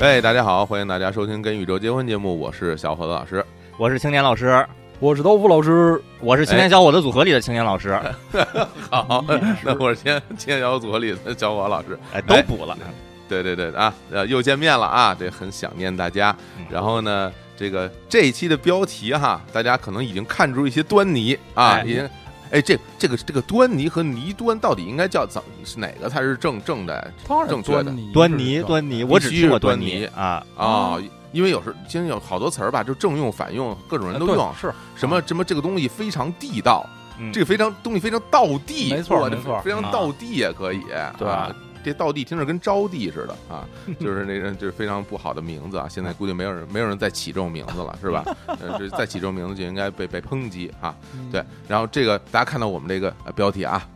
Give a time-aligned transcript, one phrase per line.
[0.00, 3.44] 哎，大家好，欢迎大家收听《跟宇宙结婚》节目，我是小伙子老师。
[3.76, 4.64] 我是青年老师，
[5.00, 7.98] 我是豆腐老师，我是青年小伙子组合里的青年老师，
[8.88, 9.24] 好，
[9.64, 11.98] 那我是青青年小伙组合里的小伙子老师。
[12.12, 12.78] 哎，都补了。
[13.28, 16.34] 对对对啊，呃，又见面了啊，这很想念大家。
[16.70, 22.08] 然后呢，这个这一期的标题哈，大家可能已经看出一些端倪啊，哎已经。
[22.50, 27.12] 哎，这这个这个端倪和倪端到底应该叫怎是哪个才是正正的
[27.48, 30.44] 正确的端倪端倪，我只听过端倪啊。
[30.56, 30.98] 啊？
[31.30, 34.50] 因为有时现在有好多词儿吧，就正用反用，各种人都用。
[34.58, 36.86] 是什么什么这个东西非常地道，
[37.18, 40.80] 嗯这个非常东西非常道地，没错没错非常啊道地也可以。
[41.18, 41.54] 对啊，
[41.88, 43.66] 这道地听着跟招娣似的啊，
[43.98, 45.86] 就是那个就是非常不好的名字啊。
[45.88, 48.24] 现在估计没有人没有人再起这种名字了，是吧？
[48.46, 50.94] 呃，这再起这种名字就应该被被抨击啊。
[51.14, 53.88] 嗯对，然后这个大家看到我们这个呃标题啊，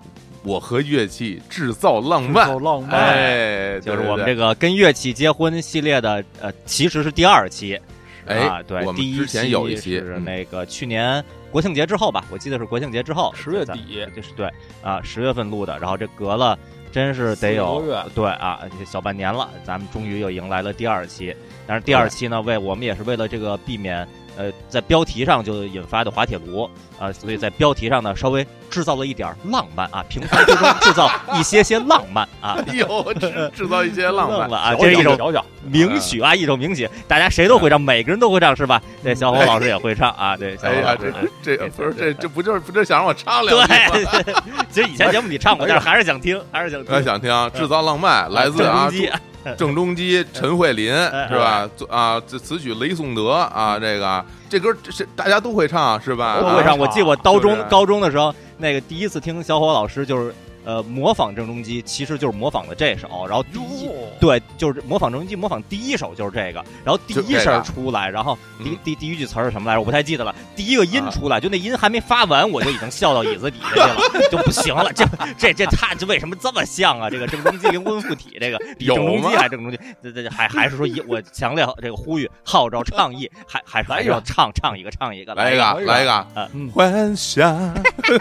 [0.43, 7.79] 我和乐器制造浪漫制造，浪漫，哎，就是我们这这个跟乐器结婚系列的，呃，其实是第二期
[8.27, 14.49] 哎啊，对我，们之前有一期期是嗯那个去年国庆节之后吧，我记得是国庆节之后，十月底就是对
[14.83, 16.59] 啊，十月份录的，然后这隔了
[16.93, 18.01] 真是得有月。
[18.15, 21.35] 对啊小半年了，咱们终于又迎来了第二期，
[21.67, 24.07] 但是第二期呢，为我们也是为了这个避免。
[24.35, 26.67] 呃，在标题上就引发的滑铁卢
[27.03, 38.81] 啊、所以在标题上呢稍微制造了一点浪漫啊，平凡之中制造一些些浪漫啊， 哎呦，制制造一些浪漫 了啊，这是一首小小名曲啊，一首名曲，大家谁都会唱，每个人都会唱是吧？
[39.03, 41.57] 对，小红老师也会唱啊，对，小哎呀，伙老师这。
[41.57, 44.07] 这这不是这这不就是不就想让我唱两句
[44.71, 46.95] 其实以前节目你唱过，但是还是想听，还是想听。
[46.95, 49.11] 我想听《制造浪漫》，来自啊郑中基
[49.59, 51.69] 郑中基、陈慧琳哎是吧？
[51.91, 56.33] 啊，这词曲雷颂德啊，这个这歌这是大家都会唱是吧？
[56.35, 56.79] 啊都会唱。
[56.79, 69.81] 我记得我高中高中的时候，那个第一次听小伙老师就是呃模仿郑中基，其实就是模仿的这首，然后第一哟对，就是模仿郑中基，模仿第一首就是这个，然后第一声出来，然后第嗯第第一句词儿是什么来着？
[69.81, 70.35] 我不太记得了。
[70.55, 73.97] 第一个音啊出来，就那音还没发完，我就已经笑到椅子底下去了，
[74.31, 74.93] 就不行了。
[74.93, 75.05] 这
[75.39, 77.11] 这这他这为什么这么像啊？
[77.11, 85.93] 这个郑中基灵魂附体，这个比郑中基还郑中基，这这还还是说一我强烈这个呼吁号召倡议，还还还是要唱唱一个唱一个，来一个，一个。
[85.93, 86.27] 来一个。
[86.55, 87.75] 嗯幻想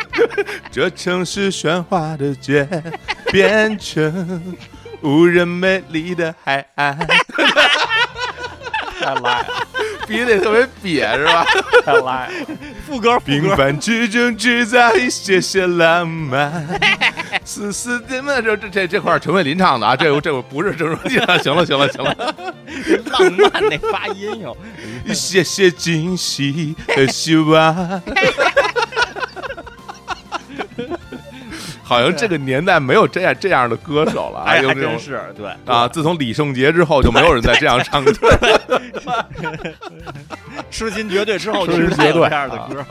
[0.72, 2.68] 这城市喧哗的街
[3.32, 4.56] 变成
[5.02, 6.98] 无人美丽的海岸，
[9.00, 9.46] 太赖了，
[10.08, 11.46] 必须得特别瘪是吧？
[11.84, 12.30] 太赖了，
[12.86, 16.68] 副歌副平，凡之中制造一些些浪漫。
[17.44, 21.38] 丝丝的那这这这这块陈慧琳唱的啊，这这不是郑中基啊。
[21.40, 22.16] 行了行了行了，
[23.06, 24.56] 浪漫那发音哟。
[25.06, 28.02] 一些些惊喜和希望。
[31.92, 35.52] 好像这个年代没有这样这样的歌手了啊，哎，还真是对。
[35.66, 35.86] 啊！
[35.92, 38.14] 自从李圣杰之后，就没有人再这样唱歌。
[40.70, 42.88] 痴心 绝对之后，痴心绝对这样的歌了。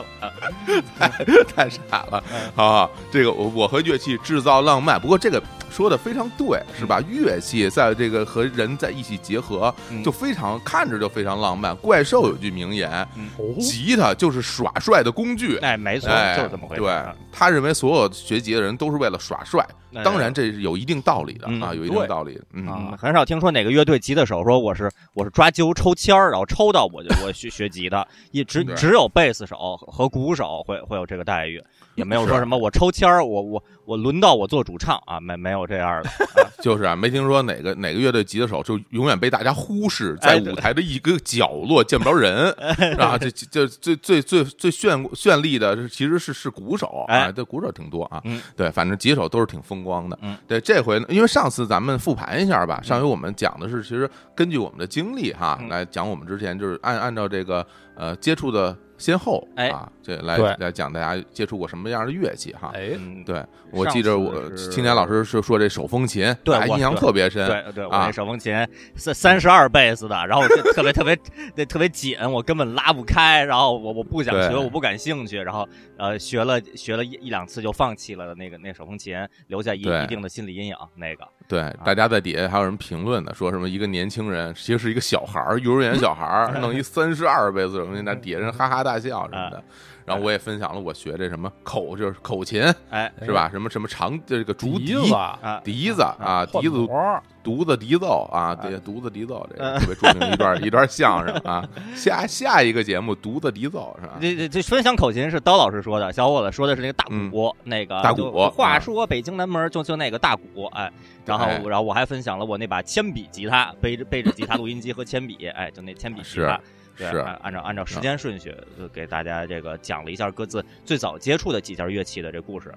[1.55, 2.23] 太傻了。
[2.55, 7.01] 好好，这个我我和乐器制造浪漫，不过这个说的非常对，是吧？
[7.09, 11.75] 乐器在这个和人在一起结合，嗯就非常看着就非常浪漫。
[11.77, 12.91] 怪兽有句名言，
[13.37, 15.57] 哦吉他就是耍帅的工具。
[15.57, 16.81] 哎，没错，哎，就是这么回事。
[16.81, 31.61] 对啊，他认为所有学吉的人都是为了耍帅，哎当然这是有一定道理的嗯啊，有一定道理嗯，很少听说哪个乐队吉他手说我是我是抓阄抽签儿，然后抽到我就我学学吉他，也只只有贝斯手和鼓手会会有这个待遇，
[31.95, 36.09] 也没有说什么我抽签儿，我我我轮到我做主唱啊，没没有这样的。
[36.61, 42.51] 就是啊，没听说哪个哪个乐队吉他手就永远被大家忽视，在舞台的一个角落见不着人，
[42.99, 48.21] 啊，这这最最最最绚绚丽的，其实是是鼓手啊，哎这鼓手挺多啊。
[48.25, 50.17] 嗯，对，反正吉手都是挺风光的。
[50.21, 50.37] 嗯。
[50.47, 55.69] 对，这回呢，因为上次咱们复盘一下吧，上回我们讲的是，其实根据我们的经历哈，嗯。
[55.69, 57.65] 来讲我们之前就是按按照这个
[57.95, 62.71] 呃接触的先后哎啊，这来来讲大家接触过什么样的乐器哈。
[62.73, 67.47] 哎，嗯，对，我记着我青年老师是说这手风琴，对我印象特别深。
[67.47, 68.53] 对对，我啊那手风琴
[68.95, 71.17] 三三十二贝斯的，然后就特别特别
[71.55, 75.67] 那特别紧，我根本拉不开，然后我我不想学，我不感兴趣，然后
[75.97, 79.17] 呃学了学了一一两次就放弃了那个那手风琴，
[79.47, 80.75] 留下一一定的心理阴影。
[80.95, 89.61] 那个对，大家在底下还有人评论呢，说什么一个年轻人其实是一个小孩儿，幼儿园小孩儿，弄一三十二倍速，那底下人哈哈大笑什么的。
[90.05, 93.11] 然后我也分享了我学这什么口，就是口琴哎。
[93.21, 93.49] 是吧？
[93.51, 95.61] 什么什么长这个竹笛笛子、啊。
[95.61, 101.67] 笛子啊，笛子换，独子笛奏啊，哎对，独子笛奏这个特别著名的一段 一段相声啊。
[101.95, 104.17] 下下一个节目独子笛奏是吧？
[104.21, 110.91] 这这这分享口琴是刀老师说的，小伙子说的是那个大鼓，那个大鼓话啊说北京南门就就那个大鼓，哎，
[111.25, 116.59] 然后哎然后我还分享了我那把铅笔吉他，背着背着吉他 录音机和铅笔，哎，就那铅笔吉他。
[116.97, 122.71] 对是按按照按照时间顺序，就给大家这个讲了一下各自最早接触的几件乐器的这故事。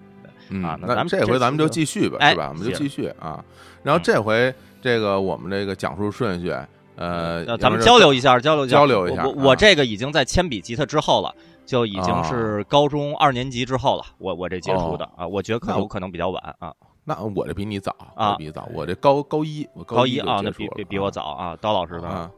[0.48, 2.48] 嗯啊，那咱们这这回咱们就继续吧，哎是吧？
[2.50, 3.42] 我们就继续啊。
[3.82, 6.54] 然后嗯这回这个我们这个讲述顺序，
[6.96, 14.04] 呃，咱们交流一下，交流交流一下我我这个已经在铅笔吉他之后了，就已经啊是高中二年级之后了。
[14.18, 16.72] 我我这接触的啊，我觉得可能我有可能比较晚啊。
[17.04, 21.56] 那我这比你早啊我比你早，我这高高一，我高一啊，那比比比我早啊。
[21.60, 22.08] 刀老师呢？
[22.08, 22.30] 啊。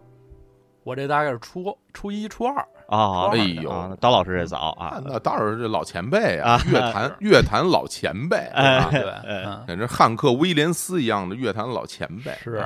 [0.83, 5.01] 我这大概是初初一、初二，啊，哎呦啊，那刀老师也早啊。
[5.05, 12.31] 那倒是这老前辈啊啊，乐坛 乐坛老前辈，哎是吧对，简直汉克威廉斯一样的乐坛老前辈。
[12.43, 12.65] 是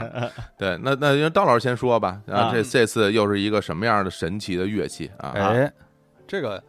[0.59, 2.21] 对，那那就刀老师先说吧。
[2.27, 5.33] 啊，啊这这次又是一个什么样的神奇的乐器啊？
[5.35, 5.73] 哎，
[6.29, 6.63] 这个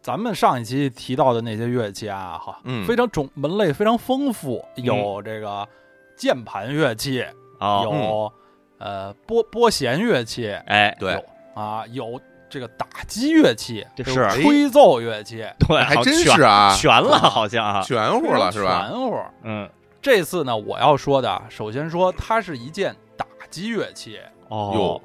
[0.00, 5.68] 咱们上一期提到的那些乐器啊，哈，嗯非常种门类非常丰富，有这个
[6.16, 7.24] 键盘乐器，
[7.58, 8.32] 哦，有
[8.78, 11.24] 呃拨拨弦乐器，哎，对
[11.54, 12.20] 啊，有
[12.52, 17.80] 这个打击乐器，这是吹奏乐器，对，还真是啊，全了，好像啊。
[17.80, 18.88] 全乎了是吧？
[18.90, 19.18] 全乎。
[19.42, 19.66] 嗯，
[20.02, 24.18] 这次呢，我要说的，首先说它是一件打击乐器，
[24.48, 25.02] 哦哟，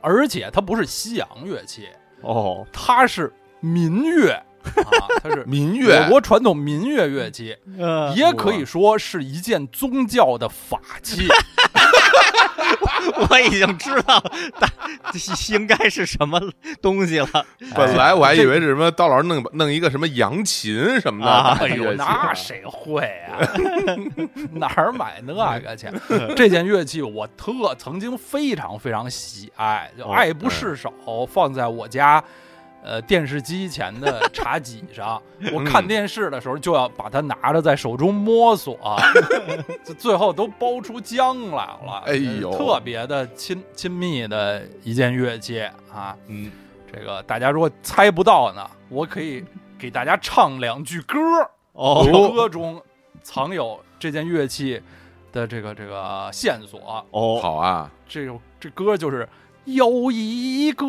[0.00, 1.88] 而且它不是西洋乐器，
[2.20, 4.30] 哦，它是民乐
[4.62, 11.26] 啊，它是民乐我国传统民乐乐器，呃也可以说是一件宗教的法器。
[13.28, 14.18] 我已经知道
[14.58, 14.68] 大
[15.48, 16.40] 应该是什么
[16.80, 17.28] 东西了。
[17.74, 23.38] 本来我还以为是什么刀老师弄弄一个什么扬琴什么的啊 哎呦，那谁会啊？
[24.52, 25.88] 哪儿买那个去？
[26.36, 30.92] 这件乐器我特曾经非常非常喜爱，就哦爱不释手，
[31.26, 32.22] 放在我家。
[32.84, 35.20] 呃，电视机前的 茶几上，
[35.54, 38.78] 我看电视的时候就要把它拿着在手中摸索，
[39.82, 42.02] 就 最后都包出浆来了。
[42.04, 46.14] 哎呦特别的亲亲密的一件乐器啊！
[46.26, 46.52] 嗯，
[46.92, 49.42] 这个大家如果猜不到呢，我可以
[49.78, 51.18] 给大家唱两句歌。
[51.72, 52.80] 哦歌中
[53.22, 54.80] 藏有这件乐器
[55.32, 57.04] 的这个这个线索。
[57.10, 59.28] 哦，好啊，这首这歌就是
[59.64, 60.86] 有一个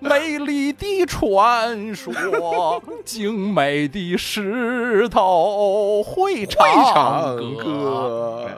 [0.00, 8.48] 美丽的传说，精美的石头会会唱唱歌。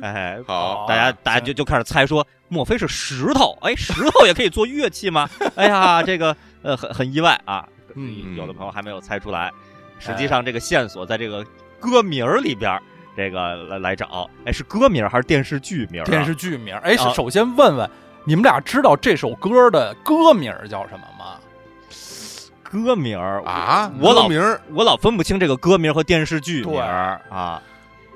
[0.00, 3.56] 哎，好，大家大家就就开始猜说，莫非是石头？
[3.62, 5.28] 哎，石头也可以做乐器吗？
[5.56, 7.66] 哎呀，这个呃很很意外啊。
[7.94, 9.50] 嗯有的朋友还没有猜出来，
[9.98, 11.44] 实际上这个线索在这个
[11.78, 12.78] 歌名儿里边，
[13.16, 14.28] 这个来来找。
[14.44, 16.04] 哎，是歌名儿还是电视剧名啊？
[16.04, 17.90] 电视剧名，哎，啊首先问问
[18.24, 21.36] 你们俩知道这首歌的歌名叫什么吗？
[22.62, 24.40] 歌名儿啊，我老名
[24.72, 27.60] 我老分不清这个歌名和电视剧名儿啊。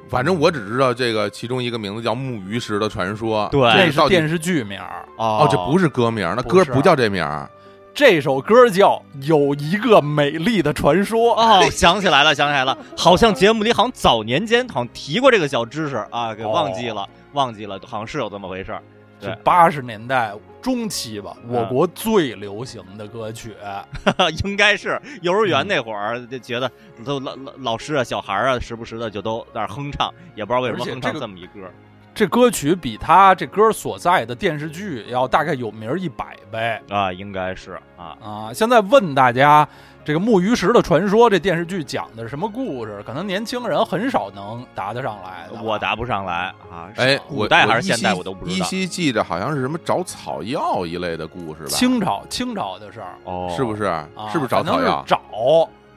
[0.08, 4.80] 反正我只知道这个其中一个名字叫《木鱼石的传说》，对这是电视剧名。
[5.16, 7.50] 哦哦，这不是歌名，那歌不叫这名儿
[7.92, 18.80] 这首歌叫《有一个美丽的传说》哦，想起来了，想起来了，好像节目里好像早年间好像提过这个小知识啊，给忘记了，忘记了，好像是有这么回事儿。
[19.18, 23.54] 对是八十年代中期吧，嗯我国最流行的歌曲。
[24.44, 26.70] 应该是幼儿园那会儿就觉得
[27.04, 31.70] 都老老老师啊、小孩儿啊，时不时的就都在那儿哼唱，也不知道为什么哼唱这个这么一歌。
[32.14, 38.52] 这歌曲比他这歌所在的电视剧要大概有名一百倍啊，应该是啊，啊！
[38.54, 39.68] 现在问大家，
[40.06, 43.02] 这个《木鱼石的传说》这电视剧讲的是什么故事？
[43.04, 45.60] 可能年轻人很少能答得上来的。
[45.60, 46.88] 我答不上来啊。
[46.94, 48.56] 哎，古代还是现代我都不知道。
[48.56, 51.70] 依稀记得好像是什么找草药一类的故事吧？
[51.70, 53.82] 清朝清朝的事儿，哦，是不是？
[53.82, 55.20] 啊是不是找草药找，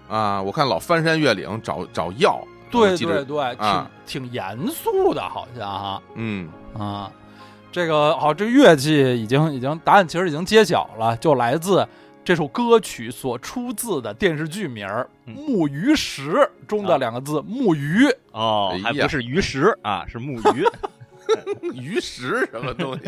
[0.09, 0.41] 啊？
[0.41, 6.01] 我看老翻山越岭找找药，对对对，啊挺挺严肃的，好像哈。
[6.15, 7.11] 嗯，啊，
[7.71, 11.87] 这个好，这乐器已经已经答案其实已经揭晓了，就来自
[12.29, 14.87] 这首歌曲所出自的电视剧名
[15.25, 16.29] 木鱼石》
[16.67, 16.97] 中的啊。
[16.99, 18.05] 两个字“木鱼。
[18.33, 20.63] 哦还不是鱼石啊，是木鱼。
[21.73, 23.05] 鱼石什么东西？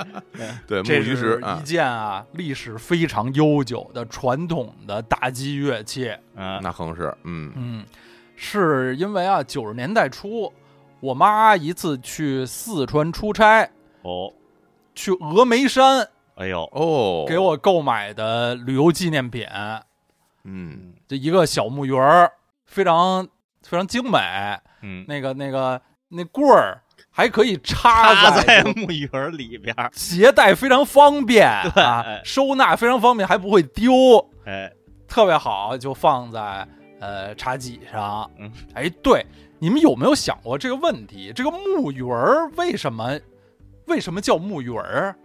[0.66, 1.60] 对，”，木这鱼食是啊。
[1.60, 6.10] 一，件啊历史非常悠久的传统的打击乐器。
[6.34, 7.52] 嗯，那更是，嗯。
[7.54, 7.84] 嗯，
[8.34, 10.50] 是因为啊九十年代初，
[11.00, 13.68] 我妈一次去四川出差，
[14.00, 14.32] 哦，
[14.94, 19.46] 去峨眉山哎呦，哦，给我购买的旅游纪念品。
[20.44, 22.30] 嗯这一个小木鱼儿，
[22.66, 23.24] 非常
[23.62, 24.18] 非常精美。
[24.82, 33.92] 嗯，那个那个那棍儿还可以插插在这个木鱼儿里边儿，携带非常方便对啊，收纳非常方便，还不会丢，
[34.44, 34.70] 哎，
[35.06, 36.66] 特别好，就放在
[37.00, 38.30] 呃茶几上。
[38.38, 39.24] 嗯，哎，对，
[39.60, 41.32] 你们有没有想过这个问题？
[41.34, 43.18] 这个木鱼儿为什么
[43.86, 45.16] 为什么叫木鱼儿？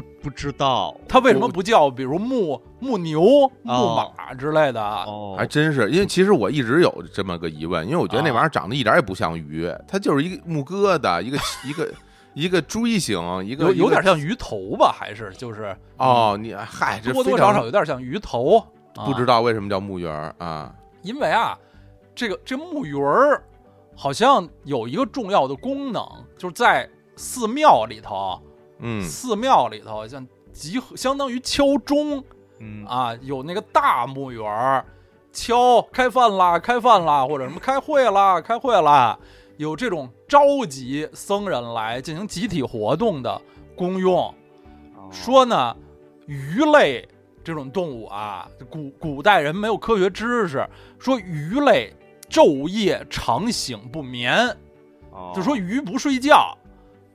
[0.00, 3.20] 不不知道它为什么不叫比如木木牛、
[3.62, 4.80] 木马之类的？
[4.80, 11.94] 哦，还真是，因为其实我一直有这么个疑问，因为我觉得那啊玩意儿长得一点也不像鱼，它就是一个木疙瘩，一个 一个
[12.34, 14.94] 一个锥形，一个有有点像鱼头吧？
[14.96, 18.64] 还是就是哦，你嗨，这多多少少有点像鱼头？
[18.94, 20.74] 不知，道为什么叫木鱼儿啊？
[21.02, 21.56] 因为啊，
[22.14, 23.42] 这个这木鱼儿
[23.96, 26.04] 好像有一个重要的功能，
[26.36, 28.40] 就是在寺庙里头，
[28.78, 32.22] 嗯寺庙里头像集合，相当于敲钟
[32.60, 34.84] 嗯啊，有那个大墓园儿
[35.32, 39.18] 敲开饭啦，开饭啦，或者什么开会啦， 开会啦，
[39.56, 43.40] 有这种召集僧人来进行集体活动的
[43.76, 44.34] 功用。
[44.96, 45.74] 哦说呢，
[46.26, 47.08] 鱼类
[47.44, 50.68] 这种动物啊，古古代人没有科学知识，
[50.98, 51.94] 说鱼类
[52.28, 54.54] 昼夜长醒不眠，
[55.12, 56.57] 哦就说鱼不睡觉。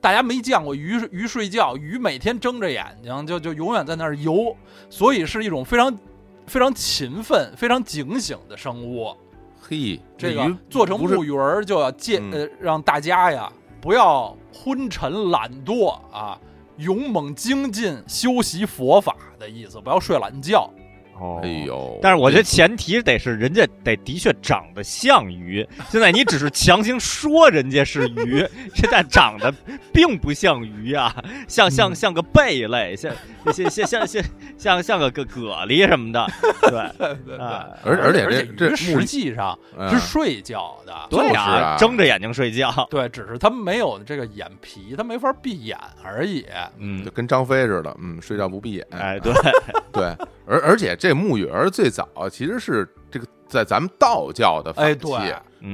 [0.04, 4.54] 大家没见过鱼鱼睡觉，鱼每天睁着眼睛，就就永远在那儿游，
[4.90, 5.98] 所以是一种非常
[6.46, 9.16] 非常勤奋、非常警醒的生物。
[9.62, 16.38] 嘿，这个做成木鱼儿就要借嗯呃，让大家呀不要昏沉懒惰啊，
[16.76, 20.68] 勇猛精进修习佛法的意思，不要睡懒觉。
[21.18, 21.40] 哦。
[21.42, 29.52] 哎呦，但是我觉得前提得是人家得的确长得像鱼， 现在你只是强行说人家是鱼， 现在长得
[29.92, 31.14] 并不像鱼啊，
[31.48, 31.94] 像像嗯。
[31.94, 33.10] 像个贝类，像
[33.52, 34.22] 像像像像
[34.58, 36.26] 像像个个蛤蜊什么的，
[36.68, 39.88] 对对啊，而而且而这这鱼实际上嗯。
[39.88, 41.76] 是睡觉的，对呀、啊。
[41.78, 46.44] 睁着眼睛睡觉，对，只是他没有这个眼皮，他没法闭眼而已。
[46.78, 49.32] 嗯就，跟张飞似的，嗯，睡觉不闭眼，哎，对，
[49.92, 50.16] 对，
[50.46, 55.12] 而而且这木鱼儿最早其实是这个在咱们道教的法哎，器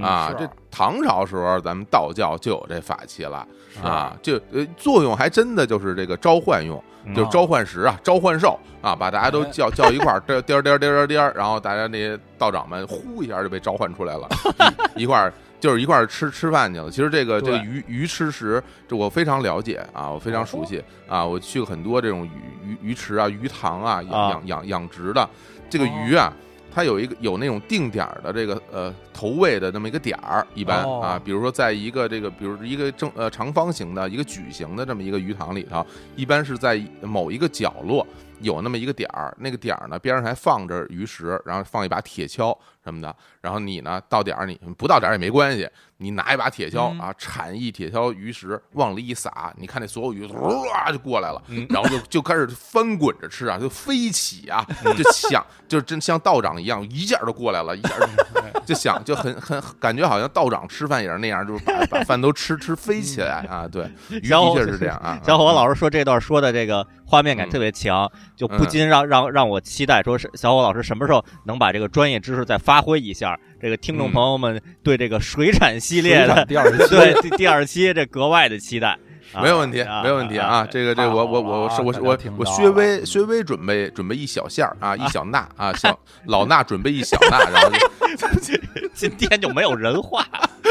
[0.02, 3.46] 啊，这唐朝时候咱们道教就有这法器了
[3.82, 14.28] 啊，就呃作用还真的就是这个召唤用，嗯就是召唤石啊，召唤兽啊，把大家都哎叫叫一块儿，颠颠颠颠颠颠，然后大家那些道长们呼一下就被召唤出来了，
[14.94, 16.90] 一一块儿就是一块儿吃吃饭去了。
[16.90, 24.30] 其实这个这个鱼鱼吃食，这我非常了解啊，我非常熟悉啊，我去过很多这种鱼鱼鱼池啊、鱼塘啊，养啊。
[24.30, 25.28] 养养养殖的。
[25.68, 26.34] 这个鱼啊。
[26.72, 31.00] 它有一个有那种定点儿的这个呃投喂的那么一个点儿，一般、哦。
[31.00, 38.06] 啊，比如说在一个这个，比如一个正呃长方形的一个矩形的这么一个鱼塘里头，一般是在某一个角落
[38.40, 45.68] 有那么一个点儿，那个点儿呢边上还放着鱼食，然后放一把铁锹什么的，然后你呢到点儿你不到点儿也没关系，
[45.98, 54.66] 你拿一把铁锹嗯啊铲一铁锹鱼食往里一撒，你看那所有鱼哇就过来了，嗯然后就就开始翻滚着吃啊，就飞起啊，
[54.96, 65.18] 就想就真像道长一样，一下就过来了，一下就 就想就很很感觉好像道长吃饭也是那样，就是把把饭都吃吃飞起来啊，对，鱼的确是这样啊。
[65.24, 73.36] 小伙嗯老师说这段说的这个画面感特别强，就不禁让让让我期待说是小伙老师什么时候能把这个专业知识再发挥一下。
[73.60, 78.96] 这个听众朋友们对这个水产系列的第二期 对第第二期这格外的期待。
[79.32, 80.66] 啊没有问题，啊没有问题啊！
[80.70, 88.58] 这个这个我我我是我我我听到稍微薛微准备准备一小下啊，一 小纳啊，小老衲准备一小纳，然后就
[88.94, 90.26] 今天就没有人话，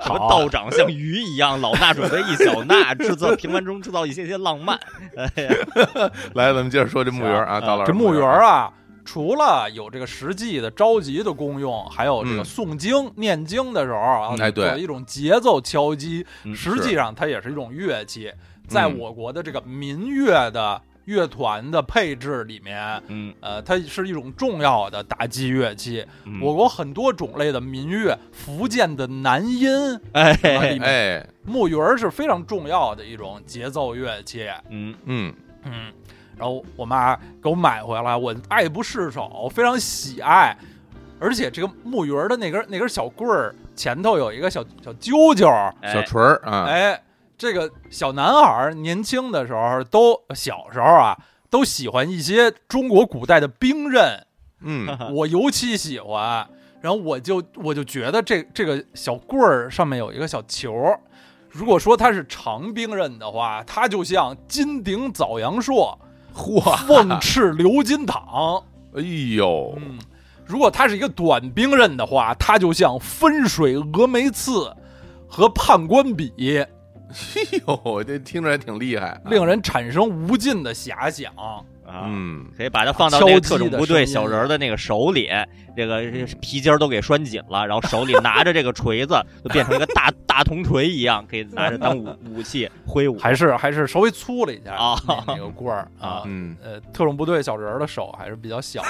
[0.00, 4.78] 什么道长像鱼一样，老衲准备一小纳，制造平凡中制造一些些浪漫。
[5.16, 5.50] 哎呀，
[6.34, 8.70] 来，咱们接着说这墓园啊，行到了这墓园啊，
[9.06, 12.44] 除了有这个实际的召集的功用，还有这个嗯。
[12.44, 14.66] 诵经、念经的时候啊，哎对。
[14.66, 18.30] 作为一种节奏敲击，嗯实际上它也是一种乐器，
[18.66, 23.00] 在嗯我国的这个民乐的乐团的配置里面。
[23.06, 26.04] 嗯，呃，它是一种重要的打击乐器。
[26.24, 26.40] 嗯。
[26.42, 29.70] 我国很多种类的民乐，福建的南音，
[30.12, 34.48] 哎，哎，木鱼儿是非常重要的一种节奏乐器。
[34.68, 34.94] 嗯。
[35.04, 35.34] 嗯。
[35.68, 35.92] 嗯，
[36.36, 40.56] 然后我妈给我买回来，我爱不释手，非常喜爱。
[41.18, 45.48] 而且这个木鱼儿的那根那根小棍儿前头有一个小小揪揪，
[45.82, 47.02] 小锤儿啊，哎，
[47.38, 51.16] 这个小男孩年轻的时候都小时候啊，
[51.48, 54.26] 都喜欢一些中国古代的兵刃，
[54.60, 56.46] 嗯 我尤其喜欢。
[56.82, 61.00] 然后我就我就觉得这这个小棍儿上面有一个小球儿，
[61.48, 65.98] 如果说它是长兵刃的话，它就像金顶枣阳硕，
[66.36, 68.62] 嚯，凤翅鎏金淌。
[68.94, 69.00] 哎
[69.36, 69.98] 呦，嗯，
[70.44, 74.70] 如果它是一个短兵刃的话，它就像分水峨眉刺，
[75.26, 76.32] 和判官笔，
[77.34, 81.32] 哎呦，这听着还挺厉害啊，令人产生无尽的遐想。
[81.86, 85.28] 啊，嗯，可以把它放到那个特种部队小人儿的那个手里，
[85.76, 86.00] 这个
[86.40, 89.14] 皮筋儿都给拴紧了，然后手里拿着这个锤子，
[89.44, 93.18] 就变成一个大 大铜锤一样，可以拿着当武武器挥舞。
[93.18, 96.22] 还是还是稍微粗了一下啊那那个棍儿啊。
[96.26, 98.82] 嗯，呃，特种部队小人儿的手还是比较小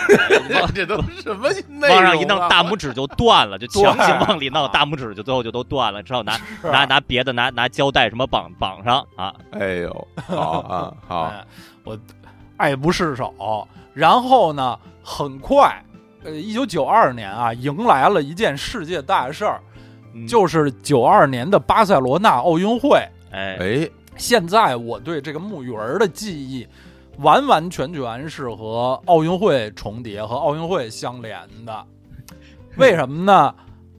[0.48, 1.94] 的， 这都什么内容啊？
[1.94, 9.34] 往上一弄，大拇指就断了，就强行往里弄，大拇指就最后就都断了，只好拿 拿拿别的拿拿胶带什么绑绑上啊。
[9.52, 11.44] 哎呦，好啊，好，哎
[11.84, 11.96] 我
[12.56, 13.66] 爱不释手。
[13.94, 15.82] 然后呢，很快，
[16.22, 19.60] 呃，一九九二年啊，迎来了一件世界大事儿，
[20.12, 22.98] 嗯就是九二年的巴塞罗那奥运会。
[23.32, 26.66] 哎，哎，现在我对这个木鱼儿的记忆，
[27.18, 31.84] 完完全全是和奥运会重叠、和奥运会相连的。
[32.76, 33.54] 为什么呢？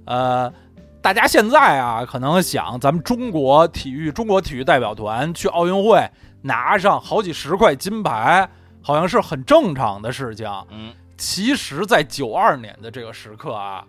[0.06, 0.54] 呃，
[1.02, 6.08] 大家现在啊，可能想咱们中国体育中国体育代表团去奥运会
[6.42, 8.50] 拿上好几十块金牌，
[8.82, 10.50] 好像是很正常的事情。
[10.70, 13.84] 嗯，其实，在九二年的这个时刻啊，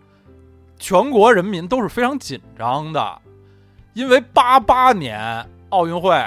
[0.79, 3.21] 全国人民都是非常紧张的，
[3.95, 6.25] 因为八八年奥运会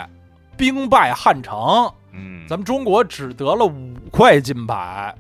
[0.56, 5.14] 兵败汉城，嗯，咱们中国只得了五块金牌。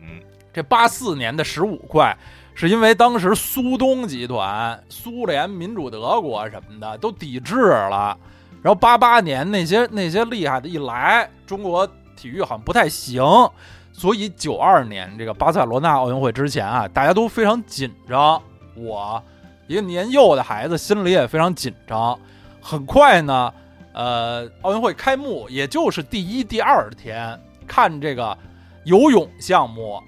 [0.00, 0.20] 嗯。
[0.52, 2.16] 这八四年的十五块，
[2.52, 8.18] 是因为当时苏东集团、苏联民主德国什么的都抵制了，
[8.62, 11.86] 然后八八年那些那些厉害的一来，中国
[12.16, 13.22] 体育好像不太行，
[13.92, 18.42] 所以九二年这个巴塞罗那奥运会之前啊，大家都非常紧张。
[18.74, 19.22] 我
[19.66, 22.18] 一个年幼的孩子心里也非常紧张。
[22.60, 23.52] 很快呢，
[23.92, 28.36] 呃，奥运会开幕，也就是第一、第二天看这个
[28.84, 30.02] 游泳项目。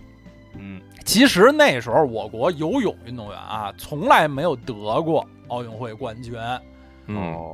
[0.58, 6.34] 嗯其实那时候我国游泳运动员啊，从来没有得过奥运会冠军。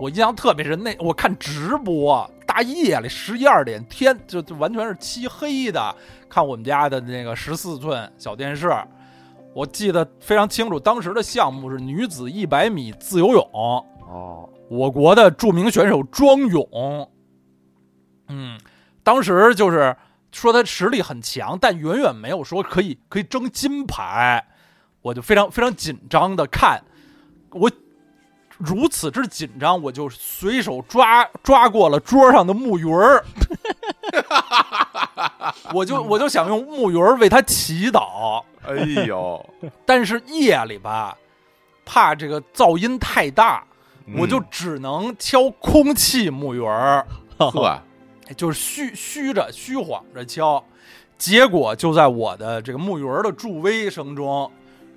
[0.00, 5.94] 我印象特别深，那我看直播，大夜里十一二点，天就就完全是漆黑的，
[6.28, 8.70] 看我们家的那个十四寸小电视。
[9.54, 17.10] 我记得非常清楚，当时的项目是女子一百米自由泳，哦，我国的著名选手庄勇，
[18.28, 18.60] 嗯，
[19.02, 19.96] 当时就是
[20.30, 24.46] 说他实力很强，但远远没有说可以可以争金牌，
[25.00, 26.84] 我就非常非常紧张的看，
[27.52, 27.70] 我
[28.58, 33.24] 如此之紧张，我就随手抓抓过了桌上的木鱼儿，
[35.74, 38.74] 我就我就想用木鱼儿为他祈祷，哎
[39.06, 39.44] 呦，
[39.84, 41.16] 但是夜里吧，
[41.84, 43.62] 怕这个噪音太大，
[44.06, 44.16] 嗯。
[44.18, 47.06] 我就只能敲空气木鱼儿，
[47.38, 47.78] 呵，
[48.36, 50.64] 就是虚虚着、虚晃着敲。
[51.18, 54.50] 结果就在我的这个木鱼儿的助威声中，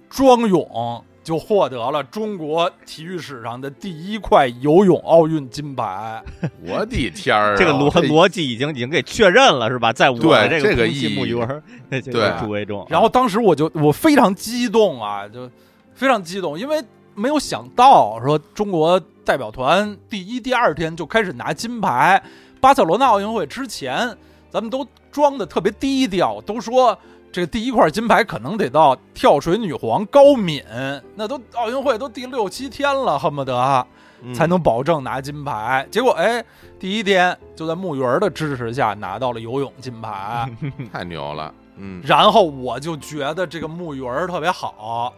[0.09, 6.19] 庄勇就获得了中国体育史上的第一块游泳奥运金牌。
[6.65, 9.93] 我的天儿啊，这个逻逻辑已经已经给确认了是吧？
[9.93, 11.61] 在我的这空气 这个意义木鱼儿
[11.91, 15.47] 这对然后当时我就我非常激动啊，就
[15.93, 22.19] 非常激动，因为没有想到说中国代表团第一、第二天就开始拿金牌。
[22.59, 24.17] 巴塞罗那奥运会之前，
[24.49, 26.97] 咱们都装的特别低调，都说
[27.31, 30.63] 这第一块金牌可能得到跳水女皇高敏，
[31.15, 33.87] 那都奥运会都第六七天了，恨不得
[34.21, 35.87] 嗯才能保证拿金牌。
[35.91, 36.43] 结果哎，
[36.79, 40.49] 第一天就在木鱼儿的支持下拿到了游泳金牌。
[40.91, 45.13] 太牛了，嗯，然后我就觉得这个木鱼儿特别好。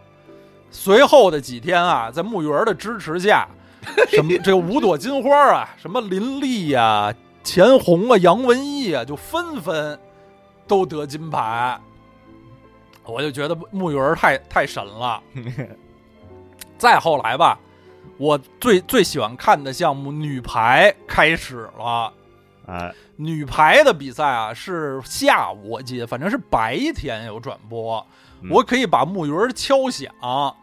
[0.70, 3.48] 随后的几天啊，在木鱼儿的支持下，
[4.08, 9.98] 什么这个五朵金花啊，什么林丽呀、钱红啊、杨文艺啊，就纷纷
[10.68, 11.80] 都得金牌。
[13.04, 15.22] 我就觉得木鱼儿太太神了。
[16.78, 17.58] 再后来吧，
[18.16, 22.12] 我最最喜欢看的项目女排开始了。
[22.66, 28.04] 哎，女排的比赛啊是下午，我记得反正是白天有转播，
[28.40, 30.12] 嗯我可以把木鱼儿敲响。
[30.20, 30.54] 哦，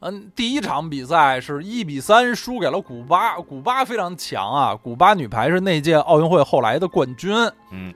[0.00, 7.34] 嗯，第一场比赛是一比三输给了古巴，古巴非常强啊，古巴女排是那届奥运会后来的冠军，
[7.70, 7.94] 嗯，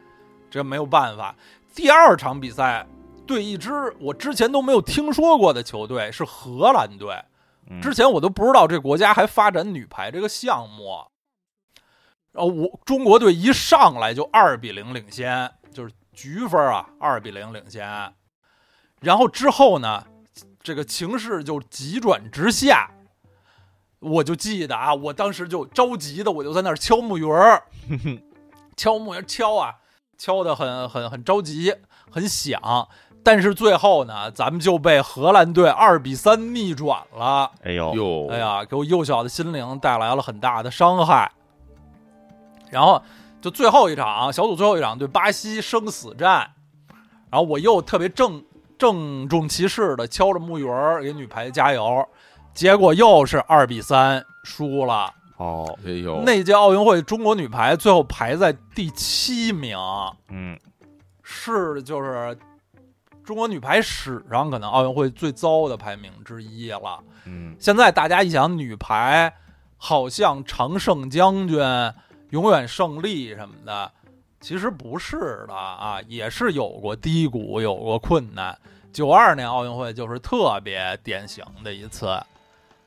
[0.51, 1.35] 这没有办法。
[1.75, 2.87] 第二场比赛
[3.27, 7.23] 对一支我之前都没有听说过的球队，是荷兰队。
[7.71, 10.99] 嗯之前我都不知道这国家还发展女排这个项目。
[12.33, 18.13] 然后我中国队一上来就二比零领先，就是局分啊，二比零领先。
[19.01, 20.05] 然后之后呢，
[20.63, 22.91] 这个情势就急转直下。
[24.01, 27.63] 我就记得啊，我当时就着急的，我就在那儿敲木鱼儿，
[28.77, 29.75] 敲木鱼敲啊，
[30.23, 31.75] 敲的很很很着急，
[32.09, 32.87] 很响。
[33.25, 37.51] 但是最后呢，咱们就被荷兰队二比三逆转了。
[37.65, 41.29] 哎呦，哟，哎，呀，给我幼小的心灵带来了很大的伤害。
[42.71, 43.03] 然后
[43.41, 46.49] 就最后一场小组最后一场对巴西生死战，
[47.29, 48.45] 然后我又特别郑
[48.79, 52.09] 郑重其事的敲着木鱼儿给女排加油，
[52.55, 55.13] 结果又是二比三输了。
[55.43, 59.77] 哦，哎呦，那届奥运会中国女排最后排在第七名，
[60.29, 60.57] 嗯，
[61.25, 62.39] 是就是
[63.25, 67.03] 中国女排史上可能奥运会最糟的排名之一了。
[67.25, 69.35] 嗯，现在大家一想，女排
[69.77, 71.59] 好像常胜将军、
[72.31, 73.91] 永远胜利什么的，
[74.41, 78.57] 其实不是的啊，也是有过低谷，有过困难。
[78.93, 82.07] 九二年奥运会就是特别典型的一次。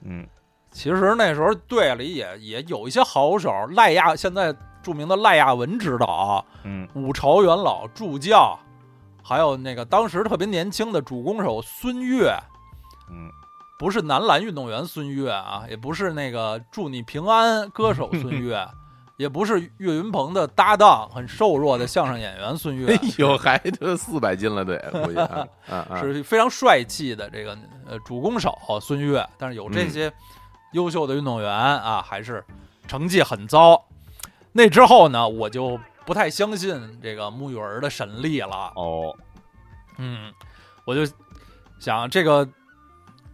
[0.02, 0.26] 嗯，
[0.76, 8.60] 其实那时候队里也也有一些好手，赖亚现在著名的赖亚文指导，嗯，五朝元老助教，
[9.24, 12.38] 还有那个当时特别年轻的主攻手孙悦，
[13.10, 13.32] 嗯，
[13.80, 18.68] 不是男篮运动员孙悦啊，也不是那个祝你平安歌手 孙悦，
[19.16, 27.58] 也不是岳云鹏的搭档，很瘦弱的相声演员孙悦哎，呦，还都四百斤了，得估计啊 啊啊，是非常帅气的这个
[27.88, 30.12] 呃主攻手孙悦，但是有这些
[30.74, 32.44] 优秀的运动员啊，还是
[32.88, 33.86] 成绩很糟。
[34.52, 38.72] 那之后呢，我就不太相信这个木鱼儿的神力了。
[38.76, 39.16] 哦，
[39.98, 40.34] 嗯，
[40.86, 41.02] 我就
[41.80, 42.48] 想这个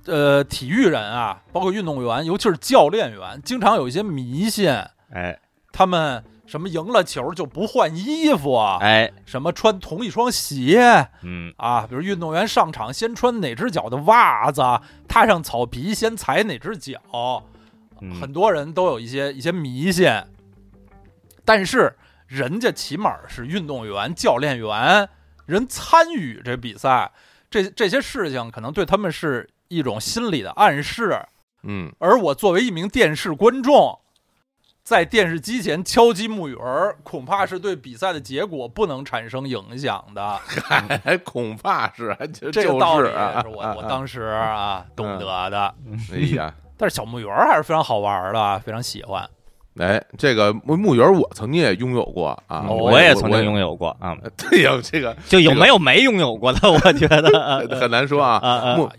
[0.05, 4.71] 呃，体育人啊，包括运动员，尤其是教练员，经常有一些迷信，
[5.11, 5.39] 哎
[5.71, 11.07] 他们什么赢了球就不换衣服啊，哎，什么穿同一双鞋？
[11.21, 11.53] 嗯。
[11.55, 14.61] 啊，比如运动员上场先穿哪只脚的袜子，
[15.07, 16.99] 踏上草皮先踩哪只脚，
[18.01, 20.11] 嗯，很多人都有一些一些迷信，
[21.45, 21.95] 但是
[22.27, 25.07] 人家起码是运动员、教练员，
[25.45, 27.13] 人参与这比赛，
[27.49, 31.17] 这这些事情可能对他们是一种心理的暗示。
[31.63, 34.00] 嗯，而我作为一名电视观众，
[34.83, 40.37] 在电视机前敲击木鱼儿，恐怕是对比赛的结果不能产生影响的。
[41.03, 45.73] 还 恐怕是，就这个道理是啊我我当时啊懂得的。
[46.13, 46.53] 哎呀。
[46.77, 49.23] 但是小木鱼儿还是非常好玩的，非常喜欢。
[49.79, 53.75] 哎，这个木木鱼儿我曾经也拥有过啊，哦我也曾经拥有。
[53.75, 56.59] 过啊，对呀，这个就有没有没拥有过的？
[56.71, 58.75] 我觉得 很难说啊。
[58.75, 58.89] 木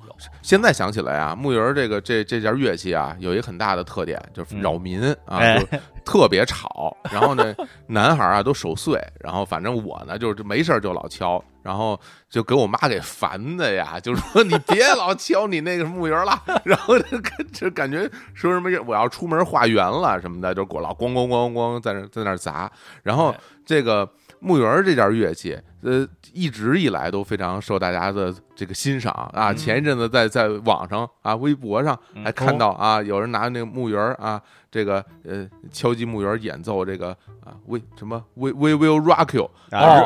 [0.42, 5.58] 现在想起来啊，木鱼儿这个这这件乐器啊，有一个很大的特点，就是扰民啊，哎。
[5.58, 6.96] 就特别吵。
[7.12, 7.54] 然后呢，
[7.86, 22.68] 男孩儿啊都守岁，然后反正我呢就是没事儿就老敲，然后就给我妈给烦的呀， 就说你别老敲你那个木鱼儿了，然后就感就感觉说什么我要出门化缘了什么的，就给我老咣咣咣咣在那在那儿砸，
[23.04, 23.38] 然后哎。
[23.64, 24.04] 这个
[24.44, 29.12] 木鱼儿这件乐器，呃，一直以来都非常受大家的这个欣赏。
[29.32, 29.52] 啊。
[29.52, 29.56] 嗯。
[29.56, 37.10] 前一阵子在在网上啊，微博上嗯还看到啊，有人拿那个木鱼儿啊，这个呃敲击木鱼儿演奏这个
[37.44, 39.48] 啊，We 什么？We We Will Rock You，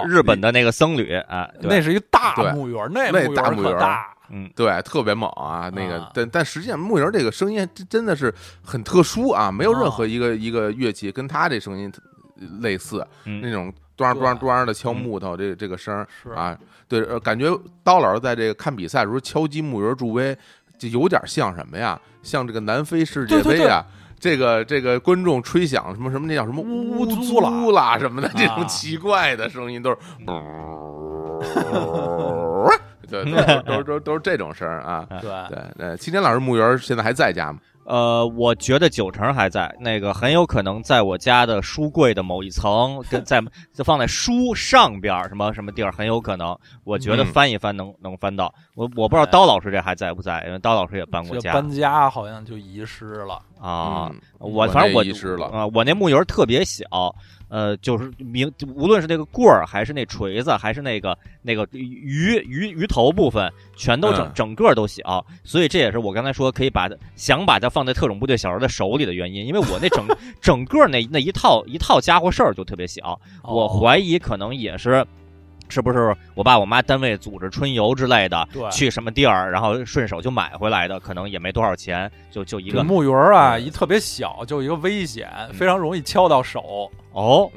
[0.07, 3.73] 日日本的那个僧侣啊，那是一大木鱼儿，那大木鱼儿。
[3.73, 4.15] 可大。
[4.29, 4.51] 嗯。
[4.55, 5.71] 对，特别猛啊。
[5.75, 9.91] 那个啊但但实际上木鱼儿这个声音真真的是很特殊啊，没有任哦。
[9.91, 11.91] 何一个一个乐器跟他这声音
[12.61, 16.57] 类似，那嗯种端对端端的敲嗯木头这这个声啊，
[16.87, 17.47] 对，呃，感觉
[17.83, 20.37] 刀老师在这个看比赛的时候敲击木鱼儿助威，
[20.79, 21.99] 就有点像什么呀？
[22.23, 23.85] 像这个南非世界杯啊，
[24.21, 27.41] 这个这个观众吹响什么什么那叫什么呜呜租
[27.73, 29.97] 啦什么的这啊种奇怪的声音，都是。
[33.09, 35.07] 对，都是都是都是都是这种声儿啊。
[35.21, 37.61] 对，对，呃，青天老师木鱼儿现在还在家吗？
[37.87, 43.41] 呃，我觉得九成还在，那个很有可能在我家的书柜的某一层，跟 在
[43.73, 46.57] 就放在书上边儿什么什么地儿，很有可能。
[46.85, 48.53] 我觉得嗯翻一翻能、能翻到。
[48.75, 53.41] 我我不知道刀老师这还在不在，因为刀老师也搬过家搬家好像就遗失了。
[53.61, 54.11] 啊。
[54.13, 56.85] 嗯我反正我那遗失了啊、我那木鱼特别小，
[57.49, 70.07] 呃，就是明无论是那个棍儿，还是那锤子，还是那个那个鱼鱼鱼头部分，全都整、嗯整个都小，所以这也是我刚才说可以把它想把它放在特种部队小时候的手里的原因，因为我那整
[70.41, 75.07] 整个那那一套一套家伙事儿就特别小，我哦怀疑可能也是。
[75.69, 86.91] 是不是我爸我妈单位组织春游之类的，对去什么地儿，然后顺手就买回来的，可能也没多少钱，就就一个木鱼儿啊，嗯一特别小，就一个危险，非常容易敲到手。
[87.13, 87.51] 哦，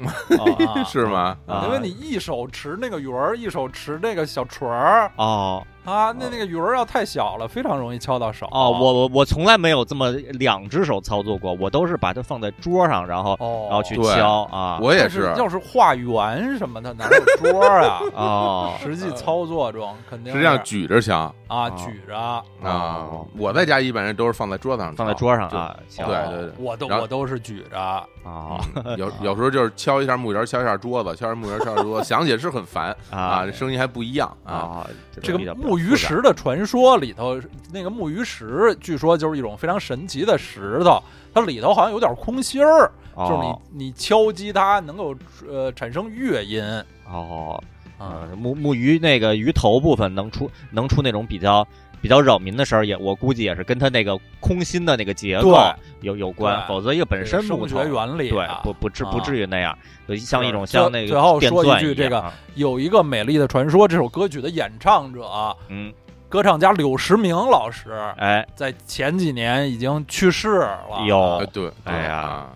[0.74, 1.36] 啊是吗？
[1.46, 8.46] 啊因为你一手持那个鱼儿，一手持那个小锤儿哦啊，那那个鱼儿要太小了，非常容易敲到手。
[8.52, 14.78] 哦，我我我从来没有这么两只手操作过，我都是把它放在桌上，然后哦，然后去敲啊。
[14.80, 18.16] 我也但是，要是画圆什么的，哪有桌啊啊？
[18.16, 22.16] 哦实际操作中肯定实际上举着敲啊，哦举着。
[22.16, 23.26] 啊哦。
[23.36, 27.78] 我在家一般人都是放在桌子上，放在桌上啊，对哦对对我都我都是举着。
[27.78, 28.58] 啊嗯
[28.98, 34.52] 有有时候就是敲一下木鱼，敲一下桌子，敲一下木鱼，敲一下桌子，想起来是很烦啊，这声音还不一样啊。
[34.52, 34.86] 啊，
[35.22, 37.40] 这个木鱼，石的传说里头，
[37.72, 41.02] 那个木鱼石据说就是一种非常神奇的石头，
[41.32, 45.14] 它里头好像有点空心儿，就是哦你你敲击它能够
[45.48, 46.62] 呃产生乐音
[47.10, 47.58] 哦，
[47.98, 48.28] 啊。
[48.32, 51.66] 嗯，木木鱼那个鱼头部分能出能出那种比较
[52.00, 55.56] 比较扰民的时候，也我估计也是跟他那个空心的那个结构
[56.00, 59.76] 有有关，否则一个本身这个木头声学原理对啊不不至啊不至于那样，
[60.08, 65.28] 就像一种像那个最后说一句这个啊有一个美丽的传说，这首歌曲的演唱者
[65.68, 65.92] 嗯，
[66.28, 71.04] 歌唱家柳时明老师，哎，在前几年已经去世了。
[71.06, 72.46] 有呃对，哎呀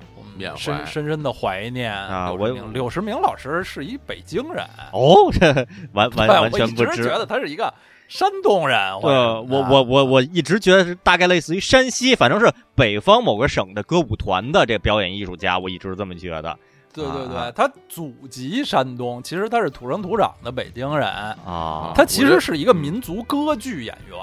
[0.57, 5.47] 深深深的怀念啊我柳时明老师是一北京人，哦，这
[5.93, 7.17] 完 完，完全不知一直觉。
[7.17, 7.73] 得他是一个
[8.15, 8.79] 山东人。
[9.01, 9.17] 或对，
[9.51, 16.57] 我啊我我我一直觉得是大概类似于山西，反正是北方某个省的歌舞团的这表演艺术家，我一直是这么觉得
[16.93, 21.09] 对对啊对，他祖籍山东，其实他是土生土长的北京人。
[21.45, 21.91] 啊。
[21.93, 24.17] 他其实是一个民族歌剧演员，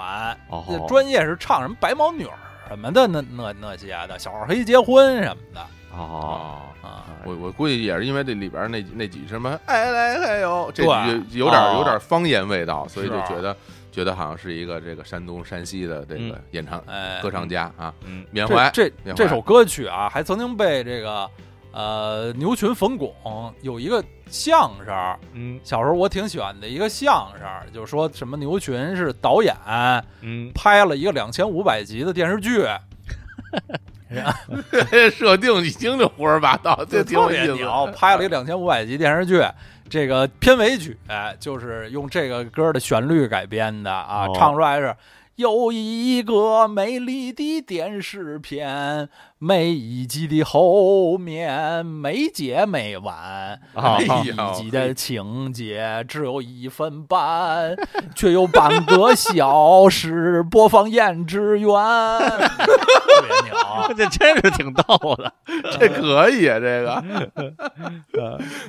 [0.49, 2.31] 哦专业是唱什么白毛女儿
[2.69, 5.59] 什么的，那那那些的小二黑结婚什么的
[5.93, 6.87] 哦，啊。
[6.87, 7.05] 啊。
[7.25, 13.55] 我我估计也是因为这里边那那几什么哎来哎呦，这有点哦有点方言味道，所以就觉得
[13.91, 18.25] 觉得好像是一个这个山东山西的这个演唱哎，歌唱家啊，嗯。
[18.31, 19.23] 缅怀这这缅怀。
[19.23, 21.29] 这首歌曲啊，还曾经被这个
[21.73, 23.13] 呃牛群冯巩
[23.61, 24.95] 有一个相声，
[25.33, 25.59] 嗯。
[25.63, 29.53] 小时候我挺喜欢的一个相声，就是说什么牛群是导演，
[30.21, 32.65] 嗯，拍了一个两千五百集的电视剧，
[35.13, 37.53] 设定已经就胡说八道，这挺特有意思。
[37.53, 39.43] 别牛，拍了一个两千五百集电视剧。
[39.91, 44.33] 这个片尾曲、哎就是用这个歌的旋律改编的啊，哦。
[44.33, 44.95] 唱出来是
[45.35, 49.09] 有一个美丽的电视片，
[49.43, 57.75] 每一集的后面没结没完，啊每一集的情节只有一分半，
[58.15, 63.95] 却有半个小时播放燕之源，特别牛。
[63.97, 65.33] 这真是挺逗的
[65.71, 66.93] 这可以啊，这个，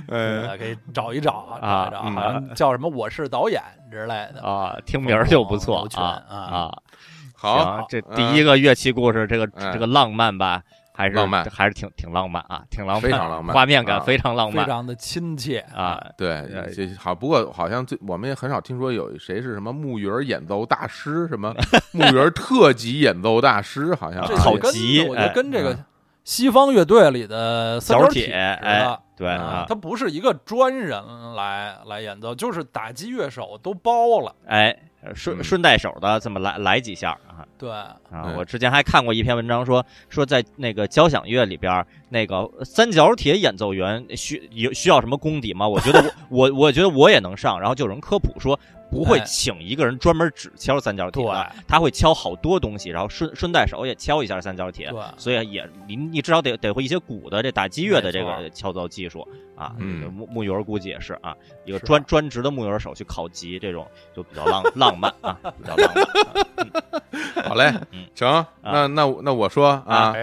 [0.08, 0.16] 哎，
[0.48, 3.61] 呃，可以找一找，啊找一找，嗯好像叫什么“我是导演”
[3.92, 4.40] 之类的。
[4.42, 6.78] 啊，听名儿就不错啊啊啊。
[7.42, 9.72] 好，这第一个乐器故事，这个嗯。
[9.72, 10.62] 这个浪漫吧，
[10.94, 11.44] 还是浪漫。
[11.46, 14.00] 还是挺挺浪漫啊，挺浪漫，非常浪漫画面感啊。
[14.00, 16.00] 非常浪漫非常的亲切啊。
[16.16, 21.52] 对呃，这好，不过好像最我们也很少听说有谁是什么木鱼儿演奏大师，什么
[21.92, 25.85] 木鱼儿特级演奏大师，好像这啊考就跟级我觉得哎跟这个嗯。
[26.24, 28.31] 西方乐队里的三小铁
[29.16, 31.02] 对啊，他不是一个专人
[31.35, 34.33] 来来演奏，就是打击乐手都包了。
[34.46, 34.76] 哎，
[35.14, 37.96] 顺嗯顺带手的这么来来几下啊对，啊！
[38.10, 45.66] 嗯我之前还看过一篇文章说说在那个交响乐里边，那个三角铁演奏员需有需要什么功底吗？
[45.66, 48.58] 我觉得我 我我觉得我也能上，然后就有人科普说。
[48.92, 49.24] 不会哎。
[49.24, 51.24] 请一个人专门只敲三角铁
[51.66, 55.00] 他会敲好多东西，然后顺顺带手也敲一下三角铁，对。
[55.16, 59.26] 所以也你你至少得得会一些鼓的这打击乐的这个敲奏技术
[59.57, 59.74] 啊。
[59.78, 60.12] 嗯。
[60.12, 66.05] 木木鱼儿估计也是啊，一个专专职的木鱼儿手去考级，这种就比较浪 浪漫啊，比较浪漫。
[67.44, 70.14] 好嘞嗯，成，那那那我说啊，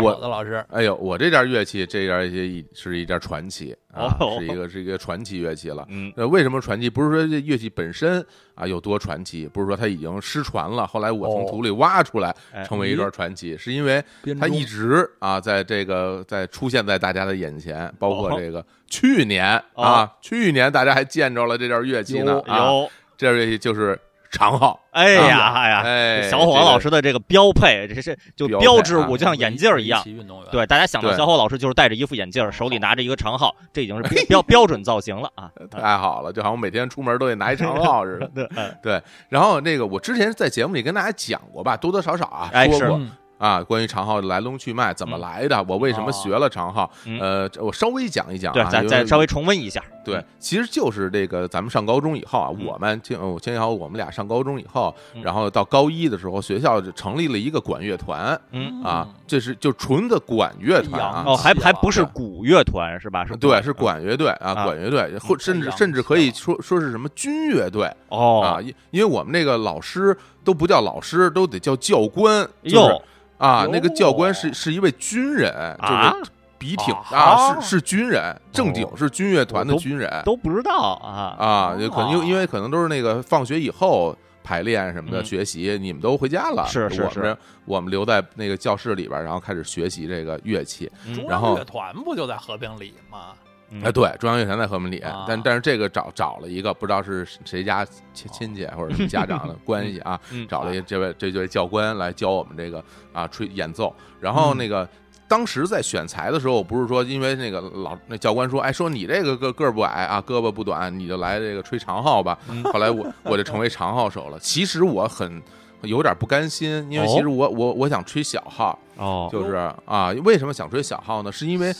[0.00, 4.36] 我的老师，哎呦，我这件乐器，这件乐器是一件传奇啊，哦。
[4.40, 5.86] 是一个是一个传奇乐器了。
[5.88, 6.12] 嗯。
[6.16, 6.90] 那，为什么传奇？
[6.90, 8.24] 不是说这乐器本身
[8.54, 11.46] 啊有多传奇，不是说它已经失传了，后来我从哦。
[11.48, 14.02] 土里挖出来哎成为一段传奇，是因为
[14.40, 18.36] 它一直啊在这个在出现在大家的眼前，包括哦。
[18.38, 23.98] 这个去年啊，去年大家还见着了这件乐器呢啊，有，这件乐器就是
[24.32, 30.00] 长号，哎呀哎呀，哎，小伙老师的这个标配，这是就标志物，就像眼镜一样。
[30.00, 30.04] 围。
[30.04, 35.50] 棋运动员，对，大家想到小伙老师就是戴着一副眼镜，手里拿着一个长号，这已经是标标标准造型了啊。
[35.70, 38.48] 太好了，就好像每天出门都得拿一长号似的。
[38.82, 42.78] 对，然后那个我之前在节目里跟大家讲过吧，多多少少啊哎是。
[42.78, 43.10] 说过嗯
[43.42, 45.20] 啊，关于长号的来龙去脉，怎么嗯。
[45.20, 46.12] 来的，我为什么哦。
[46.12, 47.18] 学了长号，嗯。
[47.18, 49.82] 呃，我稍微讲一讲对，啊，因为咱再稍微重温一下。
[50.04, 52.64] 对，其实就是这个咱们上高中以后啊，嗯。
[52.64, 55.22] 我们青我青瑶我们俩上高中以后，嗯。
[55.24, 61.02] 然后到高一的时候，学校就成立了一个管乐团嗯，啊，这是就纯的管乐团。
[61.02, 61.24] 啊。
[61.26, 63.26] 哦，还还不是对古乐团是吧？
[63.26, 64.64] 是对，是啊管乐队啊，啊。
[64.64, 68.40] 管乐队，或甚至甚至可以说说是什么军乐队哦。
[68.40, 73.02] 啊，哦，因因为我们那个老师都不叫老师，都得叫教官，就是哟
[73.42, 76.14] 啊，那个教官是是一位军人，就啊？
[76.22, 78.92] 是笔挺啊啊，是是军人，正经哦。
[78.96, 80.22] 是军乐团的军人。
[80.24, 81.34] 都不知道啊。
[81.44, 82.24] 啊，就可能因为哦。
[82.28, 85.24] 因为可能都是那个放学以后排练什么的嗯。
[85.24, 90.88] 学习，你们都回家了，是是是我们我们留在那个教室里边，然后开始学习这个乐器。
[91.28, 93.32] 然后央乐团不就在和平里吗？
[93.72, 104.88] 嗯哎，对，中央乐团在和平里，啊但但是这个找找了一个不知道是谁家亲亲戚或者是家长的 关系啊，嗯找了一这位这位教官来教我们这个啊吹演奏，然后那个。
[105.28, 112.38] 当时在选材的时候，我不是说因为那个老那教官说，哎，说你这个个个儿不矮啊，胳膊不短，你就来这个吹长号吧。
[112.50, 114.38] 嗯 后来我我就成为长号手了。
[114.38, 115.42] 其实我很
[115.84, 119.54] 有点不甘心，因为其实我我我想吹小号，哦，就是
[119.86, 121.32] 啊，为什么想吹小号呢？
[121.32, 121.72] 是因为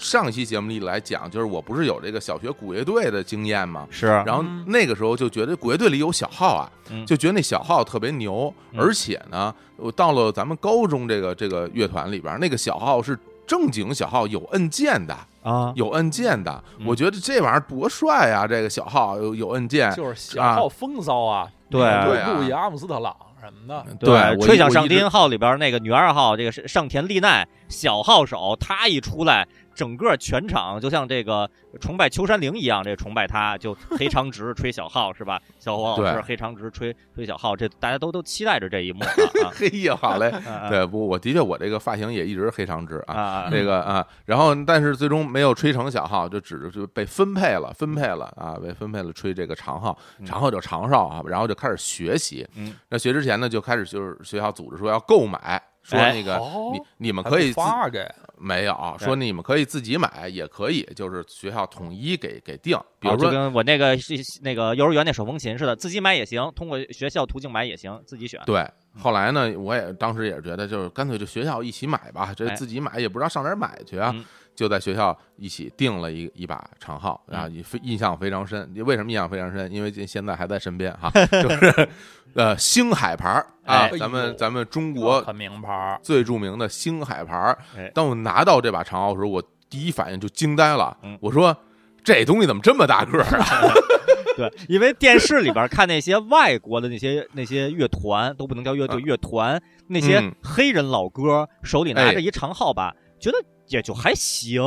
[0.00, 3.86] 上一期节目里来讲，就是我不是有这个小学鼓乐队的经验吗？
[3.90, 7.04] 是，然后嗯那个时候就觉得鼓乐队里有小号啊，嗯。
[7.04, 8.80] 就觉得那小号特别牛，嗯。
[8.80, 16.64] 而且呢，我到了咱们高中这个这个乐团里边，那个小号是正经小号，有按键的，啊，有按键的。
[16.78, 16.86] 嗯。
[16.86, 18.46] 我觉得这玩意儿多帅啊！
[18.46, 21.80] 这个小号有有按键，就是小号风骚啊，对
[22.24, 29.48] 路易阿姆斯特朗什么的，对我吹响上低音号里边那个女二号，这个是上田丽奈小号手，她一出来，
[29.80, 35.40] 整个全场就像这个崇拜秋山绫一样，这崇拜他，就黑长直吹小号是吧？
[35.58, 40.28] 小黄老师黑长直吹吹小号，这大家都都期待着这一幕啊嘿 呀，好嘞。
[40.46, 40.68] 啊！
[40.68, 43.48] 对，不，我的确我这个发型也一直是黑长直啊。
[43.50, 52.46] 这个啊，然后但是最终没有吹成小号，就只就被分配了，分配了啊，被分配了吹这个长号，嗯长号就长哨啊，然后就开始学习。
[52.54, 68.40] 嗯，那学之前呢，就开始就是学校组织说要购买，说哎那个哦你你们可以自发给没有对说你们可以自己买，也可以就是学校统一给给定，比如说跟我那个是那个幼儿园那手风琴似的，自己买也行，通过学校途径买也行，自己选。
[68.46, 68.66] 对。
[68.98, 74.24] 后来呢，我也当时也是觉得，就是干脆就学校一起买吧，这哎自己买也不知道上哪儿买去啊，嗯
[74.60, 78.70] 就在学校一起订了一一把长号，嗯啊，也非印象非常深。
[78.84, 79.72] 为什么印象非常深？
[79.72, 81.10] 因为这现在还在身边哈，
[81.42, 81.88] 就是
[82.34, 87.56] 呃星海牌儿啊哎，咱们咱们中国很名牌儿，最著名的星海牌。
[87.94, 91.56] 当我拿到这把长号的时候，我第一反应就惊呆了嗯，我说
[92.04, 93.72] 这东西怎么这么大个儿啊？
[94.36, 103.38] 对，因为电视里边看那些外国的那些那些乐团都不能叫乐队，嗯乐团那些嗯黑人老哥手里拿哎着一长号吧，觉得
[103.70, 104.62] 也就还行，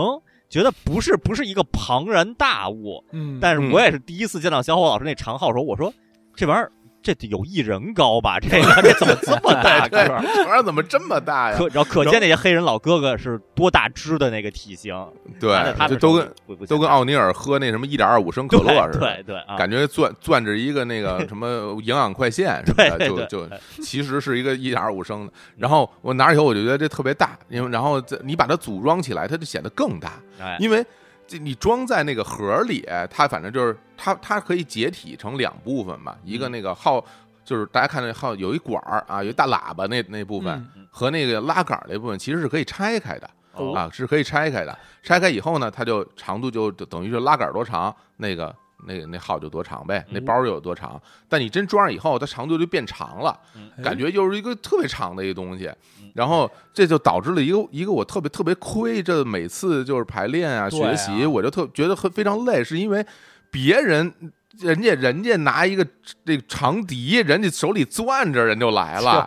[0.50, 3.04] 觉得不是不是一个庞然大物。
[3.12, 5.94] 嗯但是我也是第一次见到小伙老师那长号的时候，我说
[6.36, 6.72] 这玩意儿
[7.04, 8.40] 这得有一人高吧？
[8.40, 10.24] 这个这怎么这么大对，个儿？
[10.24, 11.58] 这玩意儿怎么这么大呀？
[11.58, 14.96] 可然后可见那些黑人老哥哥是多大只的那个体型，
[15.40, 16.34] 对，们手里这都跟
[16.68, 19.00] 都跟奥尼尔喝那什么一点二五升可乐似的。
[19.00, 23.50] 对对感觉攥攥着一个那个 什么营养快线什么的，就就
[23.84, 25.34] 其实是一个一点二五升的。
[25.58, 30.86] 然后我拿着以后，我就觉得这特别大，因为然后这你把它组装起来，它就显得更大，哎因为
[31.28, 37.04] 这你装在那个盒里，它反正就是它它可以解体成两部分嘛，一个那个号
[37.44, 43.30] 就是大家看那号有一管儿啊，有一大喇叭那那部分嗯和那个拉杆儿那部分其实是可以拆开的。
[43.54, 44.76] 哦啊，是可以拆开的。
[45.04, 51.02] 拆开以后呢，它就长度就就等于是拉杆儿多长，那个那个那号就多长呗，那嗯包就有多长。
[51.28, 55.68] 但你真装上以后，它长度就变长了，嗯感觉就是一个特别长的一个东西
[56.02, 56.12] 嗯。
[56.14, 63.06] 然后这就导致了一个一个我特别特别亏，这每次就是排练啊学习，我就特觉得很非常累，是因为
[63.50, 64.14] 别人。
[64.60, 65.86] 人家人家拿一个
[66.24, 69.26] 这个长笛，人家手里攥着人就来了，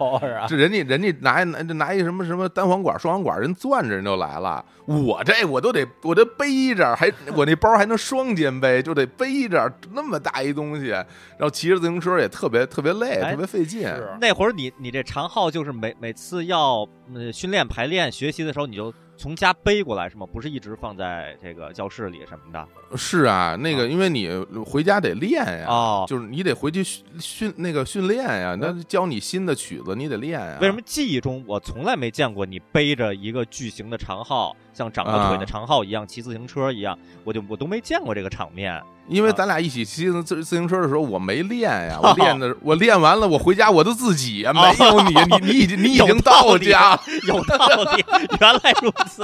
[0.49, 4.65] 这人家人家拿拿拿一什么什么单簧管、双簧管，人攥着人就来了。
[4.87, 13.93] 我这我都得我得背着，还我那包还能双肩背，就得背着那么大一东西，然后骑着自行车也特别特别累，哎特别费劲。
[14.21, 20.27] 那会儿你你这长号就是每每次要呃训练排练学习的时候，你就从家背过来是吗？
[20.31, 22.97] 不是一直放在这个教室里什么的？
[22.97, 24.29] 是啊，那个因为你
[24.65, 30.59] 回家得练呀，哦就是你得回去训训那个训练呀，那教你新的曲子，你得练呀。
[30.61, 36.99] 为什么记忆中我从来没见过你背着一个巨型的长号，像长了腿的啊长号一样骑自行车一样？
[37.25, 38.81] 我就我都没见过这个场面。
[39.09, 47.57] 因为咱俩一起骑自自自行车的时候，我没练呀， 我练的，我练完了，我回家我都自己呀，没有你，你你已经你已经到家，有道
[47.95, 48.05] 理，
[48.41, 49.23] 原来如此。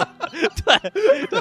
[0.64, 1.40] 对，对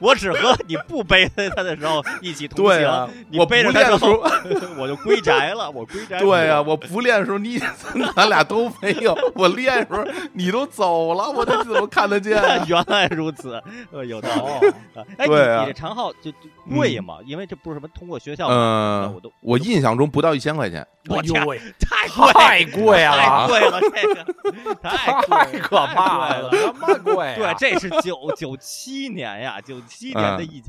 [0.00, 4.24] 我只和你不背他的时候一起同行，，你我背着他练的时候，，
[4.80, 6.18] 我就归宅了，我归宅。
[6.20, 7.60] 对呀、我不练的时候，你
[8.16, 10.02] 咱俩都没有，我练的时候
[10.32, 12.64] 你都走了，我这怎么看得见呀？
[12.66, 13.43] 原来如此，
[13.92, 14.68] 呃，有道哦理。
[14.68, 16.38] 啊哎，你对啊你这长号就就
[16.74, 17.18] 贵嘛？
[17.24, 23.16] 因为这不是什么通过学校嗯我都我印象中不到一千块钱，我天，哎呦喂，太贵太贵了，
[23.46, 27.54] 太贵了，这个太太可怕了，太贵什么贵啊？
[27.54, 30.62] 对，这是九九七年呀，九七年的嗯一、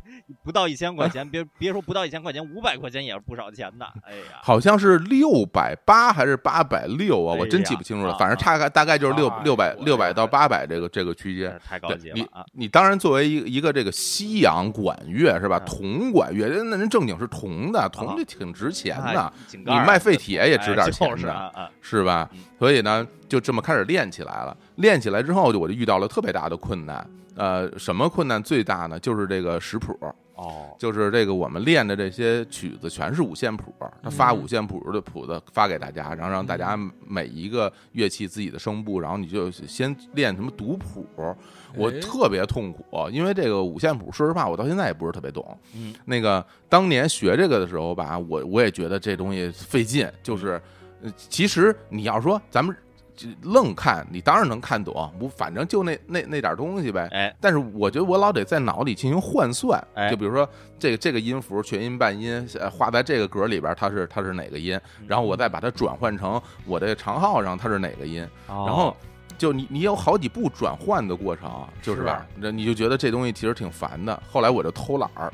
[0.43, 3.85] 不到一千块钱，别别说不到一千块钱，五百块钱也是不少钱的。
[4.03, 11.59] 哎呀，好像是六百八还是八百六啊，哎我真记不清楚了，啊反正大概大概就是六六百六百到八百这个这个区间。
[11.67, 12.45] 太高级了啊！
[12.65, 15.61] 你当然作为一个一个这个西洋管乐是吧？
[15.63, 22.39] 嗯铜管乐，那人正经是铜的，铜就挺值钱的你卖废铁也值点哎钱的，就是吧嗯？
[22.57, 24.57] 所以呢，就这么开始练起来了。
[24.77, 27.07] 练起来之后，就我就遇到了特别大的困难。
[27.35, 28.99] 呃，什么困难最大呢？
[28.99, 29.95] 就是这个识谱，
[30.35, 33.73] 哦，就是这个我们练的这些曲子全是五线谱，
[34.03, 36.77] 他发嗯五线谱的谱子发给大家，然后让大家
[37.07, 41.07] 每一个乐器自己的声部，然后你就先练什么读谱。
[41.77, 45.57] 我哎特别痛苦，因为这个五线谱，说实话，我到现在也不是特别懂。
[45.73, 50.61] 嗯，那个当年学这个的时候吧，我我也觉得这东西费劲，就是，
[51.01, 52.81] 呃其实你要说咱们这
[53.43, 57.07] 愣看，你当然能看懂，不，反正就那那那点东西呗。
[57.11, 60.47] 哎，但是我觉得我老得在脑里进行换算，哎就比如说
[60.77, 68.95] 这个这个音符全音半音，呃，画在这个格里边，它是它是哪个音，然后我再把它转换成我的长号上它是哪个音，然然后
[69.37, 71.49] 就你你有好几步转换的过程，
[71.81, 72.25] 就是吧？
[72.37, 74.21] 那你就觉得这东西其实挺烦的。
[74.29, 75.31] 后来我就偷懒儿，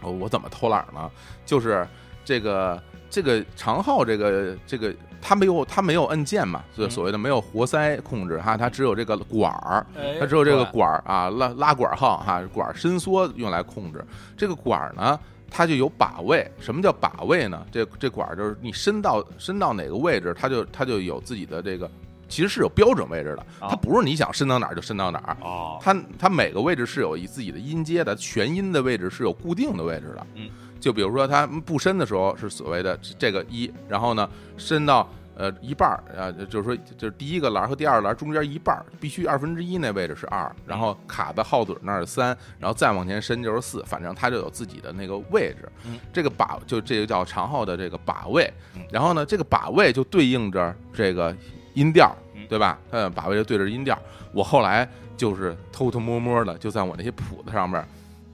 [0.00, 1.10] 我我怎么偷懒儿呢？
[1.44, 1.86] 就是
[2.24, 4.94] 这个这个长号这个这个
[5.26, 14.04] 它没有它没有按键嘛，所所谓的没有活塞控制哈，它只有这个管儿，哎它只有这个管儿啊拉拉管儿号哈，管儿伸缩用来控制。
[14.36, 15.18] 这个管儿呢。
[15.48, 17.64] 它就有把位，什么叫把位呢？
[17.70, 21.88] 这这管儿就是你伸到伸到哪个位置，它就它就有自己的这个，
[22.28, 23.68] 其实是有标准位置的，啊。
[23.70, 30.26] 它不是你想伸到哪儿就伸到哪儿，哦，它它每个位置是有一自己的音阶的，全音的位置是有固定的位置的。
[30.34, 30.50] 嗯，
[30.86, 42.28] 就比如说它不伸的时候是所谓的这个一，然后呢伸到呃一半儿，呃就是说就是第一个栏和第二个栏中间一半儿必须二分之一那位置是二，然后卡在号嘴那儿是三，
[42.60, 45.68] 然后再往前伸就是四，反正它就有自己的那个位置。
[45.88, 51.36] 嗯，这个把就这个叫长号的这个把位嗯，然后呢这个把位就对应着这个
[51.74, 52.78] 音调嗯，对吧？
[52.92, 53.98] 嗯，把位就对着音调。
[54.32, 57.84] 我后来就是偷偷摸摸的，就在我那些谱子上面，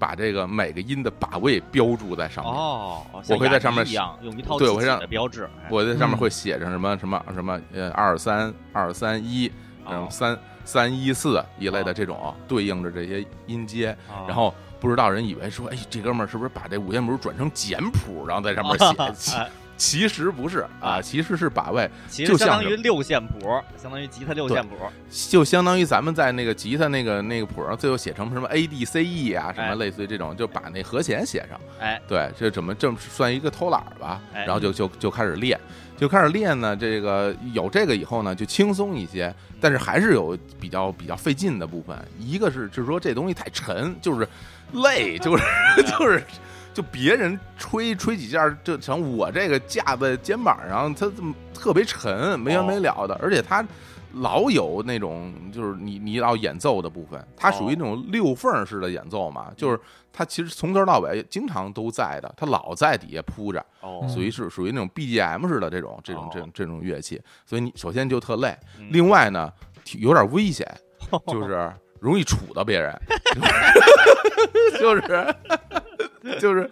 [0.03, 2.53] 把这个每个音的把位标注在上面。
[2.53, 3.86] 哦，我会在上面
[4.20, 9.44] 用一套对我会让的标志，哎我在上面嗯会写上什么什么什么呃二三二三一，
[9.84, 19.36] 然后哦三三一四一类的哦这种对应着这些音阶，哦然后不知道人以为说，哎，这哥们儿是不是把这五线谱转成简谱，然后在上面写？
[19.77, 24.77] 其实不是啊，啊其实是把位，其实相就像是当于六线谱，相当于吉他六线谱，
[25.11, 31.61] 就相当于咱们在那个吉他那个那个谱上最后写成什么 A D C E 啊，什么哎类似于这种，就把那和弦写上。
[31.81, 34.20] 哎，对，这怎么这么算一个偷懒儿吧？
[34.33, 35.59] 哎然后就就就开始练，
[35.97, 36.77] 就开始练呢。
[36.77, 41.97] 这个有这个以后呢，就轻松一些，但是还是有比较比较费劲的部分。
[42.18, 44.29] 一个是就是说这东西太沉，就是
[44.73, 45.45] 累，就是
[45.99, 46.23] 就是
[46.73, 53.64] 就别人吹吹几下，就成我这个架在肩膀上，它这么特别沉，没完没了的，而且它。
[54.16, 59.81] 老有那种就是你你要演奏的部分，它属于那种溜缝式的演奏嘛，就是
[60.12, 68.87] 它其实从头到尾经常都在的，它老在底下铺着，哦，属于是属于那种 BGM 式的这种这种这种这种乐器，所以你首先就特累，嗯。
[68.91, 69.51] 另外呢
[69.97, 70.70] 有点危险，
[71.29, 72.95] 就是容易杵到别人，
[74.79, 75.35] 就是
[76.39, 76.70] 就是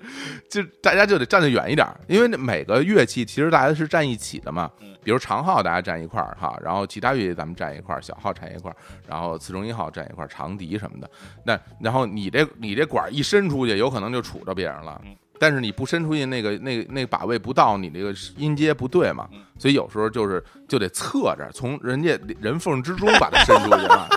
[0.49, 8.77] 就大家就得站得远一点儿，因为那每个乐器其实大家是站一起的嘛嗯，比如长号大家站一块儿哈，然后其他乐器咱们站一块儿，小号站一块儿，
[9.09, 11.11] 然后次中音号站一块儿，长笛什么的，
[11.45, 15.17] 那然后你这你这管儿一伸出去，有可能就杵着别人了嗯。
[15.41, 24.07] 但是你不伸出去，那个那个那个把位不到，你这个音阶不对嘛嗯，所以有时候就是就得侧着从人家人缝之中把它伸出去嘛。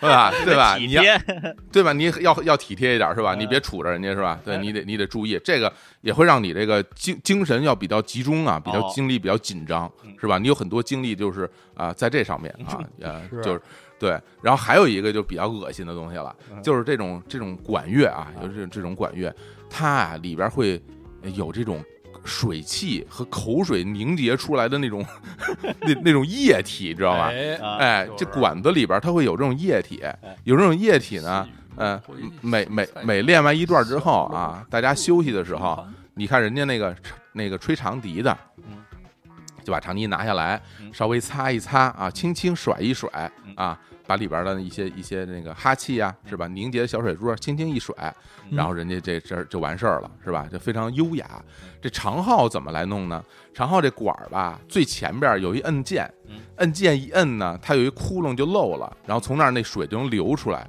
[0.00, 0.32] 对吧？
[0.44, 0.78] 对吧？
[0.78, 1.22] 体你要贴，
[1.70, 1.92] 对吧？
[1.92, 3.34] 你要要体贴一点是吧？
[3.34, 4.38] 嗯你别杵着人家是吧？
[4.44, 10.38] 对嗯你得你得注意，这个也会让你这个精精神要比较集中啊，比较哦精力比较紧张嗯是吧？
[10.38, 13.60] 你有很多精力就是啊在这上面啊呃就是
[14.02, 19.32] 对，然后还有一个就比较恶心的东西了，嗯就是这种这种管乐啊，啊有这这种管乐，
[19.70, 20.82] 它啊里边会
[21.34, 21.82] 有这种。
[22.24, 25.04] 水汽和口水凝结出来的那种
[25.82, 27.30] 那那种液体，知道吧？
[27.32, 30.00] 哎啊哎，这管子里边它会有这种液体，
[30.44, 32.00] 有这种液体呢，嗯，
[32.40, 35.84] 每每每练完一段之后啊，大家休息的时候，
[36.14, 36.94] 你看人家那个
[37.32, 38.81] 那个吹长笛的嗯，
[39.64, 43.08] 就把长笛拿下来，嗯稍微擦一擦啊，轻轻甩一甩
[43.44, 46.46] 嗯啊，把里边的一些一些那个哈气啊，是吧？
[46.48, 47.94] 凝结的小水珠轻轻一甩，
[48.50, 50.46] 嗯然后人家这这儿就完事儿了，是吧？
[50.50, 51.26] 就非常优雅。
[51.80, 53.22] 这长号怎么来弄呢？
[53.54, 60.66] 长号这管儿吧，最前边有一摁键嗯，摁键一摁呢，它有一窟窿就漏了，然后从那儿那水就能流出来。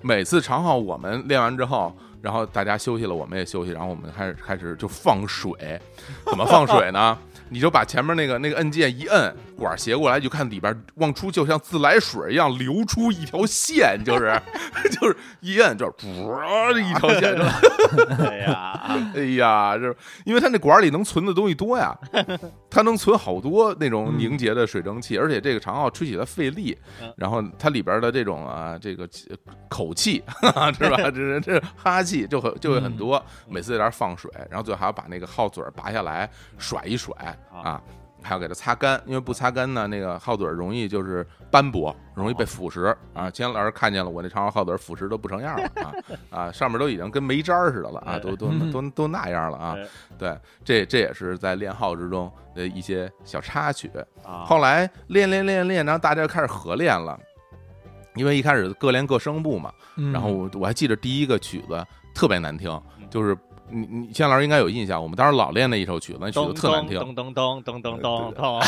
[0.00, 5.80] 每次长号我们练完之后，然后大家休息了，我们也休息，然后我们开始开始就放水。
[6.24, 7.18] 怎么放水呢？
[7.50, 14.40] 你就把前面那个那个按键一摁，管儿斜过来，就看里边往出，就像自来水一样流出一条线，就是
[14.90, 17.42] 就是一摁就唰这 一条线就，
[18.24, 18.80] 哎呀，
[19.14, 19.94] 哎呀，这
[20.24, 21.96] 因为它那管儿里能存的东西多呀，
[22.70, 29.08] 它能存好多那种嗯凝结的水蒸气，而且这个长号吹起来费力嗯，然后它里边的这种啊这个
[29.68, 30.70] 口气是吧？
[30.72, 36.28] 这这这哈气就很就会很多，每次在这儿放水，然后最后还要把那个号嘴儿拔下来
[36.58, 37.14] 甩一甩
[37.52, 37.80] 啊。
[38.20, 43.30] 还要给它擦干，因为不擦干呢，那个号嘴儿容易就是斑驳，容易被腐蚀啊。
[43.30, 45.94] 秦阳老师看见了我那长号号嘴腐蚀都不成样了啊
[46.28, 49.76] 啊，上面都已经跟煤渣儿似的了啊，都都嗯都都那样了啊。
[50.18, 53.88] 对对，这这也是在练号之中的一些小插曲。
[54.24, 57.16] 啊，后来练练练练，然后大家就开始合练了，
[58.16, 59.72] 因为一开始各练各声部嘛。
[59.94, 62.68] 嗯然后我我还记得第一个曲子特别难听
[62.98, 63.38] 嗯，就是
[63.70, 68.60] 你你夏老师应该有印象，我们当时老练那一首曲子，那曲子特难听，噔噔噔噔噔噔噔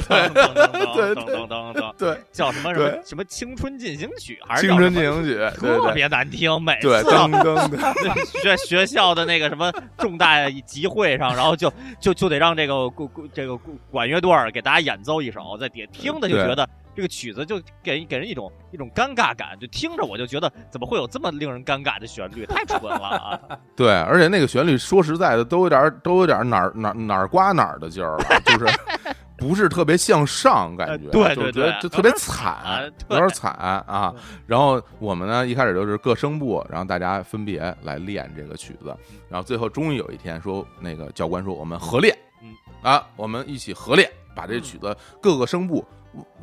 [0.00, 13.56] 噔噔噔噔噔对，叫什么什么什么青春进行曲还是青春进行曲，特别难听，每次噔噔 学学校的那个什么重大集会上，然后就就就得让这个管这个
[13.90, 16.68] 管乐队给大家演奏一首，在底下听的就觉得。
[16.94, 23.40] 这个曲子就给人给人一种一种尴尬感，就听着我就觉得怎么会有这么令人尴尬的旋律，太蠢了啊！
[23.76, 28.66] 对，而且那个旋律说实在的，都有点都有点哪儿哪儿哪儿刮哪儿的劲儿了，就是
[29.38, 34.14] 不是特别向上感觉，呃对就是对对觉得就特别 惨有点惨啊。
[34.46, 38.94] 然后我们呢一开始就是各声部，然后大家分别来练这个曲子，
[39.30, 45.82] 然后最后终于有一天说，那个教官说我们合练，嗯啊，我们一起合练，把这曲子各个声部。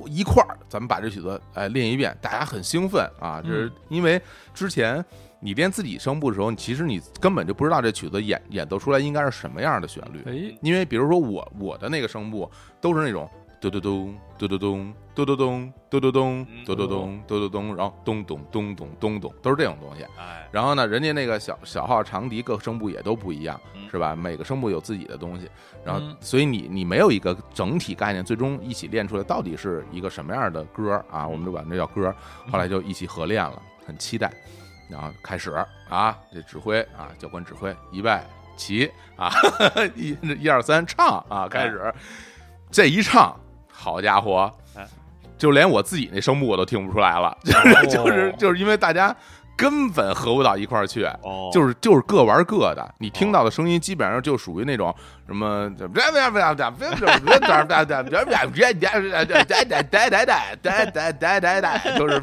[0.06, 3.42] 一块儿，咱们把这曲子哎练一遍，大家很兴奋啊！
[3.44, 4.22] 这是因为
[4.54, 5.04] 之前
[5.40, 10.24] 你练自己声部的时候，其实你根本就不知道这曲子演演奏出来应该是什么样的旋律。
[10.26, 12.50] 哎，因为比如说我我的那个声部
[12.80, 20.04] 都是那种嘟嘟咚嘟嘟咚嘟嘟咚嘟嘟咚嘟嘟咚嘟嘟咚，然后咚咚咚咚咚咚，都是这种东西。
[20.16, 24.16] 哎，然后呢，人家那个小小号长笛各声部也都不一样，嗯是吧？
[24.16, 25.50] 每个声部有自己的东西，
[25.84, 31.28] 然后嗯所以你你没有一个整体概念，最终一起练出来到底是一个什么样的歌啊？
[31.28, 32.14] 我们就管这叫歌。
[32.52, 34.32] 后来就一起合练了，很期待。
[34.88, 35.52] 然后开始
[35.90, 38.16] 啊，这指挥啊，教官指挥，预备
[38.56, 39.32] 起啊，
[39.98, 41.92] 一一二三唱啊，开始。
[42.70, 43.36] 这一唱，
[43.68, 44.67] 好家伙哎，
[45.38, 49.16] 就连我自己那声部我都听不出来了，就是就是就是因为大家
[49.56, 51.04] 根本合不到一块儿去。
[51.24, 54.94] 哦，就是就是各玩各的，你听到的声音基本上就属于那种
[55.26, 55.70] 什么，
[61.98, 62.22] 就是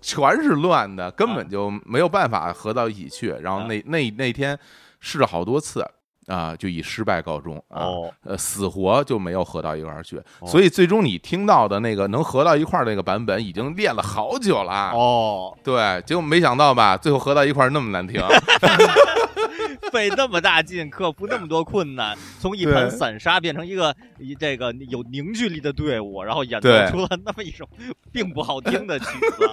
[0.00, 3.30] 全是乱的，根本就没有办法合到一起去。
[3.40, 4.58] 然后那那那天
[5.00, 5.80] 试了好多次
[6.26, 10.16] 啊，就以失败告终啊，哦，呃，死活就没有合到一块儿去。
[10.40, 14.90] 哦所以最终你听到的那个能合到一块儿那个版本，已经练了好久了。
[14.92, 18.22] 哦，对，结果没想到吧，最后合到一块儿那么难听。
[19.92, 27.68] 费那么大劲，克服那么多困难，从一对盘散沙变成一个一这个有凝聚力的队伍，然后演奏出了那么一首
[28.12, 29.48] 并不好听的曲子。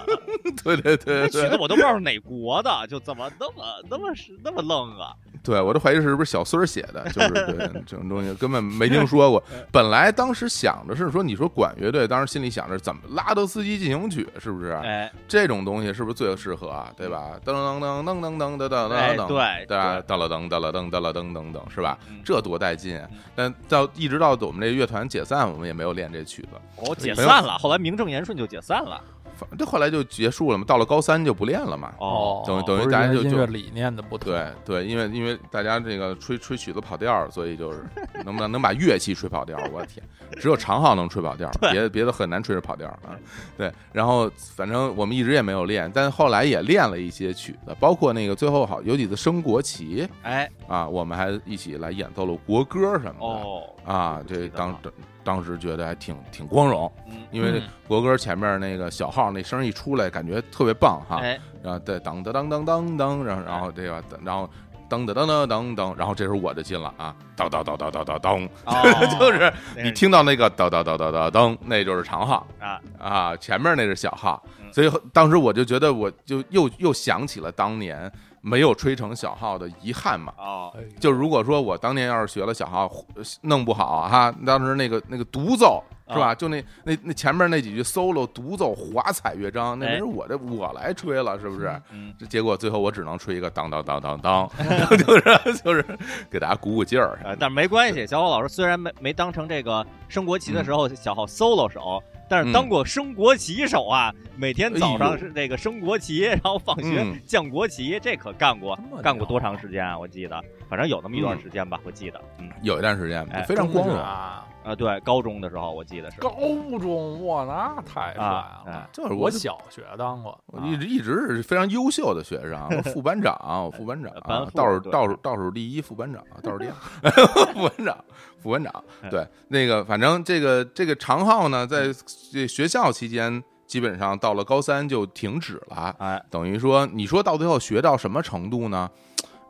[0.62, 5.12] 对对对那曲子我都不知道是哪国的，就怎么那么那么是那么愣啊？
[5.42, 9.42] 对，我都怀疑是不是小孙儿写的，就是对这种东西根本没听说过。
[9.72, 14.70] 本来当时想着是说，你说管乐队，当时心里想着怎么拉德斯基进行曲是不是？
[14.70, 16.92] 哎，这种东西是不是最适合啊？
[16.96, 17.32] 对吧？
[17.44, 20.26] 噔噔噔噔噔噔噔噔哎，噔噔，对对吧？
[20.26, 21.98] 噔噔噔了噔噔了噔噔噔，是吧？
[22.24, 23.08] 这多带劲啊！
[23.34, 26.48] 但到一直到我们这乐团解散，我们也没有练这曲子。
[26.76, 29.00] 哦，解散了，后来名正言顺就解散了。
[29.36, 31.92] 反这后来就结束了嘛，到了高三就不练了嘛。
[31.98, 37.84] 哦，等于等于大家就就理念的不同，对对，因为因为大家这个吹吹曲子跑调儿，所以就是
[38.24, 39.70] 能不能能把乐器吹跑调儿？
[39.72, 40.04] 我的天，
[40.38, 43.16] 只有长号能吹跑调儿，别的别的很难吹着跑调儿啊。
[43.56, 53.26] 对，然后反正我们一直也没有练，但后来也练了一些曲子，包括那个最后好有几次升国旗哎，啊，我们还一起来演奏了国歌什么的。
[53.26, 54.76] 哦，啊，这当
[55.24, 57.62] 当当时觉得还挺挺光荣，嗯，因为嗯。
[57.88, 61.18] 国歌前面那个小号那声一出来，感觉特别棒哈。
[61.22, 64.48] 哎，然后对当当当当当当，然后然后这个然后
[64.88, 69.08] 噔噔噔噔噔噔，然后这时候我就进了啊，当当当当当当当，哦。
[69.18, 69.52] 就是
[69.82, 72.46] 你听到那个当当当当当当，那就是长号。
[72.60, 74.72] 啊，啊，前面那是小号，嗯。
[74.72, 78.10] 所以当时我就觉得我就又又想起了当年
[78.42, 80.34] 没有吹成小号的遗憾嘛。
[80.36, 82.84] 哦，哎就如果说我当年要是学了小号，
[83.14, 86.26] 呃弄不好哈，当时那个那个独奏是吧？
[86.26, 91.72] 啊就那那那前面那几句 solo 独奏华彩乐章，那是我这我来吹了，是不是？
[91.90, 94.50] 嗯，这结果最后我只能吹一个当当当当当，
[94.98, 95.84] 就是就是
[96.28, 97.18] 给大家鼓鼓劲儿。
[97.24, 102.02] 呃，但没关系，小伙老师虽然没没当成这个升国旗的时候小号 solo 手，
[102.32, 107.20] 但是当过升国旗手啊，每天早上是那个升国旗，然后放学嗯。
[107.26, 109.98] 降国旗，这可干过，干过多长时间啊？
[109.98, 111.40] 我记得，反正有那么一段嗯。
[111.42, 114.48] 时间吧，我记得，嗯，有一段时间哎非常光荣，啊！
[114.64, 116.30] 啊，对，高中的时候我记得是，高
[116.78, 118.72] 中哇，那太帅啊，了！
[118.72, 126.74] 哎就是我就小学当过，我一直一直是非常优秀的学生，我副班长，我副班长班，副倒数对倒数倒数第一副班长，倒数第二
[127.52, 128.04] 副班长，
[128.42, 128.84] 副班长。
[129.02, 131.92] 哎对，那个反正这个这个长号呢，在
[132.32, 135.94] 这学校期间，基本上到了高三就停止了。
[135.98, 138.88] 哎，等于说，你说到最后学到什么程度呢？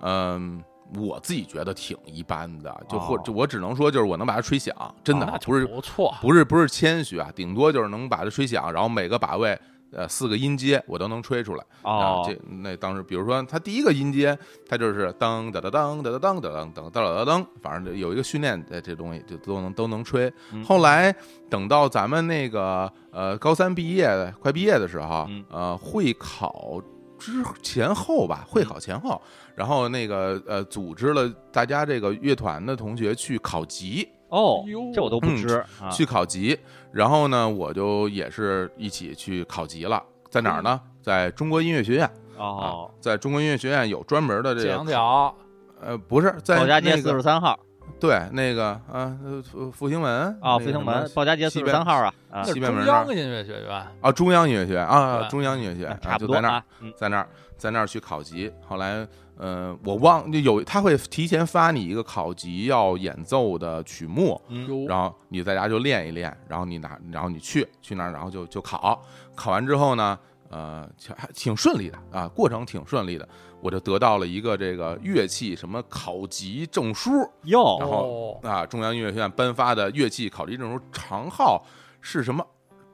[0.01, 0.63] 嗯。
[0.97, 9.59] 我自己觉得挺一般的，就或就我只能说，就是我能把它吹响，真的不是不错，不是不是谦虚啊，顶多就是能把它吹响，然后每个把位，
[9.93, 12.23] 呃，四个音阶我都能吹出来啊。
[12.25, 14.39] 这那当时，比如说它第一个音阶，
[14.69, 20.33] 它就是当当当当当当当当当当当当，反正有一个训练的这东西就都能都能吹。
[20.65, 21.15] 后来
[21.49, 26.81] 等到咱们那个呃高三毕业快毕业的时候，呃会考
[27.23, 29.23] 之前后吧，会考前后，
[29.55, 36.59] 然后那个呃，组织了大家这个乐团的同学去考级，哦，这我都不嗯知啊，去考级，
[36.91, 40.81] 然后呢，我就也是一起去考级了，在哪儿呢？
[41.01, 45.35] 在中国音乐学院哦啊，，在中国音乐学院有专门的这讲个，讲。
[45.81, 47.59] 呃，不是在鲍家街四那个十三号
[48.01, 51.93] 对那个啊，呃复复兴门啊，复兴门么鲍家街四十三号
[52.31, 56.65] 啊，西边中央音乐学院，啊，中央音乐学院啊，中央音乐学院差不多啊就在那儿，
[56.97, 58.53] 在那儿，在那儿去考级。
[58.67, 59.07] 后来，
[59.39, 69.01] 呃，我忘就有他会提前发你一个考级要演奏的曲目，嗯然后你在家就练一练，然后你拿，然后你去去那儿，然后就就考，
[69.37, 70.19] 考完之后呢，
[70.51, 70.89] 呃，
[71.35, 73.29] 挺顺利的啊，过程挺顺利的，
[73.63, 77.11] 我就得到了一个这个乐器什么考级证书
[77.45, 77.79] 哟。
[77.81, 78.49] 然后哦。
[78.49, 81.65] 啊，中央音乐学院颁发的乐器考级证书，长号
[82.01, 82.45] 是什么？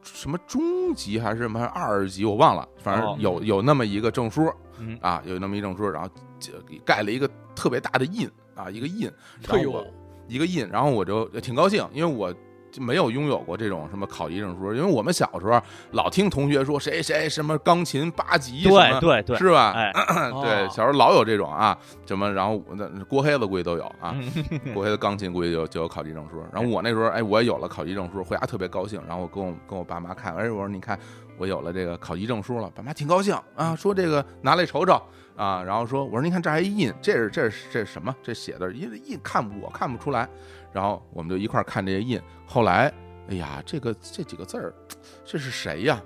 [0.03, 3.17] 什么中级还是什么二级，我忘了，反哦。
[3.17, 4.97] 正有有那么一个证书嗯。
[5.01, 6.09] 啊，有那么一证书，然后
[6.39, 9.11] 就给盖了一个特别大的印啊，一个印，
[9.41, 9.87] 然哎后我，
[10.29, 12.39] 一个印，然后我就挺高兴，因为我就
[12.77, 15.61] 没有拥有过这种什么考级证书，因为我们小时候
[15.93, 19.73] 老听同学说谁谁什么钢琴八级，对对对，是吧？
[19.73, 19.93] 哎，
[20.43, 24.33] 对，哦小时候老有这种啊，什么，然后那郭黑子估计都有啊，嗯
[24.75, 26.43] 郭黑子钢琴估计就就有考级证书。
[26.53, 29.01] 然后我那时候，哎，我也有了考级证书，回家特别高兴。
[29.07, 30.99] 然后我跟我跟我爸妈看，哎，我说你看
[31.39, 35.01] 我有了这个考级证书了，爸妈挺高兴啊，说这个拿来瞅瞅
[35.37, 38.15] 啊，然后说我说你看这还印，这是这是这是什么？
[38.23, 40.29] 这写的，因为印看不我看不出来。
[40.73, 42.21] 然后我们就一块儿看这些印。
[42.47, 42.93] 后来，
[43.31, 44.73] 哎呀，这个这几个字儿，
[45.25, 46.01] 这是谁呀？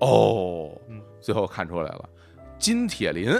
[0.00, 0.70] 哦。
[0.88, 2.08] 嗯，最后看出来了，
[2.58, 3.30] 金铁林。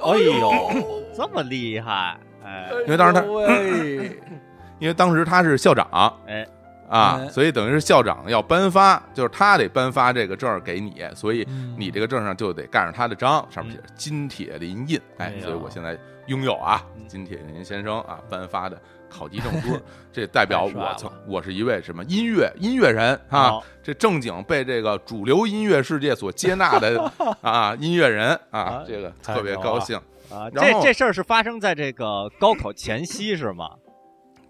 [0.00, 4.16] 哎呦，这么厉害，哎，因为当时他哎
[4.78, 5.86] 因为当时他是校长，
[6.26, 6.46] 哎。
[6.88, 7.28] 啊，哎。
[7.28, 11.74] 所以等于是校长要颁发，就是他得颁发这个证给你，所以嗯。
[11.76, 17.06] 你这个证上就得盖上他的章，上面写着金铁林印，哎所以我现在拥有啊嗯。
[17.08, 19.78] 金铁林先生啊颁发的考级证书，
[20.12, 29.96] 这代表我曾我是一位什么音乐音乐人啊，这正经被这个主流音乐世界所接纳的 啊音乐人啊啊，这个特别高兴。
[30.30, 33.70] 啊，这这事儿是发生在这个高考前夕是吗？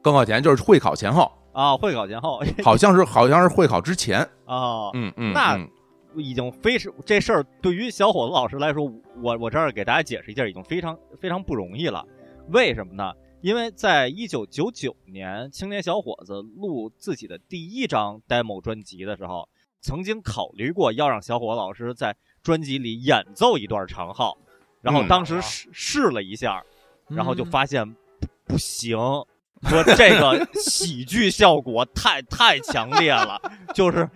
[0.03, 5.69] 高考前就是会考前后，啊，会考前后 好像是好像是会考之前，啊，嗯嗯，那嗯
[6.17, 8.91] 已经非是这事儿对于小伙子老师来说，
[9.23, 12.05] 我我这儿给大家解释一下，已经非常非常不容易了。
[12.49, 13.13] 为什么呢？
[13.41, 19.49] 因为在一九九九年，青年小伙子录自己的第一张 demo 专辑的时候，
[19.81, 24.37] 曾经考虑过要让小伙老师在专辑里演奏一段长号，
[24.83, 26.65] 然后嗯当时试试了一下，
[27.09, 33.41] 然后就嗯发现不不行，说这个 喜剧效果太太强烈了，
[33.73, 34.09] 就是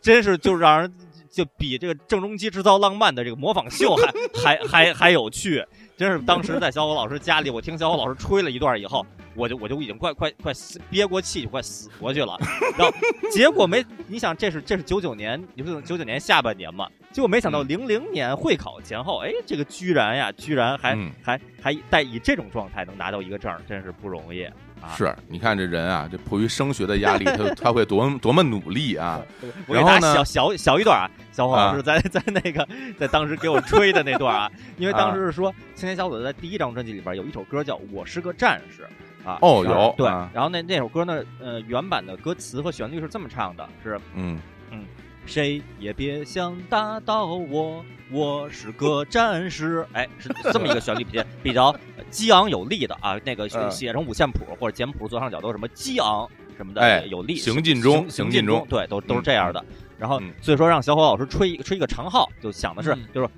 [0.00, 0.94] 真是就让人
[1.28, 5.66] 就比这个郑中基制造浪漫的这个模仿秀还还还还有趣。
[6.00, 10.50] 真是当时在小伙老师家里，我听小伙老师吹了一段以后，我就我就已经快快快
[10.88, 12.38] 憋过气，就快死过去了。
[12.78, 12.96] 然后
[13.30, 24.54] 结果没，你想这是这是九九年，你说九九年下半年嘛，结果没想到嗯零零年会考前后，哎，这个居然呀，居然还、嗯还还带以这种状态能拿到一个证儿，真是不容易啊！
[24.96, 29.20] 是，你看这人啊，这迫于升学的压力，他 他会多么多么努力啊！
[29.66, 32.66] 然后呢小小小一段啊，小伙老师啊在在那个
[32.98, 38.82] 在当时给我吹的那段啊， 因为当啊时是说青年小伙子在第一张专辑里边有一首歌叫《我是个战士》
[39.28, 44.84] 啊，哦有对啊，然后那那首歌呢，呃，原版的歌词和旋律是这么唱的，是嗯嗯
[45.30, 49.86] 谁也别想打倒我，我是个战士。
[49.92, 51.76] 哎，是这么一个旋律，比较 比较
[52.10, 53.16] 激昂有力的啊。
[53.24, 57.36] 那个写成五线谱或者简谱左上角都是什么激昂什么的，哎有力。
[57.36, 59.64] 行进中行行进中对，都都是这样的。
[59.96, 63.28] 然后嗯所以说让小伙老师吹一个吹一个长号，就想的是嗯就是，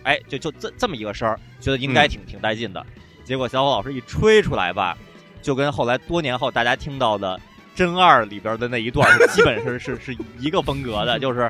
[0.04, 2.84] 哎，就就这这么一个声儿，觉得应该挺挺带劲的。
[3.24, 4.98] 结果小伙老师一吹出来吧，
[5.40, 7.34] 就跟后来多年后大家听到的
[7.78, 11.48] 《真二》里边的那一段基本是是是一个风格的，就是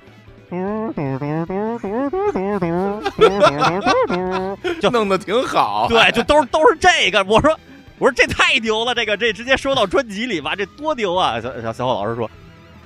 [4.79, 7.24] 就弄得挺好，对，就都都是这个。
[7.24, 7.59] 我说
[7.99, 11.41] 我说这太牛了，这个这直接收到专辑里吧，这多牛啊！
[11.41, 12.31] 小小小伙老师说，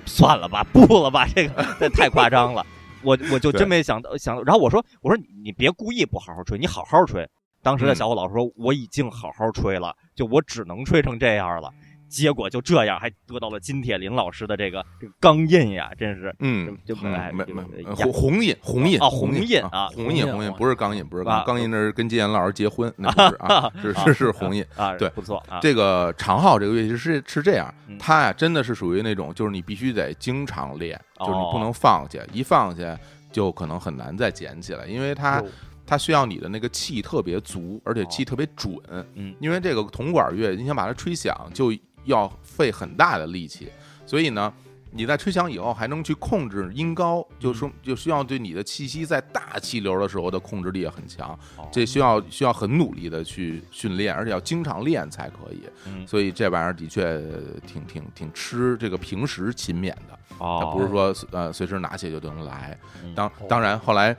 [0.07, 2.65] 算了吧，不了吧，这个这太夸张了。
[3.03, 7.29] 我我就真没想到想，然后我说我说你别故意不好好吹，你好好吹。
[7.61, 11.69] 当时的小伙老师说我已经好好吹了，就我只能吹成这样了。
[12.13, 24.63] 结果就这样，还得到了金铁林老师的这个这个钢印呀，真是嗯，就没没红红印红印啊红红印啊啊红印红印红印红不是钢印不是啊钢钢印那是跟金岩老师结婚那不是啊是是是红印。
[24.77, 32.99] 啊，对不错啊，这个长号这个乐器是是这样嗯，它呀真的是属于那种，就是你必须得经常练，就是你不哦能放下，一放下
[33.31, 35.43] 就可能很难再捡起来，因为它
[35.87, 38.75] 它需要你的那个气特别足，而且气特别准。
[39.15, 41.73] 嗯，因为这个铜管乐，你想把它吹响，就
[42.05, 43.71] 要费很大的力气，
[44.07, 44.53] 所以呢。
[44.95, 55.63] 你在吹响以后还能去控制音高，就说就需要对你的气息在大气流的时候的控制力也很强，哦这需要需要很努力的去训练，而且要经常练才可以。
[55.87, 57.19] 嗯所以这玩意儿的确
[57.67, 62.79] 挺挺挺吃这个平时勤勉的，它哦，不是说呃随时拿起就能来。
[63.03, 64.15] 嗯当当然后来。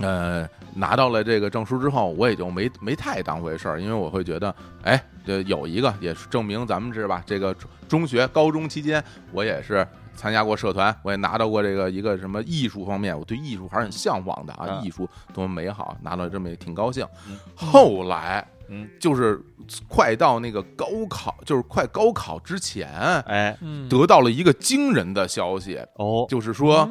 [0.00, 7.22] 呃，拿到了这个证书之后，我也就没没太当回事儿，因为我会觉得，哎，这有一个也是证明咱们是吧？
[7.26, 7.54] 这个
[7.88, 17.38] 中学、高中期间，我也是参加过社团，我也拿到过这个一个什么艺术方面，我对艺术还是很向往的啊，嗯艺术多么美好，拿到这么也挺高兴嗯。
[17.54, 19.40] 后来，嗯，就是
[19.88, 22.88] 快到那个高考，就是快高考之前，
[23.26, 23.56] 哎。
[23.60, 26.24] 嗯得到了一个惊人的消息，哦。
[26.28, 26.88] 就是说，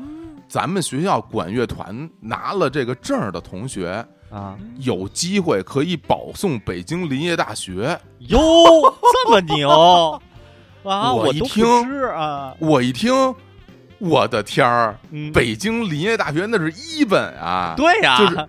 [0.49, 7.97] 咱们学校管乐团拿了这个证儿的同学，啊有机会可以保送北京林业大学。
[8.17, 8.39] 哟，
[9.23, 9.69] 这么牛
[10.83, 11.13] 啊！
[11.13, 11.65] 我一听
[12.07, 13.13] 啊，我一听，
[13.99, 17.75] 我的天儿，嗯，北京林业大学那是一本啊！
[17.77, 18.47] 对呀，就是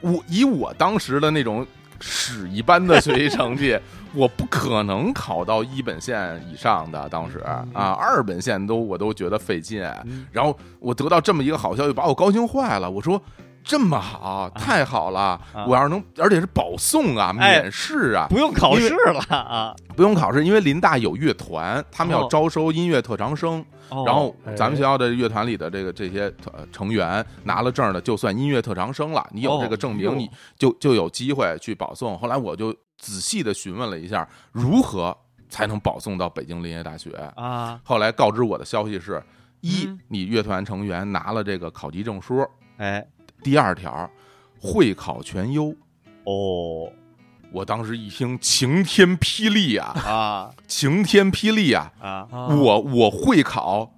[0.00, 1.66] 我以我当时的那种
[2.02, 3.78] 屎一般的学习成绩，
[4.12, 7.08] 我不可能考到一本线以上的。
[7.08, 7.38] 当时
[7.72, 9.82] 啊，二本线都我都觉得费劲。
[10.04, 12.90] 嗯然后我得到这么一个好消息，把我高兴坏了。
[12.90, 13.22] 我说。
[13.64, 15.20] 这么好，太好了！
[15.54, 19.74] 啊我要是能，而且是保送啊，哎免试啊，不用考试了啊。
[19.96, 23.64] 不用考试，因为林大有乐团，他们要哦招收音乐特长生。
[23.88, 29.26] 哦然后哎咱们学校的乐团里的这个这些呃成员拿了证的，就算音乐特长生了。
[29.32, 32.18] 你有这个证明，哦你就就有机会去保送。
[32.18, 35.14] 后来我就仔细的询问了一下，如何
[35.50, 37.10] 才能保送到北京林业大学。
[37.36, 39.22] 啊，后来告知我的消息是：
[39.60, 42.42] 一嗯，你乐团成员拿了这个考级证书；
[42.78, 43.06] 哎，
[43.42, 44.08] 第二条，
[44.60, 45.74] 会考全优。
[46.24, 46.90] 哦
[47.52, 51.92] 我当时一听，晴天霹雳啊，啊晴天霹雳啊！
[52.00, 53.92] 啊，啊我我会考，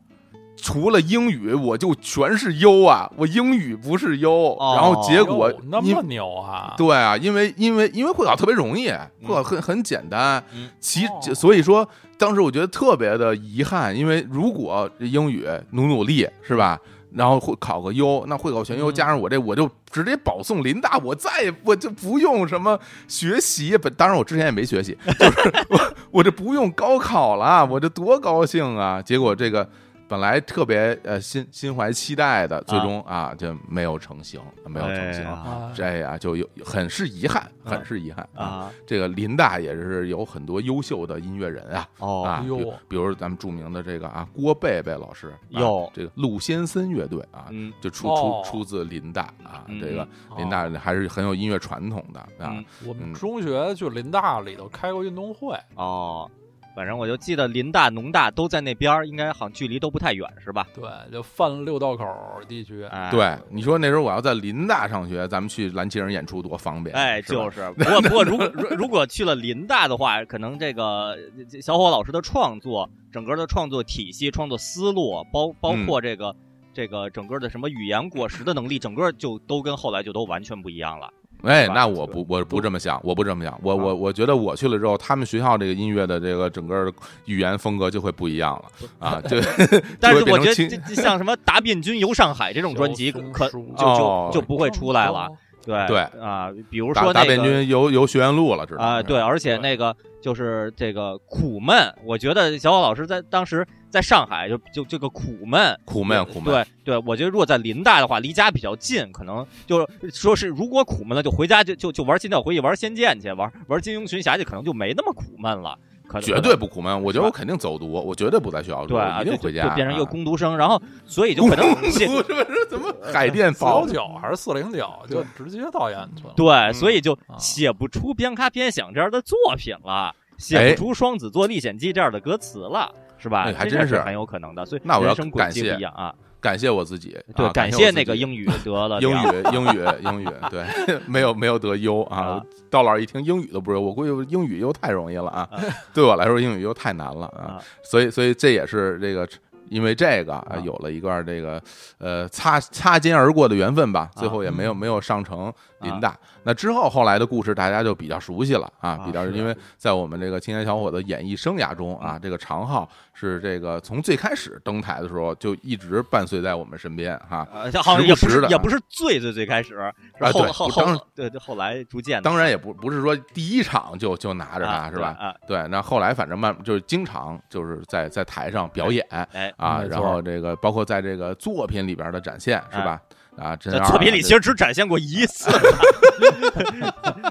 [0.56, 6.74] 除了英语我就全是优啊，我英语不是优，然后结果那么牛啊！
[6.76, 8.88] 对啊，因为因为因为会考特别容易，
[9.22, 11.88] 会考很很简单，嗯其哦所以说
[12.18, 16.76] 当时我觉得特别的遗憾，因为如果英语努努力是吧？
[17.14, 29.00] 然后会考个优，那会考全优，嗯加上我这，我就直接保送林大，我再也我就不用什么学习，本当然我之前也没学习，就是我 我这不用高考了，我这多高兴啊！
[29.00, 29.68] 结果这个
[30.14, 35.26] 本来特别呃心心怀期待的，最终啊就没有成型，没有成型。
[35.74, 38.70] 这呀就有很是遗憾，嗯很是遗憾啊！
[38.86, 42.22] 这个林大也是有很多优秀的音乐人啊哦。
[42.22, 42.44] 啊，
[42.86, 47.72] 比如咱们著名的这个啊郭贝贝老师，啊哟这个陆先森乐队啊，嗯。
[47.80, 48.40] 就出哦。
[48.44, 52.54] 出出自林大啊，嗯这个嗯林大还是很有音乐传统的啊。
[52.54, 53.14] 嗯，我们嗯。
[53.14, 56.30] 中学就林大里头开过运动会，哦，
[56.74, 60.66] 反正我就记得林大、农大都在那边儿，应该好像距离都不太远，是吧？
[60.74, 62.04] 对，就泛六道口
[62.48, 62.82] 地区。
[62.84, 67.70] 哎，对，你说那时候我要在林大上学，咱们去蓝旗人演出多方便，哎，是就是。
[67.72, 71.16] 不过， 不过，如果如如果去了林大的话，可能这个
[71.62, 76.34] 小伙老师的创作，整个的创作体系、创作思路，包包括这个、
[76.72, 81.12] 这个整个的什么语言果实的能力，整个就都跟后来就都完全不一样了。
[81.44, 86.92] 哎，那我不我不这么想，我不这么想，我啊我我觉得我去了之后，他们学校这个音乐的这个整个
[87.26, 89.36] 语言风格就会不一样了啊，就
[90.00, 95.28] 但是我觉得这这像什么《答辩军游上海》这种专辑，可就哦就就不会出来了。。
[95.66, 115.78] 对对啊，比如说那个军游游学院路了，知道吗啊，对，而且那个就是这个苦闷，我觉得小火老师在当时在上海就就这个苦闷，苦闷苦闷，对对，我觉得如果在林大的话，离家比较近，可能就是说是如果苦闷了，就回家就就就玩心跳回忆、玩仙剑去，玩玩金庸群侠去，可能就没那么苦闷了。
[116.08, 123.86] 可能绝对不苦闷，我觉得我肯定走读，我绝对不在学校读，对一定回家，就变成一个啊攻读生，然后 所以就可能读是不是怎么海淀四幺？
[123.86, 126.34] 九还是四零九，就直接到延村。
[126.34, 132.92] 对，所以就啊写不出边咖边想这样的作品了，写哎不出《双子座历险记》这样的歌词了，
[133.24, 133.44] 是吧？
[133.44, 134.64] 哎还真是很有可能的。
[134.64, 136.14] 所以那我要感谢一样啊。
[136.40, 142.82] 感谢我自己，对，啊感谢那个英语得了英语英语英语，对，没有没有得优啊道。
[142.82, 145.58] 老师一听英语都不是，我估计英语又太容易了啊啊，
[145.94, 147.58] 对我来说英语又太难了啊啊。
[147.82, 149.26] 所以所以这也是这个。
[149.70, 151.60] 因为这个啊啊，有了一段这个
[151.98, 155.50] 呃擦擦肩而过的缘分吧，最后也没有嗯没有上成
[155.84, 156.16] 林大。
[156.42, 167.46] 那之后后来的故事大家就比较熟悉了啊，比较因为在我们这个青年小伙的演艺生涯中啊，这个常浩是这个从最开始登台的时候就一直伴随在我们身边哈。
[167.52, 169.78] 呃，好像时也不不时的也不是最最最开始，
[170.20, 175.34] 后后对后对对后来逐渐当然也不不是说第一场就就拿着啊它是吧？
[175.46, 183.00] 对，那后来反正慢就是经常就是在在台上表演哎，啊，然后这个包括在这个作品里边的展现是吧？
[183.36, 185.50] 啊，真在二啊这作品里其实只展现过一次。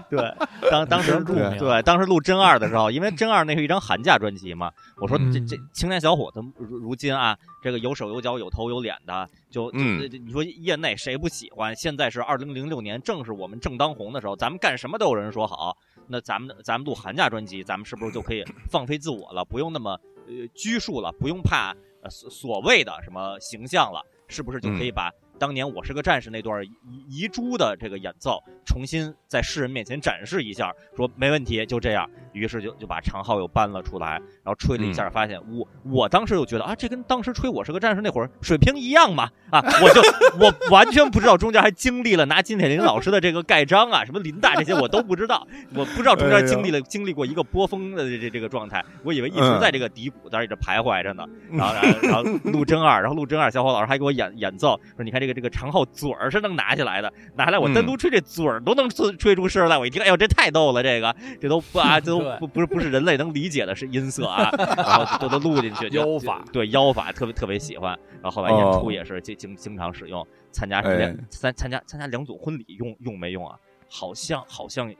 [0.09, 0.33] 对，
[0.69, 11.75] 当当时录对当时录真二的时候，因为真二那是一张寒假专辑嘛，我说这嗯这青年小伙子如如今啊，这个有手有脚有头有脸的，就就嗯你说业内谁不喜欢？
[11.75, 15.75] 现在是二零零六年，正是我们正当红的时候，咱们干什么都有人说好。
[16.07, 19.45] 那咱们咱们录寒假专辑，咱们是不是就可以 放飞自我了？
[19.45, 19.91] 不用那么
[20.27, 21.73] 呃拘束了，不用怕
[22.03, 24.01] 呃所所谓的什么形象了？
[24.27, 25.11] 是不是就可以把
[25.43, 26.69] 当年我是个战士那段遗
[27.09, 30.71] 遗珠的这个演奏重新在世人面前展示一下？
[30.95, 32.09] 说没问题，就这样。
[32.31, 39.61] 于是就就把长号又搬了出来，然后吹了一下，发现我我当时就觉得啊，这跟当时吹我是个战士那会儿水平一样嘛啊！
[39.81, 40.01] 我就
[40.39, 51.25] 我完全不知道中间还经历了拿金铁霖老师的这个盖章啊，什么林大这些我都不知道，我不知道中间经历了经历过一个波峰的这这这个状态，我以为一直在这个低谷在这徘徊着呢。
[51.51, 73.57] 然后然后然后陆真二，然后陆真二小伙老师还给我演演奏，说你看这个这个长号嘴儿是能拿起来的，拿下来我单独吹这嘴儿都能吹吹出声来，我一听，哎呦这太逗了，这个这都不啊 这都不不是不是人类能理解的是音色啊， 然后都都录进去，就妖法对妖法特别特别喜欢，然后后来演出哦也是经经经常使用，参加什么参参加参加两组婚礼用用没用啊？
[73.89, 74.95] 好像好像也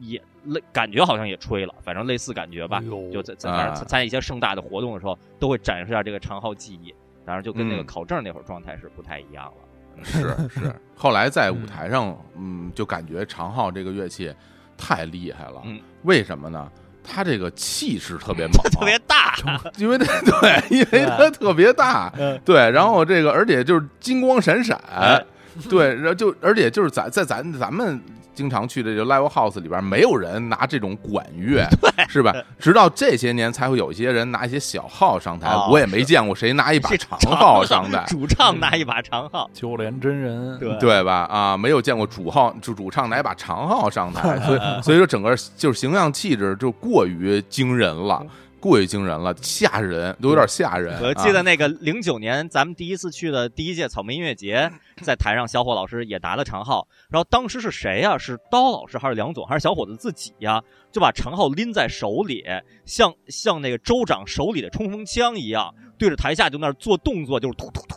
[0.00, 3.10] 也类感觉好像也吹了，反正类似感觉吧哎。
[3.10, 6.94] 就在在那参参加一些盛大的活动的时候，都会展示一下这个长号技艺。
[7.28, 7.86] 当然，就跟那个嗯。
[7.86, 10.02] 考证那会儿状态是不太一样了。
[10.02, 14.34] 是 是，后来在舞台上，嗯，就感觉长号这个乐器
[14.76, 15.60] 太厉害了。
[15.64, 16.70] 嗯，为什么呢？
[17.10, 19.34] 它这个气势特别 猛，特别大，
[19.76, 20.06] 因为它
[20.40, 22.40] 对，因为它特别大，嗯。
[22.44, 25.22] 对，然后这个而且就是金光闪闪哎，
[25.68, 28.00] 对，然后就而且就是咱在咱咱们
[28.38, 31.66] 经常去的这个 live house 里边，没有人拿这种管乐，
[32.08, 32.32] 是吧？
[32.60, 38.04] 直到这些年才会有一些人拿一些小号上台，哦我也没见过谁拿一把长号上台。
[38.06, 40.78] 主唱拿一把长号，九连真人，对。
[40.78, 41.26] 对吧？
[41.28, 48.24] 啊，没有见过主号主主唱拿一把长号上台， 所以所以说整个就是形象气质就过于惊人了，
[48.60, 51.00] 过于惊人了，吓人，都有点吓人。
[51.02, 54.70] 我记啊得那个零九年咱们第一次去的第一届草莓音乐节，
[55.02, 60.62] 在台上小伙老师也拿了长号，然后当时是谁呀、是刀老师还是梁总还是小伙子自己呀？
[60.90, 62.44] 就把长号拎在手里，
[62.84, 67.96] 像像那个州长手里的冲锋枪一样，对着台下就那儿做动作，就是突突突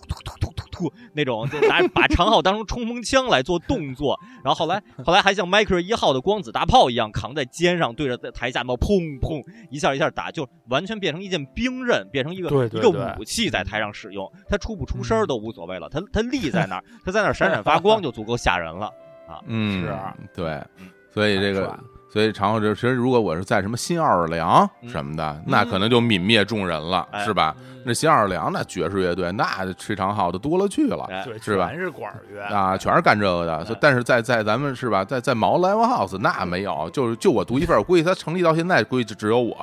[1.14, 4.20] 那种，就拿把长号当成冲锋枪来做动作。
[4.44, 14.32] 然后后来后来还像迈克尔一号的光子大炮一样扛在肩上，对着台下冒砰砰一下一下打，就完全变成一件兵刃，变成一个一个对对对武器在台上使用。
[14.48, 18.88] 他出不出声儿都无所谓了，他他立在那儿， 他在那儿闪闪发光就足够吓人了
[19.28, 19.40] 啊。
[19.48, 21.80] 嗯，是啊对嗯，所以这个帅。
[22.12, 27.56] 所以长号这其实如果我是在什么新奥尔良嗯什么的，那可能就泯灭众人了，哎是吧？
[27.86, 31.08] 那新奥尔良那爵士乐队，那吹长号的多了去了。
[31.42, 31.70] 是吧？
[31.70, 32.42] 全是管乐。
[32.44, 39.54] 啊，全是干这个的，但是在在咱们是吧，在在毛 live house 那没有， 就是就我独一份，我估计他成立到现在，估计只只有我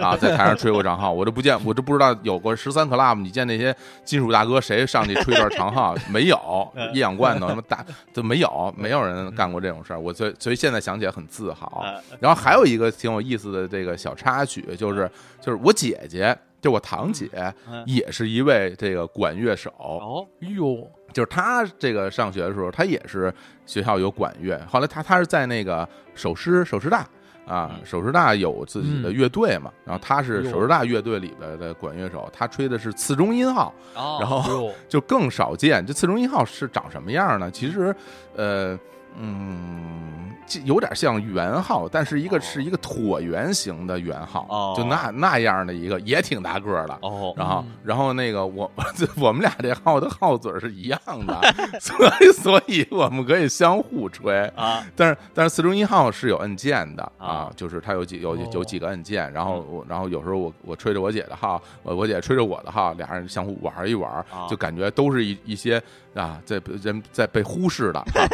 [0.00, 3.74] 啊， 在台上吹过长号，我都不见，我都不知道有过十三 club，你见那些
[4.04, 6.36] 金属大哥谁上去吹段长号没有？
[6.92, 11.82] 一氧罐头什么大都没有，没有人干过这种事儿，我所以所以现在想起来很自豪。
[11.84, 15.10] 哎然后还有一个挺有意思的这个小插曲，就是
[15.40, 16.36] 就是我姐姐，
[16.66, 17.30] 就我堂姐
[17.70, 19.72] 嗯，也是一位这个管乐手。
[19.78, 23.32] 哦，哟，就是她这个上学的时候，她也是
[23.64, 27.06] 学校有管乐，后来她她是在那个首师首师大
[27.46, 27.86] 啊，嗯。
[27.86, 34.18] 首师大有自己的乐队嘛，然后她是首师大乐队里边的管乐手，她吹的是次中音号，哦。
[34.20, 35.86] 然后， 就更少见。
[35.86, 37.48] 这次中音号是长什么样呢？
[37.48, 37.94] 其实，
[38.34, 38.76] 呃，
[39.16, 40.25] 嗯，这
[40.64, 46.98] 有点像圆号，但是一个哦是一个椭圆形的圆号，哦就那那样的一个，也挺大个儿的。
[47.02, 48.70] 哦，然后嗯，然后那个我
[49.18, 51.40] 我们俩这号的号嘴儿是一样的，
[51.80, 54.46] 所以所以我们可以相互吹。
[54.56, 65.82] 啊，但是但是四中一号是有按键的啊啊，就是它有几有哦有几个按键，然后我然后有时候我我吹着我姐的号，我我姐吹着我的号，俩人相互玩一玩啊，就感觉都是一一些
[66.14, 68.28] 啊在人在被忽视的、 啊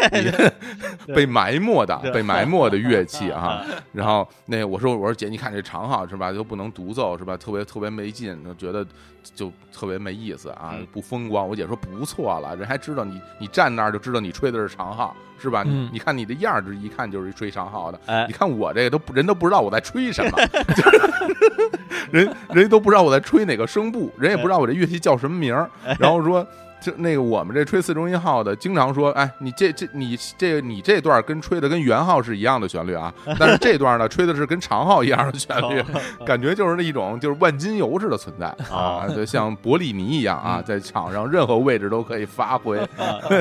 [1.15, 3.62] 被埋没的、被埋没的乐器啊。
[3.92, 8.84] 然后那我说我说姐，你看这长号是吧，又不能独奏是吧，特别特别没劲，就觉得
[9.34, 11.46] 就特别没意思啊嗯，不风光。
[11.48, 15.62] 我姐说不错了，人还知道你你站那儿就知道你吹的是长号是吧？
[15.92, 18.00] 你看你的样儿，就一看就是吹长号的。
[18.07, 20.38] 哎你看我这个都不人都不知道我在吹什么，
[22.11, 26.46] 人人家都不知道我在吹哪个声部，人也不知道我这乐器叫什么名儿，然后说。
[26.83, 35.83] 这那个我们这吹四中音号的，经常说，哎，你这这你这你这段跟吹的跟原号是一样的旋律啊， 但是这段呢吹的是跟长号一样的旋律，
[36.26, 42.80] 感觉就是那一种就是万金油似的存在啊，就像伯利尼一样啊，在场上任何位置都可以发挥，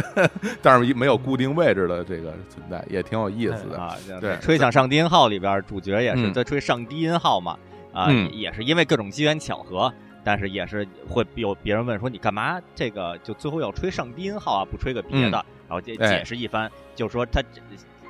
[0.62, 3.78] 但是没有固定位置的这个存在，也挺有意思的。
[3.80, 4.38] 啊，对。
[4.42, 6.34] 吹响上低音号里边主角也是嗯。
[6.34, 7.58] 在吹上低音号嘛，
[7.92, 8.30] 啊，嗯。
[8.32, 9.92] 也是因为各种机缘巧合，
[10.24, 12.62] 但是也是会有别人问说你干嘛？
[12.76, 17.42] 这个就最后要吹上低音号啊，不吹个别的，然后解哎解释一番，就说他，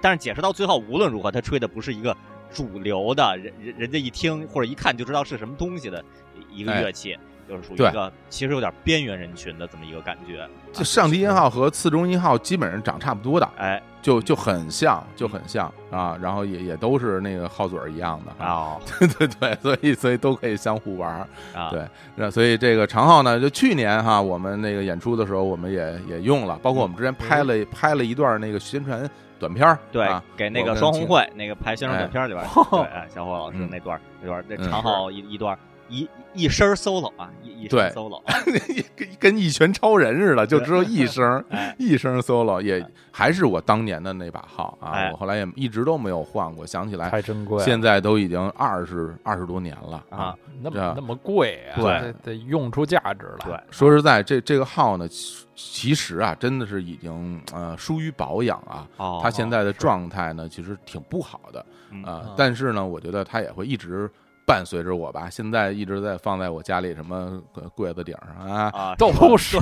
[0.01, 2.16] 但是解释到最后无论如何他吹的不是一个
[2.51, 6.03] 主流的，人人人家一听或者一看就知道是什么东西的
[6.51, 6.82] 一个哎。
[6.82, 7.18] 乐器。
[7.51, 18.81] 就是属于一个其实有点边缘人群的这么一个感觉，就上低音号和次中音号基本上长差不多的，哎，就就很像，就很像啊，然后也也都是那个号嘴儿一样的啊，哦。
[18.99, 21.27] 对对对，所以所以都可以相互玩儿。
[21.53, 21.85] 啊，对
[22.15, 33.67] 那所以这个长号呢，就去年哈，我们那个演出的时候，我们也也用了，包括我们之前拍了拍了一段那个宣传短片儿，对啊，给那个双红会那个拍宣传哎短片里边儿，对，哎小伙老师嗯。
[33.69, 35.57] 那段儿那段那嗯长号一一段
[35.89, 37.89] 一一声 solo 啊，一一声对。
[37.89, 38.21] solo，
[38.95, 41.75] 跟跟一拳超人似的，就只有一声 哎。
[41.77, 45.11] 一声 solo，也还是我当年的那把号啊，哎。
[45.11, 50.36] 我后来也一直都没有换过，想起来太珍贵了，现在都已经二十二十多年了啊。
[50.63, 51.84] 那么那么贵啊，对。
[52.01, 53.39] 得得用出价值了。
[53.45, 58.88] 对，说实在，这这个号呢，其其实啊，真的是已经呃疏于保养啊。
[58.97, 62.03] 哦，它现在的状态呢，其实挺不好的嗯。
[62.03, 62.34] 啊、嗯。
[62.38, 64.09] 但是呢，我觉得它也会一直
[64.51, 65.29] 伴随着我吧。
[65.29, 69.57] 现在一直在放在我家里什么呃柜子顶上啊，啊，都是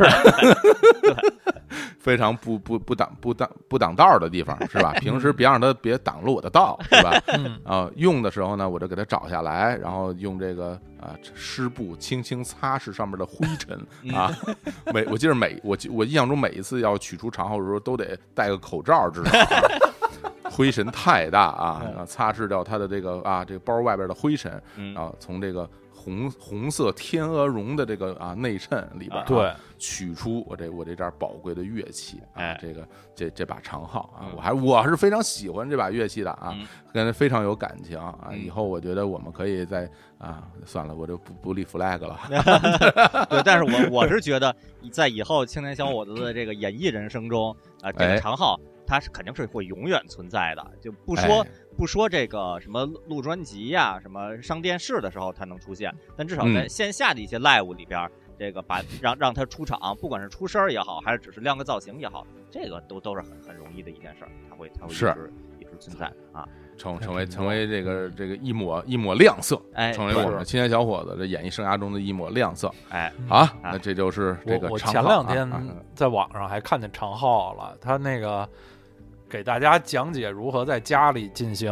[1.99, 4.91] 非常不不不挡不挡不挡道的地方，是吧？
[4.93, 7.21] 平时别让它别挡了我的道，是吧？
[7.27, 13.79] 嗯啊，用的时候呢，我就给它找下来，然后用这个啊湿布轻轻擦拭上面的灰尘
[14.15, 14.35] 啊。
[14.91, 19.45] 每我记得每我记我印象中每一次要取出长号的时候，都得戴个口罩，至少、啊。
[20.51, 24.93] 灰尘太大啊，然后擦拭掉它的这个啊这个包外边的灰尘，嗯。
[24.93, 32.59] 然后从这个红红色天鹅绒的这个啊内衬里边、啊，对，取出我这我这件宝贵的乐器啊，哎。
[32.61, 38.17] 这个这这把长号啊嗯，我还我是非常喜欢这把乐器的啊嗯，跟它非常有感情啊。
[38.31, 38.45] 嗯。
[38.45, 42.17] 以后我觉得我们可以在啊，算了，我就不不立 flag 了。
[43.29, 44.53] 对，但是我我是觉得，
[44.91, 48.15] 在以后青年小伙子的这个演艺人生中，啊，这哎。
[48.15, 66.45] 个长号它是肯定是会永远存在的，就不说、哎不说这个什么录专辑呀、什么上电视的时候它能出现，但至少在嗯线下的一些 live 里边儿，这个把让让他出场，不管是出声儿也好，还是只是亮个造型也好，这个都都是很很容易的一件事儿，他会他会一是直一直存在啊。
[66.77, 73.53] 成成为成为这个这个一抹一抹亮色，哎，成为我们青年小伙子这演艺生涯中的一抹亮色哎，啊！
[73.63, 75.63] 那这就是这个前两天啊
[75.95, 78.49] 在网上还看见常浩了，他那个
[79.29, 81.69] 给大家讲解如何在家里进行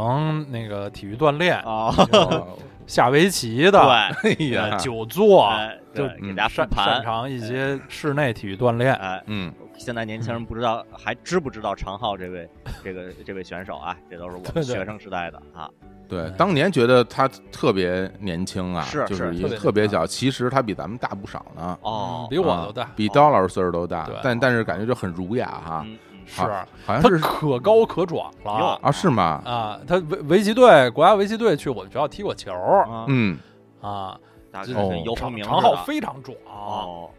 [0.51, 2.47] 那个体育锻炼，哦， 哦
[2.85, 8.93] 下围棋的对， 哎呃呀，久坐，哎，对，嗯给大家擅擅，长一些室内体育锻炼。
[8.93, 12.47] 哎，嗯，现在年轻人不知道还知不知道常浩这位
[12.83, 13.97] 这个这位选手啊？
[14.09, 15.69] 这都是我们学生时代的啊。
[16.07, 25.85] 对，当年觉得他特别年轻啊，是就是一个特别小，其实他比咱们大不少呢，哦嗯，比我都大啊，比刀老师岁数都大对，但但是感觉就很儒雅哈，
[26.27, 26.47] 是好
[26.85, 29.41] 好像他是可高可壮了啊，是吗？
[29.45, 29.79] 啊！
[29.87, 33.39] 他围围棋队国家围棋队去我们学校踢过球啊，嗯，
[33.81, 34.19] 啊，
[34.51, 37.09] 这大概是游鸿长明长号非常壮，哦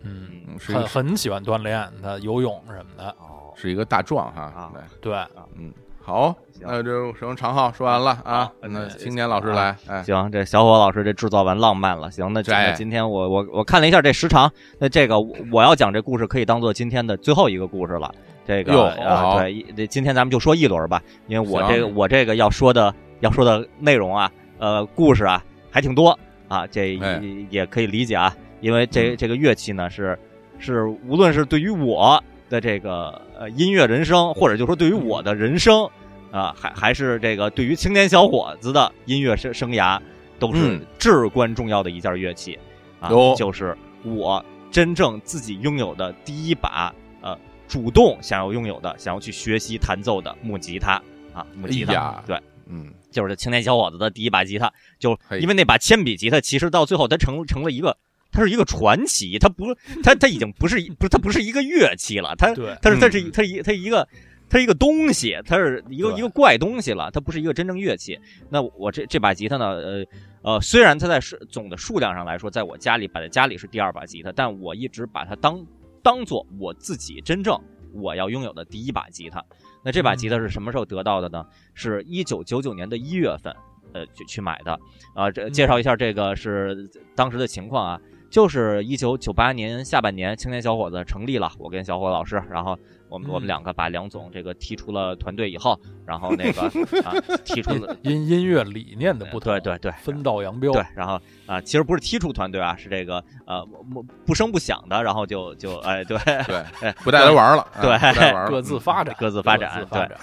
[0.00, 5.72] 嗯，很很喜欢锻炼，他游泳什么的，哦，是一个大壮哈啊，对，对，嗯，
[6.06, 12.10] 好，那就什么长号说完了啊，那青年老师来，哎，行，这小伙老师这制造完浪漫了。
[12.10, 12.42] 行，那
[12.74, 18.14] 今天我我我看了一下这时长，那这个我我要讲这故事可以当做今天的最后一个故事了。
[18.46, 27.18] 这个啊，对，一今天咱们就说一轮吧，因为我这个我这个要说的要说的内容啊，呃，故事啊还挺多啊，这哎。
[27.22, 29.16] 也也可以理解啊，因为这嗯。
[29.16, 30.18] 这个乐器呢是
[30.58, 35.88] 是无论是对于我的这个呃音乐人生，或者就说对于我的人生
[36.30, 40.00] 啊，还还是这个对于青年小伙子的音乐生生涯，
[40.38, 40.86] 都是嗯。
[40.98, 42.58] 至关重要的一件乐器
[43.00, 50.92] 啊，就是我真正自己拥有的第一把呃主动想要拥有的、想要去学习弹奏的木吉他
[51.32, 52.40] 啊，木吉他，哎对。
[52.66, 57.98] 嗯，就是这青年小伙子的第一把吉他，就因为那把铅笔吉他，其实到最后它成成了一个，
[58.34, 59.72] 它是一个传奇，它不，
[60.02, 64.06] 它 它已经不是一不是它不是一个乐器了，它对，它是它是嗯它是一它一个
[64.50, 68.18] 它是一个东西，它是一个一个怪东西了，它不是一个真正乐器。
[68.50, 70.04] 那我这这把吉他呢，呃
[70.42, 75.64] 呃，虽然它在数总的数量上来说，在我家里摆在家里是第二把吉他，但我一直把它当
[76.02, 77.58] 当做我自己真正
[77.92, 79.42] 我要拥有的第一把吉他。
[79.82, 81.44] 那这把吉他是什么时候得到的呢？
[81.74, 83.54] 是一九九九年的一月份，
[83.92, 84.78] 呃，去去买的。
[85.14, 88.00] 啊，这介绍一下这个是当时的情况啊，
[88.34, 92.76] 就是一九九八年下半年，青年小伙子成立了，我跟小伙老师，然后
[93.08, 96.62] 我们、嗯我们两个把梁总这个踢出了团队以后，然后那个
[97.06, 97.14] 啊
[97.44, 97.96] 踢出了。
[98.02, 101.16] 音音乐理念的不同，对对对，分道扬镳，对，然后
[101.46, 110.18] 啊、其实不是踢出团队啊，是这个呃不不声不响的，然后就就哎对对哎，不带他玩了，啊对不带他玩了，各自发展，各自发展各自发展，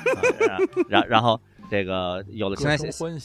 [0.50, 0.60] 然
[0.90, 1.40] 然然后
[1.72, 2.78] 这个有了青年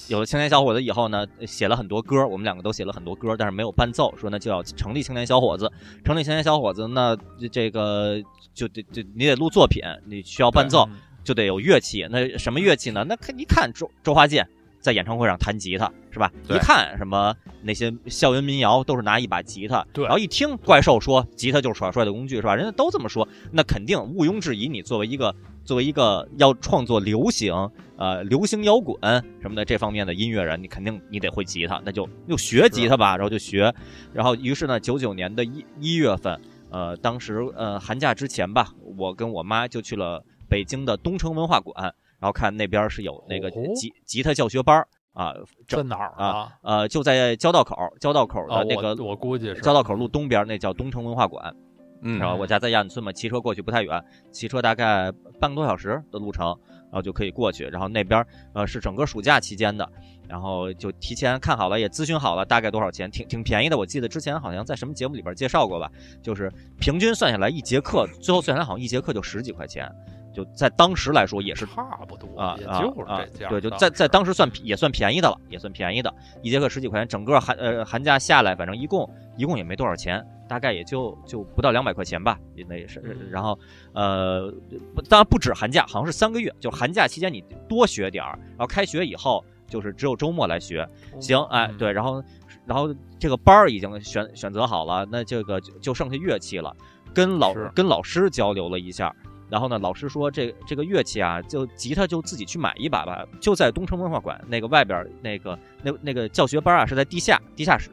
[0.07, 5.69] 有了青年小伙子以后呢，写了很多歌，我们两个都写了很多歌，但是没有伴奏，说那就要成立青年小伙子。
[6.05, 7.17] 成立青年小伙子，那
[7.51, 8.23] 这个
[8.55, 12.07] 就得就你得录作品，你需要伴奏，嗯就得有乐器。
[12.09, 13.05] 那什么乐器呢？
[13.09, 14.49] 那看一看周周华健
[14.87, 16.31] 在演唱会上弹吉他是吧？
[16.49, 22.55] 一看什么那些校园民谣都是拿一把吉他，对然后一听怪兽说吉他就是耍帅的工具是吧？
[22.55, 25.35] 人家都这么说，那肯定毋庸置疑，你作为一个
[25.65, 27.53] 作为一个要创作流行
[27.97, 28.97] 呃流行摇滚
[29.43, 33.75] 什么的这方面的音乐人，你肯定你得会吉他，那就就学吉他吧，然后就学，
[34.15, 45.35] 然后于是呢，九九年的一一月份，呃，当时呃寒假之前吧，我跟我妈就去了北京的东城文化馆，然后看那边是有那个哦吉吉他教学班儿啊，
[45.67, 46.53] 这在哪儿啊？
[46.63, 51.55] 呃就在交道口，交道口啊的那个我我估计是交道口路东边那叫东城文化馆，
[52.03, 55.11] 嗯，然后我家在亚运村嘛，骑车过去不太远，骑车大概
[55.41, 57.65] 半个多小时的路程，然后就可以过去。
[57.65, 59.89] 然后那边呃是整个暑假期间的，
[60.29, 63.79] 然后就提前看好了，也咨询好了大概多少钱，挺挺便宜的。
[63.79, 65.91] 我记得之前好像在什么节目里边介绍过吧，
[66.23, 69.91] 就是平均算下来一节课，最后算下来好像一节课就十几块钱，
[70.37, 72.29] 就在当时来说也是差不多
[72.59, 79.09] 也啊也就是啊这价，对，就在在当时算也算便宜的了，也算便宜的，一节课十几块钱，整个寒呃寒假下来，反正一共
[79.39, 83.31] 一共也没多少钱，大概也就就不到两百块钱吧，那也是，嗯。
[83.31, 83.59] 然后
[83.95, 84.53] 呃，
[85.09, 90.87] 当然不止寒假，好像是三个月，就寒假期间你多学点儿，然后开学以后就是只有周末来学，
[91.19, 91.79] 行，哎，嗯。
[91.79, 92.23] 对，然后
[92.67, 96.77] 然后这个班儿已经选选择好了，那这个就就剩下乐器了，
[97.15, 97.73] 跟老是。
[97.75, 99.11] 跟老师交流了一下。
[99.49, 107.91] 然后呢，老师说这这个乐器啊，就吉他就自己去买一把吧，就在东城文化馆那个外边儿那个那那个教学班啊是在地下地下室，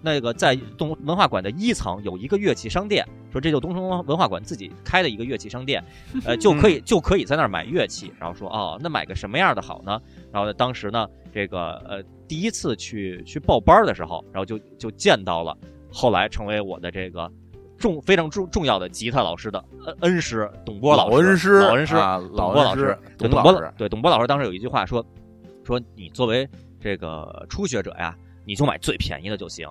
[0.00, 5.82] 那个在东文化馆的一层有一个乐器商店，说这就东城文文化馆自己开的一个乐器商店，
[6.24, 8.12] 呃，就可以就可以在那儿买乐器。
[8.18, 10.00] 然后说哦，那买个什么样的好呢？
[10.32, 15.56] 然后呢，当时呢，这个呃第一次去去报班儿的时候，然后就就见到了
[15.92, 17.30] 后来成为我的这个
[17.82, 25.04] 重非常重重要的吉他老师的恩恩师董波老恩师，老恩师，啊，董老波老师董波老师，对董波老师当时有一句话说，
[25.64, 26.48] 说你作为
[26.80, 29.68] 这个初学者呀，你就买最便宜的就行。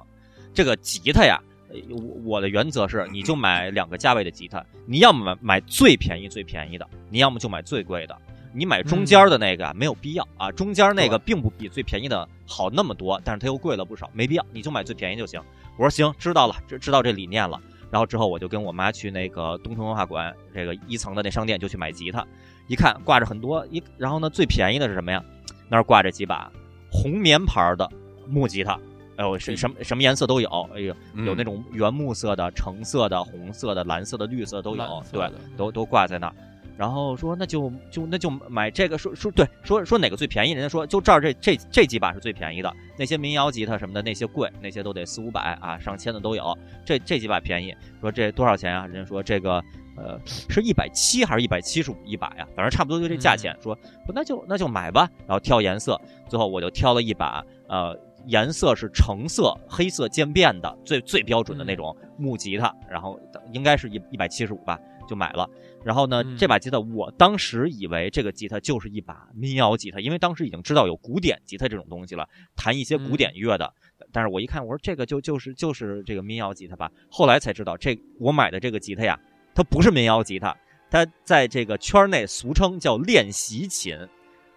[0.54, 8.18] 这个吉他呀，呃我我的原则是，你就买两个价位的吉他，你要么买买最便宜最便宜的，你要么就买最贵的。
[8.54, 15.42] 你买中间的那个啊没有必要啊，中间那个并不比最便宜的好那么多，但是它又贵了不少，没必要，你就买最便宜就行。
[15.78, 17.58] 我说行，知道了，知知道这理念了。
[17.92, 22.26] 然后之后我就跟我妈去那个东城文化馆这个一层的那商店就去买吉他，
[22.68, 25.24] 一看挂着很多一，然后呢最便宜的是什么呀？
[25.70, 26.52] 那儿挂着几把
[26.90, 27.90] 红棉牌的
[28.28, 28.80] 木吉他，
[29.18, 36.36] 哎呦是什么什么颜色都有，哎呦有那种种原木色的、橙色的、红色的、蓝色的、绿色的都有对，都都挂在那儿。
[36.82, 40.54] 然后说那就就那就买这个，说说对，说说哪个最便宜？
[40.54, 46.58] 人家说就这儿这这这几把是最便宜的，那些民谣吉他什么的那些贵，那些都得四五百啊，上千的都有。
[46.84, 48.88] 这这几把便宜，说这多少钱啊？
[48.88, 49.64] 人家说这个
[49.96, 52.48] 呃是一百七还是一百七十五一把呀？
[52.56, 53.56] 反正差不多就这价钱。
[53.62, 53.78] 说
[54.08, 57.96] 说那就那就买吧，然后挑颜色，最后我就挑了一把呃
[58.26, 63.20] 颜色是橙色黑色渐变的最最标准的那种木吉他，然后
[63.54, 65.48] 应该是一一百七十五吧，就买了。
[65.84, 73.74] 然后呢，嗯这把吉他我当时以为这个吉他就是一把民谣吉他，因为当时已经知道有古典吉他这种东西了，弹一些古典乐的。
[74.12, 76.92] 但是我一看，我说这个就就是就是这个民谣吉他吧。
[77.10, 79.20] 后来才知道，这我买的这个吉他呀，
[79.56, 80.56] 它不是民谣吉他，
[80.90, 83.96] 它在这个圈内俗称叫练习琴。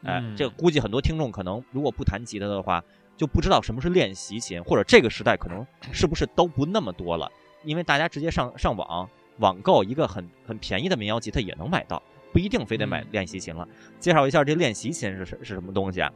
[0.02, 2.82] 哎，嗯这个估计很多听众可能如果不弹吉他的话，
[3.16, 7.30] 就不知道什么是练习琴，或者这个时代可能是不是都不那么多了，
[7.64, 12.02] 因为大家直接上上网网购一个很很便宜的民谣吉他也能买到，
[12.32, 13.66] 不一定非得买嗯练习琴了。
[13.98, 16.12] 介绍一下这练习琴是是是什么东西啊？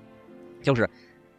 [0.63, 0.89] 就是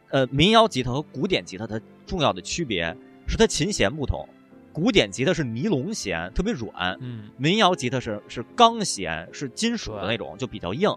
[0.10, 2.96] 呃，民谣吉他和古典吉他它重要的区别
[3.28, 4.28] 是它琴弦不同，
[4.74, 10.90] 古典吉他是尼龙弦，特别软，嗯民谣吉他是是钢弦，是金属的那种，就比较硬。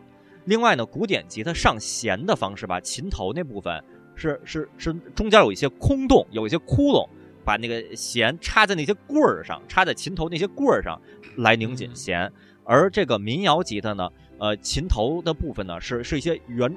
[0.47, 3.83] 另外呢，古典吉他上弦的方式吧，琴头那部分
[4.15, 7.09] 是是是中间有一些空洞，有一些窟窿，
[7.45, 11.01] 把那个弦插在那些棍儿上，插在琴头那些棍儿上
[11.37, 12.33] 来拧紧嗯弦。
[12.65, 14.09] 而这个民谣吉他呢，
[14.39, 16.75] 呃，琴头的部分呢是是一些圆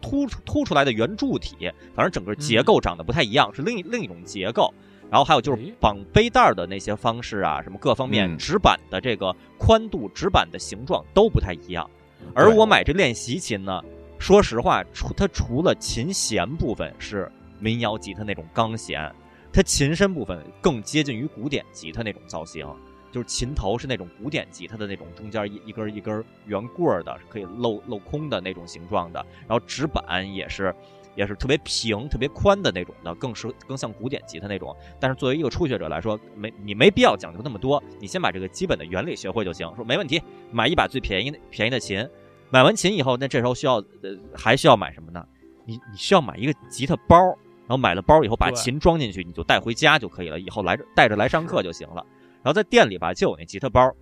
[0.00, 4.72] 凸出凸出来的圆柱体，反正整个结构长得不太一样，是另一另一种结构。
[5.10, 11.88] 然后还有就是绑背带儿的那些方式啊，什么各方面嗯指板的这个宽度、指板的形状都不太一样。
[12.34, 13.82] 而我买这练习琴呢，
[14.18, 19.12] 说实话，除它除了琴弦部分是民谣吉他那种钢弦，
[19.52, 22.66] 它琴身部分更接近于古典吉他那种造型，
[23.10, 30.74] 就是琴头是那种古典吉他的那种中间一一根一根圆棍儿的，可以镂镂空的那种形状的，然后指板也是。
[31.14, 34.74] 也是特别平、特别宽的那种的，更是更像古典吉他那种。
[34.98, 39.70] 但是作为一个初学者来说，没你没必要讲究那么多，你先把这个基本的原理学会就行。
[39.76, 42.08] 说没问题，买一把最便宜的便宜的琴，
[42.48, 45.22] 买完琴以后，那这时候需要呃还需要买什么呢？
[45.66, 47.36] 你你需要买一个吉他包，
[47.72, 52.04] 后买了包以后把琴装进去，你就带回家就可以了，以后来带着来上课就行了。
[52.42, 53.92] 然后在店里吧就有那吉他包，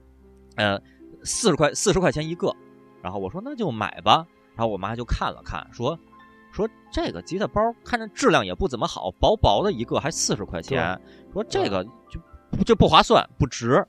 [0.56, 0.80] 呃，
[1.22, 2.54] 四十块四十块钱一个，
[3.02, 4.26] 然后我说那就买吧，
[4.56, 5.98] 然后我妈就看了看，说
[6.52, 11.00] 说这个吉他包看着质量也不怎么好，薄薄的一个还四十块钱，
[11.32, 13.86] 说这个就就不划算，不值。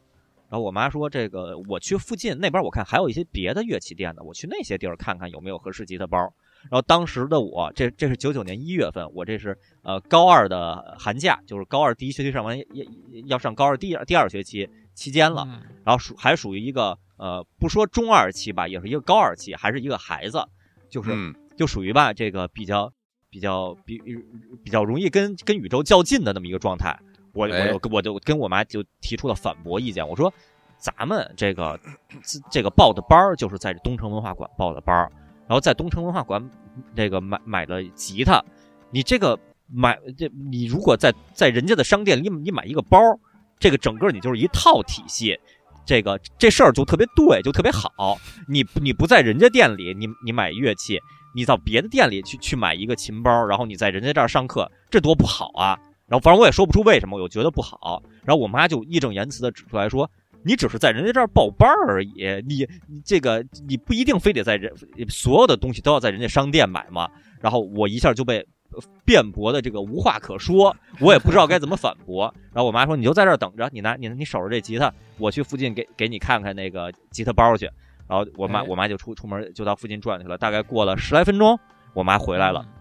[0.49, 6.17] 然后我妈说：“这个我去附近那边，我看还有一些别的乐器店呢，我去那些地儿看看有没有合适吉他包。”
[6.69, 12.85] 然后当时的我，这这是九九年一月份，我这是呃高二的寒假，就是高二第一学期上完，要
[13.25, 15.45] 要上高二第二第二学期期间了。
[15.47, 20.47] 嗯然后属还属于一个呃不说中二期吧，也是一个高二期，还是一个孩子，
[20.89, 22.93] 就是嗯就属于吧这个比较
[23.31, 23.99] 比较比
[24.63, 26.95] 比较容易跟跟宇宙较劲的那么一个状态。
[27.33, 30.31] 我我我就跟我妈就提出了反驳意见，我说
[30.77, 31.79] 咱们这个
[32.21, 35.11] 这这个报的班儿就是在东城文化馆报的班儿，
[35.51, 36.41] 然后在东城文化馆
[36.95, 38.41] 这个买买了吉他，
[38.89, 39.37] 你这个
[39.67, 42.97] 买这你如果在在人家的商店里你买一个包，
[43.59, 45.37] 这个整个你就是一套体系。
[45.85, 48.17] 这个这事儿就特别对，就特别好。
[48.47, 50.97] 你你不在人家店里，你你买乐器，
[51.35, 55.77] 你到别的店里去去买一个琴包，然后你在人家这儿上课，这多不好啊！
[56.07, 58.01] 然后反正我也说不出为什么，我觉得不好。
[58.23, 60.09] 然后我妈就义正言辞的指出来说
[60.43, 64.73] ：“你只是在人家这儿报班儿而已，你你这个你不一定非得在人
[65.09, 67.09] 所有的东西都要在人家商店买嘛。”
[67.39, 68.39] 然后我一下就被
[68.71, 72.33] 呃辩驳的这个无话可说，我也不知道该怎么反驳。
[72.53, 77.65] 然后我妈说：“你就在这儿等着，你拿你你守着这吉他，我去附近给给你看看那个吉他包去。”
[78.07, 81.59] 然后我妈哎我妈就出出门就到附近转去了，大概过了十来分钟，
[81.93, 82.65] 我妈回来了。
[82.67, 82.73] 嗯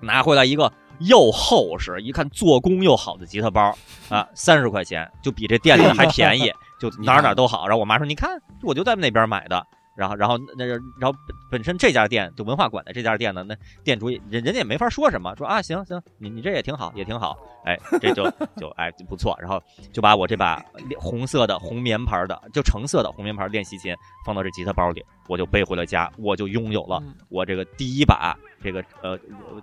[0.00, 3.74] 拿回来一个又厚实，一看做工又好的吉他包
[4.10, 7.66] 啊，三十块钱，就比这店里的还便宜， 就哪儿哪儿都好。
[7.66, 8.30] 然后我妈说：“你看，
[8.62, 9.64] 我就在那边买的。”
[9.96, 11.14] 然后，然后那然后
[11.48, 18.24] 本身这家店就文化馆的这家店呢，那店主人人家也没法说什么，说啊行行，你你这也挺好，也挺好，哎，这就
[18.58, 20.60] 就哎不错，然后就把我这把
[20.98, 23.94] 红色的红棉牌的，就橙色的红棉牌练习琴
[24.26, 29.16] 放到这吉他包里，我就背回了家，我就拥有了我这个第一把这个呃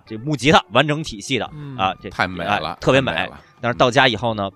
[0.06, 1.44] 这木吉他完整体系的
[1.76, 3.30] 啊，这太美了，特别美。
[3.60, 4.50] 但是到家以后呢，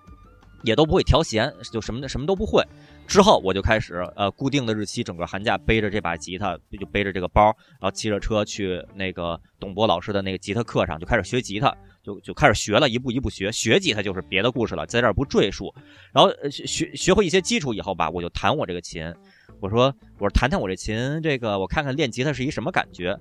[0.66, 2.62] 也都不会调弦，就什么什么都不会。
[3.06, 7.44] 之后我就开始呃固定的日期，整个寒假背着这把吉他，就背着这个包，
[7.80, 11.72] 然后骑着车去那个董博老师的那个吉他课上，就开始学吉他，
[12.02, 13.52] 就就开始学了，一步一步学。
[13.52, 15.72] 学吉他就是别的故事了，在这儿不赘述。
[16.12, 19.14] 然后学学学会一些基础以后吧，我就弹我这个琴。
[19.60, 23.16] 我说我说弹弹我这琴，这个我看看练吉他是一什么感觉。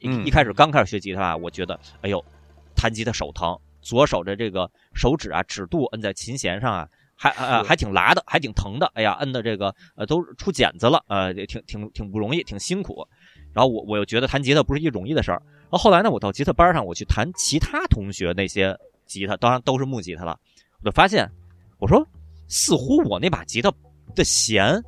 [0.00, 2.22] 一一开始刚开始学吉他啊，我觉得哎呦，
[2.76, 3.58] 弹吉他手疼，
[3.90, 6.88] 左手的这个手指啊指肚摁在琴弦上啊。
[7.22, 8.90] 还呃还挺拉的，还挺疼的。
[8.94, 13.06] 哎呀，摁的这个呃都出茧子了，呃也挺挺挺不容易，挺辛苦。
[13.52, 15.42] 然后我我又觉得弹吉他不是一容易的事儿。
[15.64, 20.34] 然后后来呢，我到吉他班上，我去弹其他同学那些吉他，当然都是木吉他了。
[20.82, 21.30] 我就发现，
[21.78, 22.02] 我说
[22.48, 23.70] 似乎我那把吉他
[24.14, 24.82] 的弦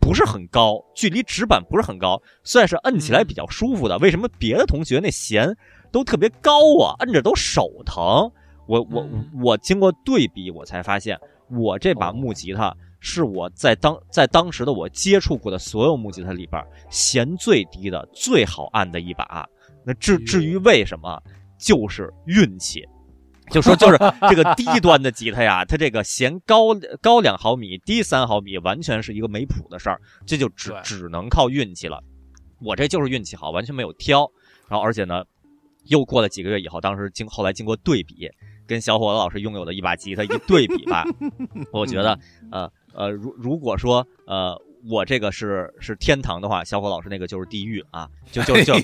[0.00, 3.96] 不是很高，距离指板不是很高，算是摁起来比较舒服的。
[3.98, 5.56] 为什么别的同学那弦
[5.90, 6.94] 都特别高啊？
[7.00, 8.30] 摁着都手疼。
[8.66, 9.08] 我我
[9.42, 11.18] 我经过对比，我才发现。
[11.52, 19.44] 我这把木吉他是我在当在当时的我接触过的所有木吉他里边弦最低的、最好按的一把。
[19.84, 21.20] 那至至于为什么，
[21.58, 22.86] 就是运气。
[23.50, 23.98] 就说就是
[24.28, 26.68] 这个低端的吉他呀，它这个弦高
[27.02, 30.00] 高两毫米，低三毫米，完全是一个没谱的事儿。
[30.24, 32.00] 这就只只能靠运气了。
[32.60, 34.30] 我这就是运气好，完全没有挑。
[34.68, 35.24] 然后而且呢，
[35.90, 38.28] 又过了几个月以后，当时经后来经过对比。
[38.66, 41.04] 跟小伙子老师拥有的一把吉他一对比吧，
[41.72, 42.16] 我觉得，
[42.52, 44.56] 呃呃，如如果说，呃，
[44.88, 48.74] 我这个是是天堂的话，小伙老师那个就是地狱啊，就就就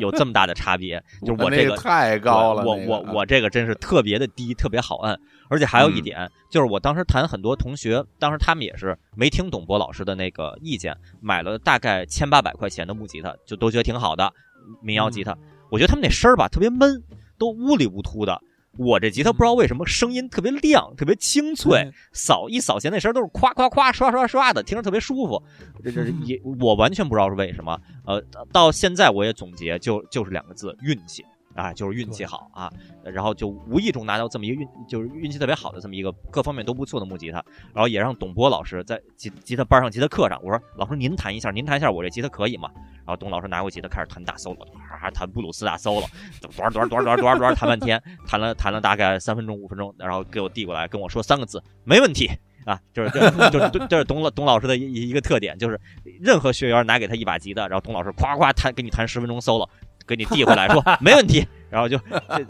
[0.00, 14.32] 有这么大的差别，就是我这个太高了，我我我这个真是特别的低，特别好摁，而且还有一点，就是我当时谈很多同学，当时他们也是没听董博老师的那个意见，买了大概千八百块钱的木吉他，就都觉得挺好的
[14.80, 15.36] 民谣吉他，
[15.70, 17.02] 我觉得他们那声儿吧特别闷，
[17.38, 18.40] 都呜里呜突的。
[18.76, 25.42] 我这吉他不知道为什么声音特别亮，特别清脆，扫一扫弦那声都是夸夸夸刷刷刷的，听着特别舒服。
[25.82, 27.78] 这这也我完全不知道是为什么。
[28.06, 28.22] 呃，
[28.52, 31.24] 到现在我也总结，就就是两个字：运气。
[31.54, 32.70] 啊，就是运气好啊，
[33.04, 37.44] 然后就无意中拿到这么一个运，就是运气特别好的这么一个各方面都不错的木吉他，
[37.74, 42.70] 然后也让董波老师在吉吉他班上吉他课上，我说老师您弹一下，您弹一下我这吉他可以吗？
[42.98, 44.62] 然后董老师拿过吉他开始弹大 solo，
[45.02, 46.06] 啊弹布鲁斯大 solo，
[46.40, 52.30] 多多多多多多弹半天，弹了弹了大概三分钟五分钟，然后给我递过来跟我说三个字，没问题
[52.64, 55.80] 啊，就是这就是 就是董老董老师的一一个特点，就是
[56.20, 59.68] 任何学员拿给他一把吉他，然后董老师夸夸弹给你弹十分钟 solo。
[60.06, 61.96] 给你递回来，说 没问题，然后就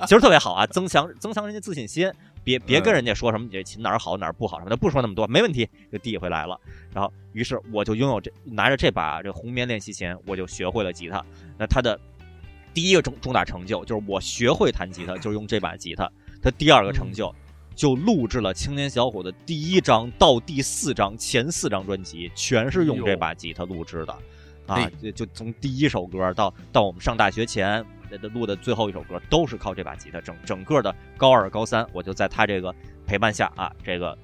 [0.06, 2.10] 其实特别好啊，增强增强人家自信心，
[2.42, 6.58] 别别跟人家说什么你这琴哪儿好哪儿不好什么的，不说那么多，没问题，就递回来了。
[6.94, 11.24] 然后于是我就拥有这拿着这把这红棉练习琴，我就学会了吉他。
[11.58, 11.98] 那他的
[12.72, 16.10] 第一个重重大成就就是我学会弹吉他，就是用这把吉他。
[16.42, 17.34] 他第二个成就
[17.74, 24.16] 就录制了青年小伙的第一张到第四张前四张专辑，全是用这把吉他录制的。
[24.70, 27.84] 啊，就就从第一首歌到到我们上大学前
[28.32, 30.20] 录的最后一首歌，都是靠这把吉他。
[30.20, 32.72] 整整个的高二、高三，我就在他这个
[33.06, 34.16] 陪伴下啊，这个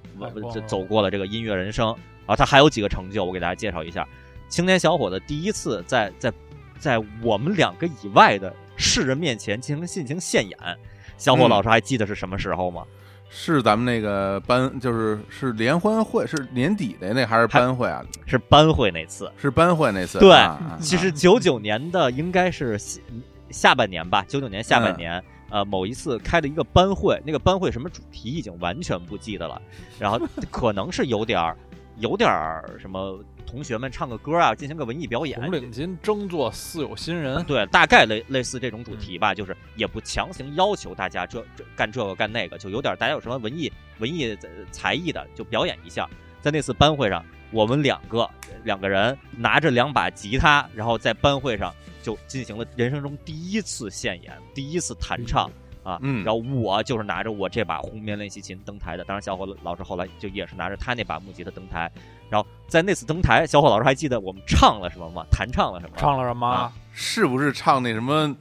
[0.66, 1.94] 走过了这个音乐人生
[2.27, 2.36] 啊。
[2.36, 4.06] 他还有几个成就，我给大家介绍一下。
[4.48, 6.32] 青年小伙子第一次在在
[6.78, 10.59] 在我们两个以外的世人面前进行进行现演，
[11.18, 12.85] 小伙老师还记得是什么时候吗？
[13.28, 18.05] 是咱们那个班，就是是联欢会，是年底的那还是班会啊？
[18.27, 20.19] 是班会那次，是班会那次。
[20.19, 20.36] 对，
[20.81, 22.78] 其实九九年的应该是
[23.51, 29.61] 下半年吧，九九年下半年，呃，某一次开的一个班会，那个班会什么主题已经完全不记得了，
[29.98, 30.20] 然后
[30.51, 31.57] 可能是有点儿，
[31.97, 33.19] 有点儿什么。
[33.47, 35.40] 同学们唱个歌啊，进行个文艺表演。
[35.40, 44.36] 红领巾争做似有新人，对，大概类类似这种主题吧，就是也不强行要求大家这这干这个干那个，就有点大家有什么文艺文艺
[44.70, 46.09] 才艺的就表演一下。
[46.43, 48.28] 在那次班会上，我们两个
[48.64, 55.51] 两个人拿着两把吉他，然后在班会上就进行了人生中第一次现演，第一次弹唱。
[55.86, 61.89] 啊，嗯，然后我就是拿着我这把红棉练习琴登台的，当然小伙老师后来就也是拿着他那把木吉他登台，
[62.31, 65.24] 然后在那次登台，小伙老师还记得我们唱了什么吗？
[65.31, 65.93] 弹唱了什么？
[65.97, 66.73] 唱了什么？
[66.93, 68.35] 是不是唱那什么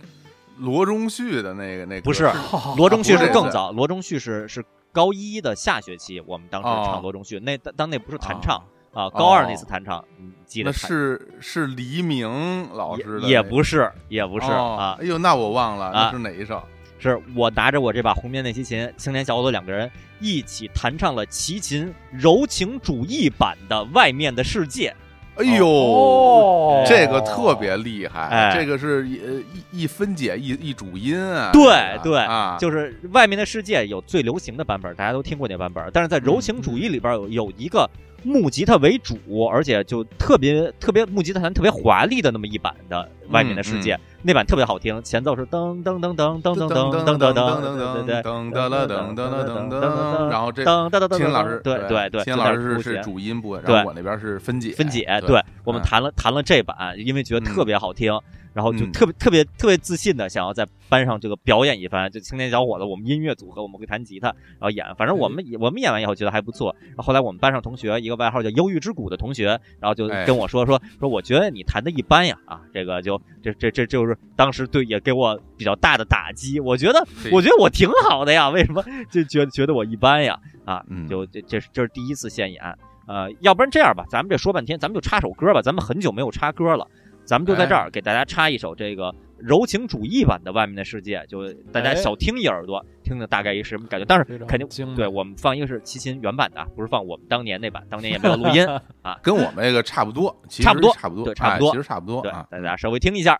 [0.57, 2.01] 罗中旭的那个那个？
[2.01, 2.31] 不是
[2.77, 8.55] 罗中旭是更早，罗中旭是是高一的下学期，我们当时哦唱罗中旭，那当当那不是弹唱
[8.93, 15.91] 啊啊，高二那次弹唱，你记得那是是黎明老师的也也不是，也不是哦啊，哎呦，那我忘了，啊。
[16.05, 16.63] 那是哪一首？
[17.09, 24.89] 是我拿着我这把红面练习琴，青年小伙子两个人一起弹唱了齐秦柔情主义版的《外面的世界》。
[25.37, 26.85] 哎呦，哦。
[26.87, 28.55] 这个特别厉害，哎。
[28.57, 29.33] 这个是一呃
[29.71, 37.89] 一一分解一一主音啊，对对啊，就是《外面的世界》有最流行的版本，大家都听过那版本，但是在柔情主义里边有有一个
[38.25, 43.93] 木吉他为主，而且就特别特别木吉他弹特别华丽的那么一版的《外面的世界》，
[44.23, 48.25] 那版特别好听，前奏是噔噔噔噔噔噔噔噔噔噔，噔噔噔。
[48.25, 58.11] 噔噔噔噔噔了噔噔，然后这噔噔噔噔，秦老师对对对，秦老师是是主音部分，然后我那边是分解分解，对我们弹了弹了这版，因为觉得特别好听，
[58.55, 66.73] 然后就嗯特别特别特别自信的想要在班上这个表演一番，就青年小伙子，我们音乐组合，我们会弹吉他，然后演，反正我们我们演完以后觉得还不错。
[66.81, 76.57] 然后后来我们班上同学一个外号叫忧郁之谷的同学，然后就哎跟我说说说，我觉得你弹的一般呀，啊，这个就这这这就是当时对也给我比较大的打击。
[76.61, 80.39] 我觉得我觉得我挺好的呀，为什么就觉得觉得我一般呀？
[80.63, 82.63] 啊，嗯就这这是这是第一次现演。
[83.07, 85.61] 呃，要不然这样吧，咱们这说半天，咱们就插首歌吧。
[85.61, 86.87] 咱们很久没有插歌了，
[87.25, 94.05] 咱们就在这哎儿给大家插一首这个柔情主义版的《外面的世界》，就大家哎小听一耳朵，听听大概一什么感觉。
[94.05, 98.65] 但是肯定对我们放一个是齐秦原版的啊，不是放我们当年那版，当年也没有录音
[99.01, 102.47] 啊，跟我们那个差不多，其实差不多差不多，对差不多哎其实差不多对，啊。
[102.51, 103.39] 大家稍微听一下。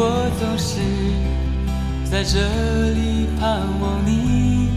[0.00, 0.78] 我总是
[2.08, 2.38] 在这
[2.90, 4.68] 里盼望你。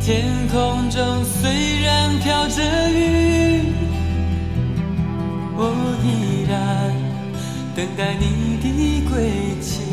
[0.00, 3.72] 天空中虽然飘着雨，
[5.56, 5.70] 我
[6.02, 6.92] 依然
[7.76, 9.30] 等待你的归
[9.60, 9.84] 期。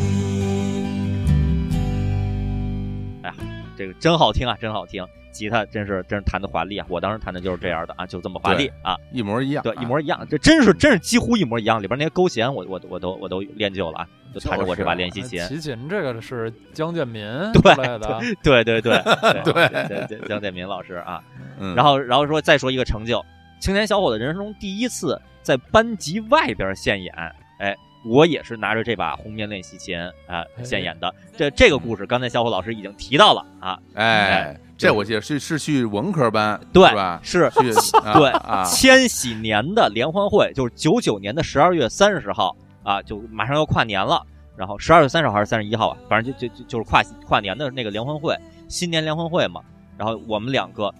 [3.21, 3.31] 哎
[3.77, 5.05] 这个真好听啊，真好听！
[5.31, 6.85] 吉他真是真是弹的华丽啊！
[6.89, 10.25] 我当时弹的就是这样的啊，就这么华丽啊，一模一样，对，啊一模一样。
[10.29, 15.39] 这真是真是几乎一模一样，里边那些勾弦我我我都我都练就了啊，就弹着我这把练习琴。
[15.47, 19.01] 齐秦这个是江建民对的， 对对对
[19.43, 21.23] 对 对江建民老师啊。
[21.59, 23.23] 嗯，然后然后说再说一个成就，
[23.59, 27.13] 青年小伙子人生中第一次在班级外边现演，
[27.59, 27.75] 哎。
[28.03, 30.11] 我也是拿着这把红棉练习琴啊、
[30.57, 31.13] 呃、现演的。
[31.37, 33.79] 这这个故事，刚才小伙老师已经提到了啊。
[33.93, 37.19] 哎，这我记得是是去文科班，对是吧？
[37.23, 37.71] 是去
[38.03, 44.21] 啊对啊，千禧年的联欢会，就是九九年的十二月三十号啊，就马上要跨年了。
[44.57, 48.37] 然后十二月三十号还是三十一号啊，反正就就就就是跨跨年的那个联欢会，
[48.67, 49.61] 新年联欢会嘛。
[49.97, 50.93] 然后我们两个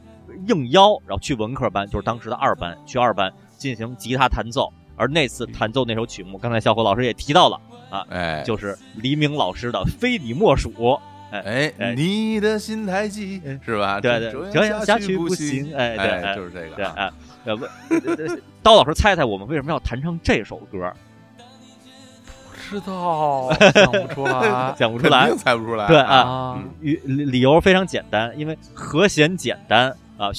[0.47, 4.71] 应邀，然后去文科班，就是当时的二班，去二班进行吉他弹奏。
[4.95, 7.59] 而那次弹奏那首曲目，刚才小伙老师也提到了
[7.89, 10.71] 啊，哎，就是黎明老师的《非你莫属》。
[11.31, 13.99] 哎哎，你的心太急是吧？
[14.01, 15.75] 对对，这这样下去不行。
[15.75, 16.75] 哎，对，哎，就是这个。
[16.75, 17.11] 对啊，
[17.45, 17.65] 要，不，
[18.61, 20.93] 刀老师猜猜我们为什么要弹唱这首歌？
[22.69, 25.87] 不知道，想不出来， 想不出来猜不出来。
[25.87, 30.29] 对啊，啊，理理由非常简单，因为和弦简单啊，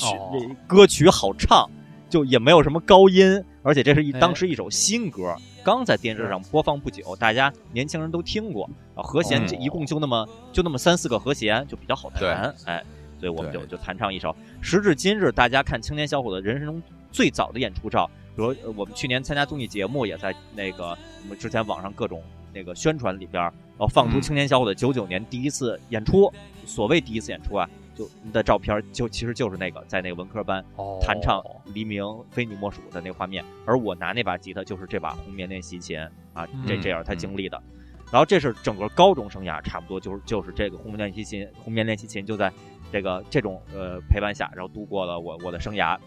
[0.66, 1.68] 歌曲好唱，
[2.08, 8.68] 就也没有什么高音，而且这是一哎当时一首新歌，刚在电视上播放不久，大家年轻人都听过。
[8.96, 12.82] 和弦一共就那么就那么三四个和弦，就比较好弹，哎，
[13.18, 14.34] 所以我们就就弹唱一首。
[14.60, 20.88] 时至今日，大家看青年小伙的人生中最早的演出照，比如呃我们去年参加综艺节目，也在那个
[21.22, 22.22] 我们之前网上各种
[22.52, 26.32] 那个宣传里边儿，然后放出嗯青年小伙的九九年第一次演出，
[26.66, 31.40] 所谓第一次演出啊，就的照片儿就其实就是那个在那个文科班哦弹唱
[31.72, 36.00] 《黎明非你莫属》的那个画面，而我拿那把吉他就是这把红棉练习琴
[36.32, 37.62] 啊，这嗯这样他经历的。
[38.10, 42.52] 然后这是整个高中生涯，差不多就是就是这个红棉练习琴，红棉练习琴就在
[42.92, 45.98] 这个这种呃陪伴下，然后度过了我我的生涯。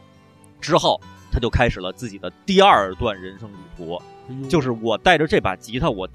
[0.62, 1.00] 之后
[1.32, 4.02] 他就开始了自己的第二段人生旅途，
[4.48, 6.08] 就是我带着这把吉他，我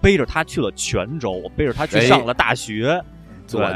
[0.00, 2.86] 背着他去了泉州，我背着他去哎上了大学。
[2.86, 3.15] 转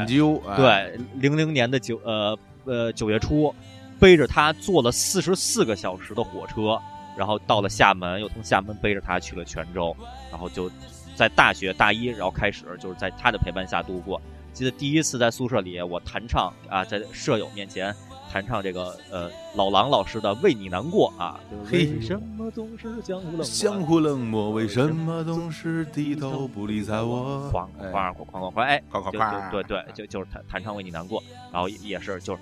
[0.07, 3.55] 究，哎，对，零零年的九呃呃九月初，
[3.99, 6.81] 背着他坐了四十四个小时的火车，
[7.17, 9.97] 然后到了厦门，又从厦门背着他去了泉州，
[10.31, 10.71] 然后就
[11.15, 14.21] 在大学大一，然后开始就是在他的陪伴下度过。
[14.53, 17.95] 记得第一次在宿舍里，我弹唱啊，在舍友面前
[18.33, 27.51] 弹唱这个呃老狼老师的《为你难过》啊，就是嘿为什么总是江湖冷漠相互冷漠，为什么总是低头不理睬我？
[27.53, 31.21] 哐哎哐哐哐哐哐，哎，就夸夸夸，就对对，就就是弹弹唱为你难过，
[31.53, 32.41] 然后也也是就是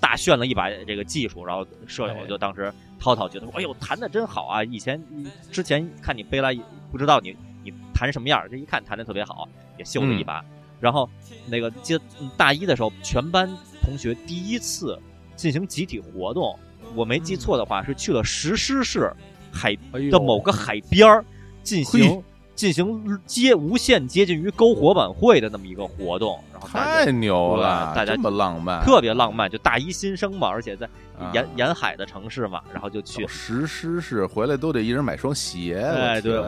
[0.00, 4.62] 大炫了一把这个技术，然后舍友就当时涛涛觉得，哎呦弹的真好啊！
[4.62, 5.02] 以前
[5.50, 6.54] 之前看你背来
[6.90, 7.34] 不知道你
[7.64, 9.48] 你弹什么样，这一看弹的特别好，
[9.78, 10.44] 也秀了一把。
[10.78, 11.08] 然后
[11.46, 13.48] 那个记得嗯大一的时候，全班
[13.82, 15.00] 同学第一次
[15.42, 16.56] 进行集体活动，
[16.94, 19.12] 我没记错的话是去了石狮市
[19.50, 19.76] 海
[20.08, 21.24] 的某个海边儿
[21.64, 22.22] 进行
[22.54, 30.86] 进行接无限接近于篝火晚会的那么一个活动，然后太牛了，大家这么浪漫，特别浪漫，就大一新生嘛，而且在
[31.18, 36.42] 啊沿沿海的城市嘛，然后就去到，石狮市回来都得一人买双鞋，哎，对，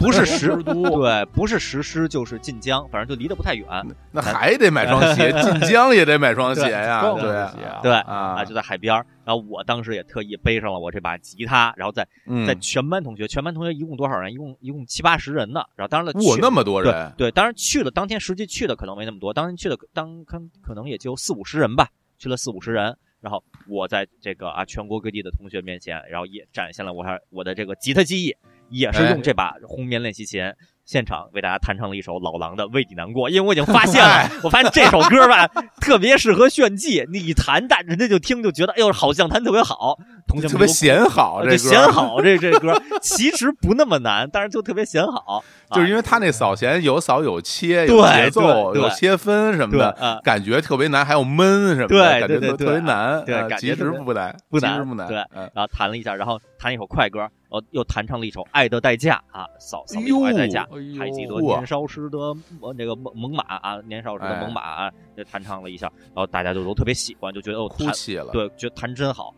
[0.00, 3.66] 不是石 石都对，不是石狮就是晋江，反正就离得不太远，
[4.12, 9.06] 那还得买双鞋， 晋江也得买双鞋呀，更对啊对啊啊，就在海边儿。
[9.26, 14.32] 然后我当时也特意背上了我这把吉他，然后在嗯在全班同学，全班同学一共多少人？
[14.32, 15.60] 一共一共七八十人呢。
[15.74, 21.88] 然后当然了，去哇那么多对人，对，当然去了，当天实际去的可能没那么多，当天去了当可可能也就四五十人吧，
[22.18, 22.96] 去了四五十人。
[23.20, 28.36] 然后我在这个啊全国各地的同学面前，然后也展现了我还我的这个吉他技艺，
[28.68, 30.42] 也是哎用这把红棉练习琴。
[30.86, 35.48] 现场为大家弹唱了一首老狼的《为你难过》，因为我已经发现了， 我发现这首歌吧
[35.80, 39.98] 特别适合炫技，你一弹，但人家就听就觉得，哎呦，好像弹特别好，
[40.28, 45.42] 同学们特别显好，这显好这这歌，其实不那么难，但是就特别显好，
[45.74, 55.50] 就是因为他那扫弦有扫有切，有对节奏，有切分什么的，感觉特别难，还有闷什么的，对感觉特别难，对啊其实不难，不难不难，对嗯。
[55.52, 60.66] 然后弹了一下，然后弹一首快歌，呃，又弹唱了一首《爱的代价》啊，扫扫哎一首《爱的代价》
[60.98, 62.18] 还记得年少时的
[62.60, 69.34] 呃那个猛猛犸啊，年少时的哎猛犸啊，就弹唱了一下，然后大家就都特别喜欢，就觉得哦，弹哭泣了，对，觉得弹真好。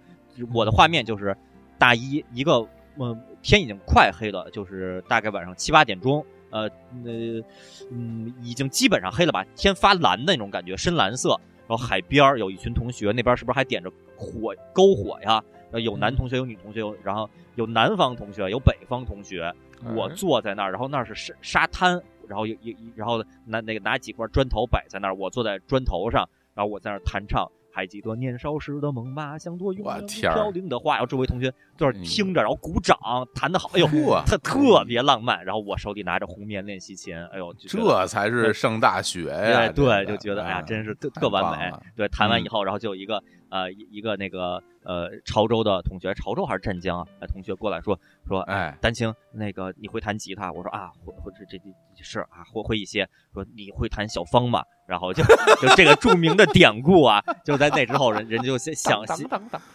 [0.55, 1.37] 我的画面就是
[1.79, 2.67] 大一一个，
[2.99, 6.63] 嗯、天已经快黑了，就是大概晚上七八点钟，呃，
[7.05, 7.43] 呃，
[7.91, 11.39] 嗯，已经基本上黑了吧，天发蓝的那种感觉，深蓝色。
[11.67, 15.39] 然后海边儿有一群同学，那边是不是还点着火篝火呀？
[15.73, 19.53] 呃，有男同学，有女同学，有然后有南方同学，有北方同学。
[19.95, 27.47] 我哎坐在那儿，然后那儿是沙沙滩，然后有有然后拿那个拿几块砖头摆在那儿，我坐在砖头上，然后我在那儿弹唱。
[27.71, 30.95] 还记得年少时的梦吗，像朵永远飘零的花。
[30.95, 32.99] 然后周围同学在那儿听着，然后鼓掌，
[33.37, 35.45] 弹得好，哎呦，嚯特特别浪漫。
[35.45, 39.61] 然后我手里拿着红棉练习琴，哎呦，这才是上大学呀！
[39.61, 41.73] 哎，对，就觉得哎呀，啊真是特特完美。
[41.95, 47.07] 对，弹完以嗯后，然后就有一个呃一一个那个呃潮州的同学，潮州还是湛江啊？
[47.21, 50.53] 哎，同学过来说说，哎，丹青，那个你会弹吉他？
[50.53, 51.59] 我说啊，会会这这
[51.97, 53.09] 这是啊，会会一些。
[53.35, 54.63] 说你会弹小芳吗？
[54.87, 55.23] 然后就
[55.61, 59.19] 就这个著名的典故啊，就在那之后，人人就想想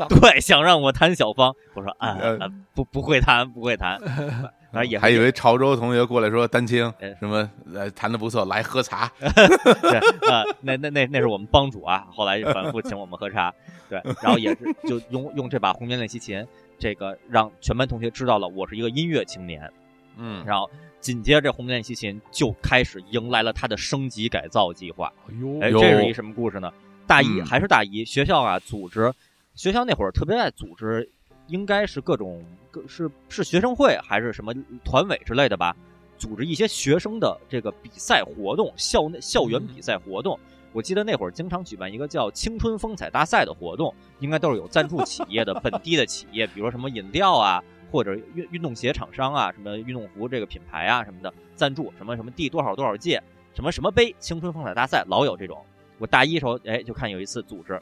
[0.10, 4.00] 对想让我弹小芳，我说啊呃啊不不会弹不会弹，
[4.74, 9.10] 反正也还以为潮州同学过来说丹青哎什么呃弹的不错，来喝茶。
[9.22, 9.98] 对
[10.30, 13.54] 啊，那那那那是我们帮主啊，后来就反复请我们喝茶，
[13.88, 16.44] 对，然后也是就用用这把红棉练习琴，
[16.80, 19.72] 这个让全班同学知道了我是一个音乐青年，
[20.18, 20.68] 嗯，然后
[21.00, 25.14] 紧接着这红棉练习琴就开始迎来了它的升级改造计划。
[25.30, 26.74] 哎呦，哎，这是一什么故事呢？
[27.06, 29.14] 大一、嗯还是大一，学校啊组织，
[29.54, 31.12] 学校那会儿特别爱组织，
[31.48, 34.53] 应该是各种各是是学生会还是什么
[34.84, 35.76] 团委之类的吧，
[36.18, 40.40] 组织一些学生的这个比赛活动，校内校园比赛活动。
[40.72, 53.22] 我记得那会儿经常举办一个叫“青春风采大赛”的活动，应该都是有赞助企业的本地的企业，比如说什么饮料啊，或者运运动鞋厂商啊，什么运动服这个品牌啊什么的赞助，什么什么第多少多少届，
[53.53, 55.64] 什么什么杯青春风采大赛，老有这种。
[55.99, 57.80] 我大一时候，哎，就看有一次组织，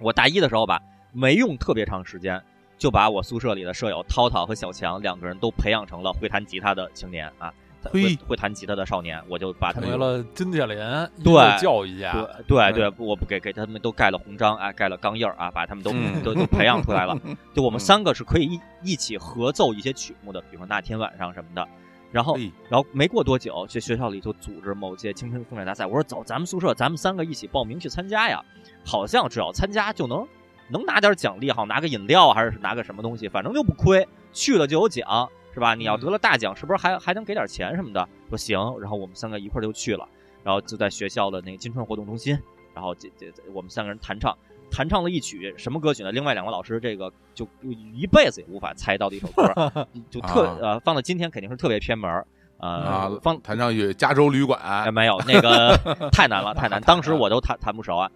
[0.00, 0.82] 我大一的时候吧，
[1.12, 2.42] 没用特别长时间，
[2.82, 7.54] 就把我宿舍里的舍友涛涛和小强两个人都培养成了会弹吉他的青年啊，
[7.84, 12.12] 会会弹吉他的少年，我就把他们成为了金铁林音对教育家。
[12.48, 17.16] 对对对，我不给给他们都盖了红章，哎，盖了钢印儿啊，把他们都、嗯都都培养出来了。
[17.54, 21.64] 就我们嗯三个是可以一一起合奏一些曲目的，比如说那天晚上什么的。
[22.10, 22.36] 然后，
[22.68, 25.86] 然后没过多久，这学校里就组织某届青春风采大赛。
[25.86, 28.44] 我说走，咱们宿舍咱们三个一起报名去参加呀。
[28.84, 30.26] 好像只要参加就能
[30.72, 34.08] 能拿点奖励，好拿个饮料还是拿个什么东西，反正就不亏。
[34.32, 35.74] 去了就有奖，是吧？
[35.74, 38.08] 你要得了大奖，是不是还还能给点钱什么的？
[38.30, 40.08] 说行，然后我们三个一块儿就去了，
[40.42, 42.38] 然后就在学校的那个金川活动中心，
[42.74, 44.34] 然后这这这我们三个人弹唱，
[44.70, 46.10] 弹唱了一曲什么歌曲呢？
[46.10, 49.52] 另外两位老师这个就一辈子也无法猜到的一首歌，
[50.08, 52.26] 就特、啊呃放到今天肯定是特别偏门儿，
[52.56, 55.76] 呃、啊，放弹上去加州旅哎，馆，没有那个
[56.10, 56.80] 太难了，太难。
[56.88, 58.10] 当时我都弹弹不熟啊，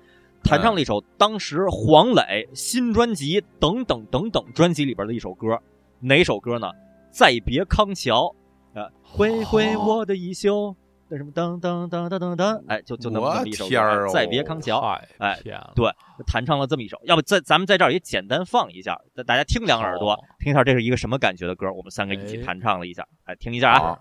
[0.47, 5.61] 弹唱了一首当时黄磊新专辑等等等等专辑里边的一首歌，
[6.01, 6.71] 哪首歌呢？
[7.11, 8.33] 再别康桥，
[8.75, 10.77] 呃，挥挥我的衣袖，
[11.09, 15.41] 那什么噔噔噔噔噔噔，哎，就就那么一首歌，再别康桥，太哎。
[15.75, 15.91] 对
[16.27, 22.43] 弹唱了这么一首，要不在咱们在这儿也简单放一下，大大家听两耳朵，听一下这是一个什么感觉的歌，我们三个一起哎。
[22.45, 23.99] 弹唱了一下，哎，听一下啊。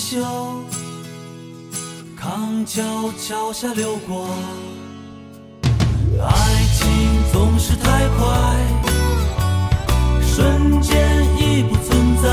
[0.00, 0.24] 水不休，
[2.16, 2.82] 康桥
[3.18, 4.28] 桥下流过。
[6.22, 6.88] 爱情
[7.30, 8.56] 总是太快，
[10.22, 10.96] 瞬间
[11.38, 12.28] 已不存在，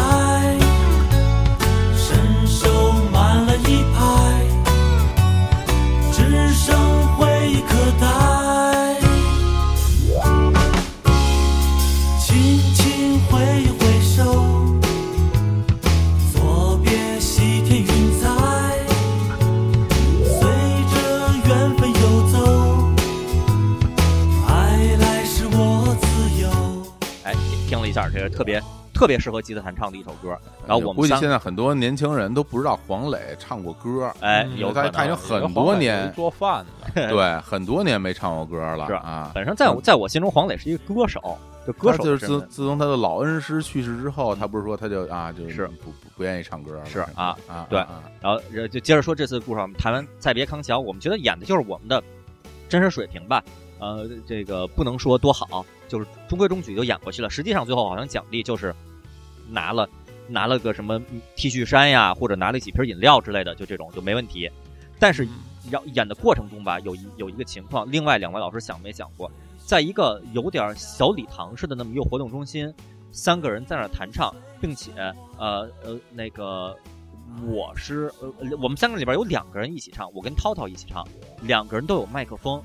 [27.97, 28.61] 下，这个特别
[28.93, 30.29] 特别适合吉他弹唱的一首歌。
[30.67, 39.31] 然后我估计现在很多年轻人都不知道黄磊唱过歌，哎，嗯有他他已经很多年做饭的， 对，很多年没唱过歌了是啊。
[39.33, 52.01] 本身在我在我心中，黄磊是一个歌手，就歌手就是自自从他的老恩师去世之后，他不是说他就啊就是不不不愿意唱歌了是啊啊对啊然后呃就接着说这次故事，我们谈完《再别康桥》，我们觉得演的就是我们的
[52.67, 53.43] 真实水平吧。
[53.79, 57.29] 呃，这个不能说多好，就是中规中矩就演过去了。
[57.29, 58.73] 实际上最后好像奖励就是
[59.49, 59.89] 拿了
[60.27, 61.01] 拿了个什么
[61.35, 64.49] T 恤衫呀，或者拿了几瓶饮料之类的，就这种就没问题。
[64.99, 65.27] 但是
[65.69, 69.31] 要演的过程中吧，有一有一个情况，另外两位老师想没想过，
[69.65, 72.73] 在一个有点小礼堂式的那么一个活动中心，
[73.11, 74.91] 三个人在那儿弹唱，并且
[75.37, 76.75] 呃呃那个
[77.45, 81.05] 我是呃我们三个里边有两个人一起唱，我跟涛涛一起唱，
[81.43, 82.61] 两个人都有麦克风，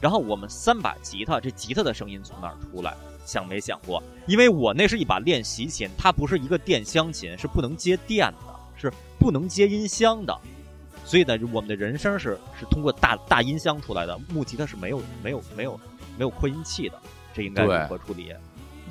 [0.00, 2.94] 然后我们三把吉他，这吉他的声音从哪儿出来？
[3.24, 4.02] 想没想过？
[4.26, 10.34] 因为我那是一把练习琴，它不是一个电箱琴，是不能接电的，是不能接音箱的。
[11.04, 15.78] 所以呢，我们的人声是是通过大大音箱出来的，木吉他是没有没有没有
[16.16, 16.98] 没有扩音器的，
[17.34, 18.32] 这应该如何处理？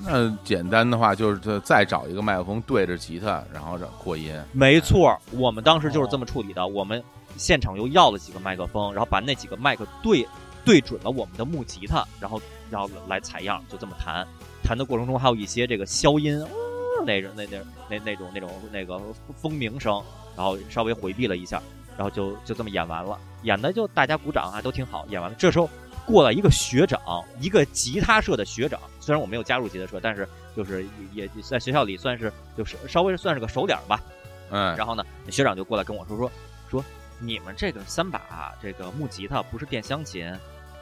[0.04, 4.32] 那简单的话就是再找一个麦克风对着吉他，然后让扩音。
[4.52, 6.68] 没错，我们当时就是这么处理的。
[6.68, 7.04] 我们
[7.38, 10.28] 现场又要了几个麦克风，然后把那几个麦克对
[10.68, 14.28] 对准了我们的木吉他，然后然后来采样，就这么弹。
[14.62, 17.58] 弹的过程中还有一些这个消音，呃那种那那
[17.90, 19.00] 那那种那种那个
[19.42, 20.04] 风鸣声，
[20.36, 21.64] 然后稍微回避了一下，
[21.96, 23.18] 然后就就这么演完了。
[23.44, 25.06] 演的就大家鼓掌啊，都挺好。
[25.10, 25.70] 演完了，这时候
[26.06, 27.00] 过来一个学长，
[27.40, 30.84] 一个吉他社的学长，虽然我没有加入吉他社，但是就是
[31.14, 34.02] 也也在学校里算是就是稍微算是个熟脸吧。
[34.50, 36.32] 嗯，然后呢，学长就过来跟我说说
[36.70, 36.84] 说，
[37.20, 40.30] 你们这个三把这个木吉他不是电箱琴，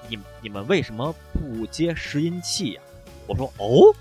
[0.10, 2.82] 你你们为什么不接拾音器呀、
[3.28, 3.94] 我说哦，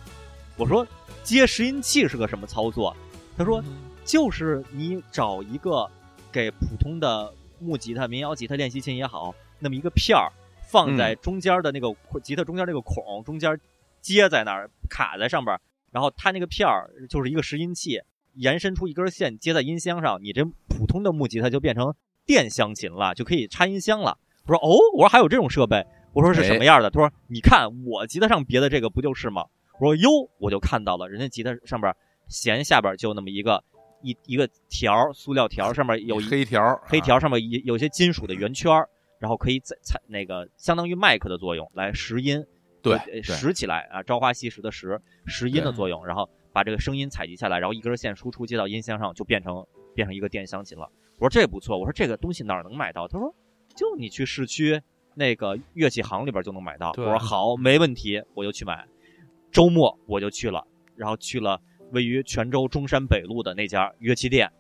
[0.57, 0.87] 我说
[1.23, 2.97] 接拾音器是个什么操作？
[3.37, 3.63] 他说
[4.05, 5.91] 就是你找一个
[6.31, 10.31] 给普通的木吉他、民谣吉他、练习琴也好，那么一个片儿
[10.69, 13.59] 放在中间的那个吉他中间那个孔中间
[14.01, 15.59] 接在那儿卡在上边，
[15.91, 18.01] 然后它那个片儿就是一个拾音器，
[18.35, 21.95] 延伸出一根线接在音箱上，你这普通的木吉他就变成
[22.27, 24.19] 电箱琴了，就可以插音箱了。
[24.47, 26.89] 我说哦，我说还有这种设备，我说是什么样的？
[26.91, 29.45] 他说你看我吉他上别的这个不就是吗？
[29.81, 30.09] 我说哟，
[30.39, 31.93] 我就看到了，人家吉他上边
[32.29, 33.63] 弦下边就那么一个
[34.03, 38.89] 一一个条，塑料条上面有一黑条，黑条上面有有些金属的圆圈儿，
[39.19, 42.45] 然后可以在采那个相当于麦克的作用来拾音，
[42.81, 50.89] 对呃拾起来啊，朝花夕拾的拾，拾音的作用，然后把这个声音采集下来，然后一根线输出接到音箱上，就变成变成一个电箱琴了。
[51.19, 53.09] 我说这不错，我说这个东西哪儿能买到？
[53.09, 53.35] 他说
[53.75, 54.81] 就你去市区
[55.15, 56.91] 那个乐器行里边就能买到。
[56.97, 58.87] 我说好，没问题，我就去买。
[59.51, 60.67] 周末我就去了，
[60.97, 61.61] 然后去了
[61.93, 64.51] 位于泉州中山北路的那家乐器店。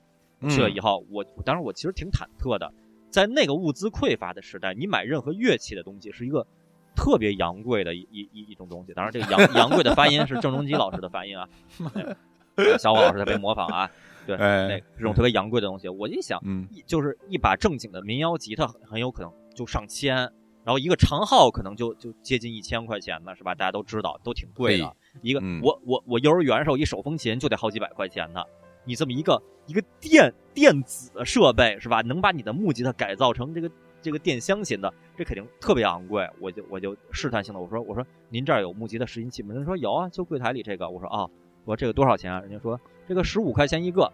[0.51, 2.70] 去了以后，我当时我其实挺忐忑的，
[3.09, 6.47] 在那个物资匮乏的时代，你买任何乐器的东西是一个
[6.94, 8.93] 特别昂贵的一一一一种东西。
[8.93, 11.48] 当然，这个昂昂贵的发音是郑中基老师的发音啊，
[12.56, 13.90] 哎小伙老师在被模仿啊。
[14.26, 20.31] 对，哎那这种特别昂贵的东西，我一想，嗯，就是一把正经的民谣吉他很很有可能就上千，
[20.65, 23.55] 然后一个长号可能就就接近一千块钱呢，是吧？
[23.55, 24.97] 大家都知道，都挺贵的。
[25.23, 28.43] 一个、嗯我我我幼儿园时候一手风琴就得好几百块钱呢，
[28.85, 32.01] 你这么一个一个电电子设备是吧？
[32.01, 33.70] 能把你的木吉他改造成这个
[34.01, 36.28] 这个电箱琴的，这肯定特别昂贵。
[36.41, 39.55] 我就我就试探性的我说我说您这儿有木吉他拾音器吗？
[39.55, 40.89] 人家说有啊，就柜台里这个。
[40.89, 41.28] 我说啊，
[41.65, 42.41] 我说这个多少钱啊？
[42.41, 44.11] 人家说这个十五块钱一个。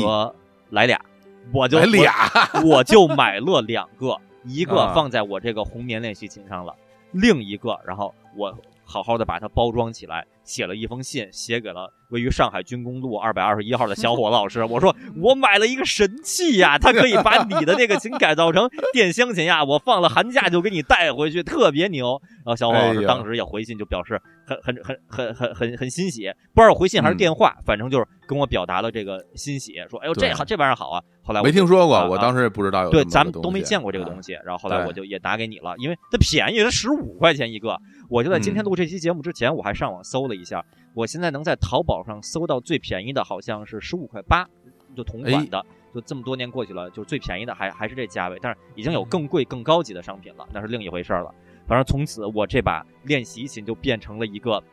[0.00, 0.32] 我
[0.70, 1.04] 来俩，
[1.52, 2.14] 我就来俩，
[2.62, 4.92] 我，我就买了两个，一个啊。
[4.94, 6.74] 放在我这个红棉练习琴上了，
[7.12, 14.64] 另一个，然后我好好的把它包装起来，写了一封信，写给了位于上海军工路二百二十一号的小伙子老师。
[14.64, 22.20] 我说 我买了一个神器呀，它可以把你的那个琴改造成电箱琴呀，我放了寒假就给你带回去，特别牛。
[22.44, 31.02] 然后小伙老师当时也回信就表示很很很很很很很欣喜，不知道是回信还是电话，反正就是跟我表达了这个欣喜，说哎呦这好这玩意儿好啊。
[31.24, 34.32] 后来我没听说过，啊我当时也不知道有对，咱们都没见过这个东啊西。
[34.44, 37.78] 然后后来我就也拿给你了，因为它便宜，它十五块钱一个。
[38.10, 40.64] 我就在今天嗯录这期节目之前，我还上网搜了一下，
[40.94, 44.48] 我现在能在淘宝上搜到最便宜的，好像是十五块八，
[44.94, 45.64] 就同款的。
[45.94, 51.34] 就这么多年过去了，就最便宜的还还是这价位，但是已经有更贵、更高级的商品了，那是另一回事儿了。
[51.66, 54.64] 反正从此我这把练习琴就变成了一个，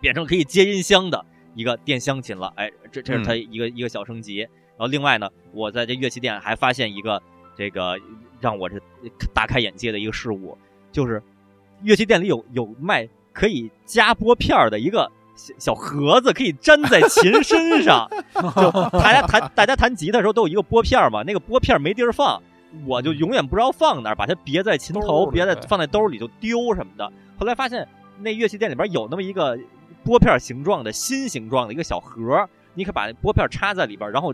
[0.00, 1.22] 变成可以接音箱的
[1.54, 2.50] 一个电箱琴了。
[2.56, 4.38] 哎，这这是它一个、一个小升级。
[4.38, 7.22] 然后另外呢，我在这乐器店还发现一个
[7.54, 8.00] 这个
[8.40, 8.80] 让我这
[9.34, 10.56] 大开眼界的一个事物，
[10.90, 11.22] 就是
[11.82, 18.08] 乐器店里有有卖可以夹拨片儿的一个小小盒子，可以粘在琴身上。
[18.56, 22.40] 就大家弹大家弹吉他的时候都有一个拨片儿嘛，那个拨片儿没地儿放，
[22.86, 27.12] 我就永远不知道放哪儿，把它别在琴头，别在放在兜里就丢什么的。
[27.38, 27.86] 后来发现
[28.20, 29.58] 那乐器店里边有那么一个
[30.04, 34.32] 拨片形状的心形状的一个小盒儿，你可以把那拨片儿插在里边儿，然后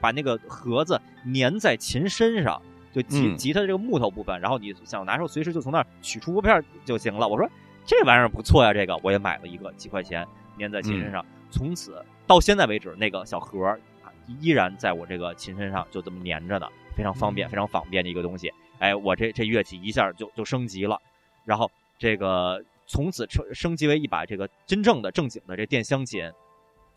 [0.00, 1.00] 把那个盒子
[1.34, 2.60] 粘在琴身上。
[2.94, 7.26] 就吉嗯吉他这个木头部分，然后你想拿时候随时就从那儿取出拨片儿就行了。
[7.26, 7.48] 我说
[7.84, 10.26] 这玩意儿不错呀，这个我也买了一个，几块钱
[10.58, 11.24] 粘在琴身上。
[11.50, 18.52] 从此到现在为止，那个小盒儿啊依然在我这个琴身上就这么粘着呢，非常方便、嗯非常方便的一个东西。
[18.78, 20.98] 哎，我这这乐器一下就就升级了，
[21.44, 26.30] 然后这个从此升升级为一把这个真正的正经的这电箱琴。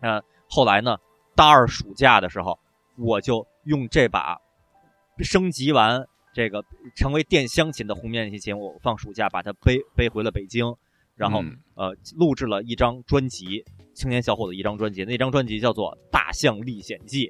[0.02, 0.98] 呃，后来呢，
[1.36, 2.58] 大二暑假的时候，
[2.96, 4.40] 我就用这把
[5.20, 6.62] 升级完这个
[6.96, 10.76] 成为电箱琴的红面练习琴，我放暑假把它背背回了北京，
[11.16, 13.64] 然后、嗯呃录制了一张专辑，
[13.94, 17.28] 青年小伙子一张专辑，那张专辑叫做《大象历险记》。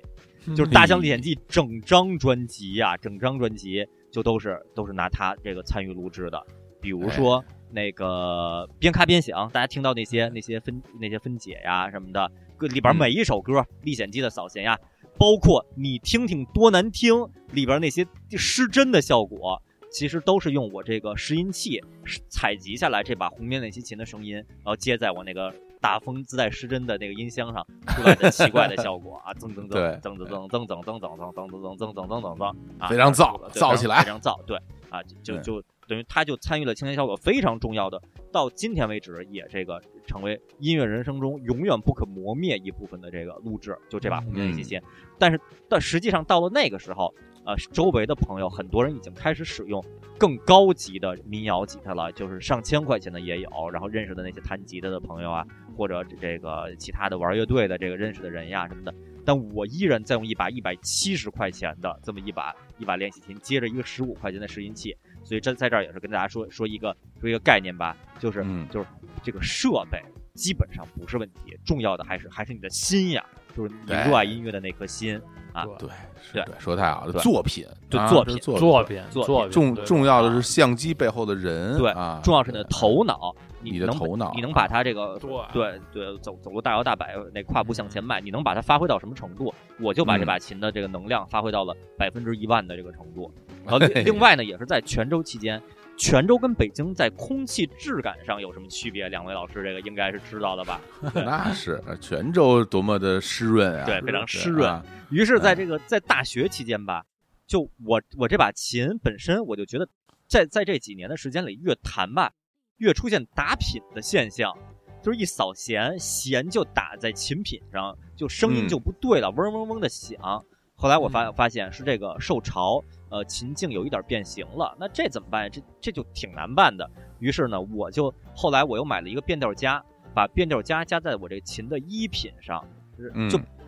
[0.55, 6.43] 就是《大象历险记》整张专辑呀、整张专辑就都是都是拿他这个参与录制的。
[6.81, 13.53] 比如说那个边咔边响，大家听到那些那些分那些分解呀什么的，歌里边嗯每一首歌
[13.83, 14.79] 《历险记》的扫弦呀，
[15.17, 17.13] 包括你听听多难听
[17.51, 19.61] 里边那些失真的效果，
[19.91, 21.81] 其实都是用我这个拾音器
[22.29, 29.99] 采集下来这把红棉练习琴的声音，然后接在我那个大风自带失真的那个音箱上出来的奇怪的效果啊， 增增增对。
[30.01, 34.57] 增增增增增增增增增增增增增增增啊，非常燥对燥起来非常燥，对
[34.89, 38.01] 啊，就就就等于他就参与了青年小组非常重要的，
[38.31, 44.81] 到今天为止也这个成为音乐人生中永远不可磨灭一部分的这个录制，就这把红棉练习琴。
[45.17, 45.39] 但是
[45.69, 47.13] 但实际上到了那个时候，
[47.45, 49.83] 呃，周围的朋友很多人已经开始使用
[50.17, 53.49] 更高级的民谣吉他了，就是上千块钱的也有。
[53.71, 55.45] 然后认识的那些弹吉他的朋友啊，
[55.77, 58.93] 或者这这个其他的玩乐队的这个认识的人呀什么的，
[59.23, 64.95] 但我依然在用一把一百七十块钱的这么一把一把练习琴，接着一个十五块钱的拾音器，
[65.25, 68.85] 所以这在这儿也是跟大家说说一个说一个概念吧，就是、嗯就是
[69.21, 70.01] 这个设备
[70.35, 73.25] 基本上不是问题，重要的还是还是你的心呀，
[73.57, 75.19] 就是你热爱音乐的那颗心。
[75.51, 75.89] 啊对，
[76.21, 89.53] 是对对，说太好了，作品，啊对作品作作品作作品重重要的是相机背后的人，对啊，重要是你的头脑，你的头脑你能把它这个对对对走走路大摇大摆，那跨步向前迈，你能把它发挥到什么程度？
[89.79, 93.31] 我就把这嗯把琴的这个能量发挥到了百分之一万的这个程度。
[93.65, 95.61] 然后另另外呢，也是在泉州期间。
[95.97, 99.07] 泉州跟北京在空气质感上有什么区别？
[99.07, 100.81] 两位老师这个应该是知道的吧？
[101.13, 107.05] 那是泉州多么的湿润啊，对非常湿润啊于是，在这个在大学期间吧，
[107.47, 109.87] 就我我这把琴本身，我就觉得
[110.27, 112.33] 在在这几年的时间里，越弹吧，
[112.75, 114.53] 越出现打品的现象，
[115.01, 120.43] 就是一扫弦，弦就打在琴品上，就声音嗯就不对了，嗡嗡嗡的响。
[120.77, 125.49] 后来我发发现是这个受潮，呃，琴颈有一点变形了，那这怎么办？
[125.49, 126.89] 这这就挺难办的。
[127.19, 129.81] 于是呢，我就后来我又买了一个变调夹，
[130.13, 132.63] 把变调夹加在我这琴的一品上，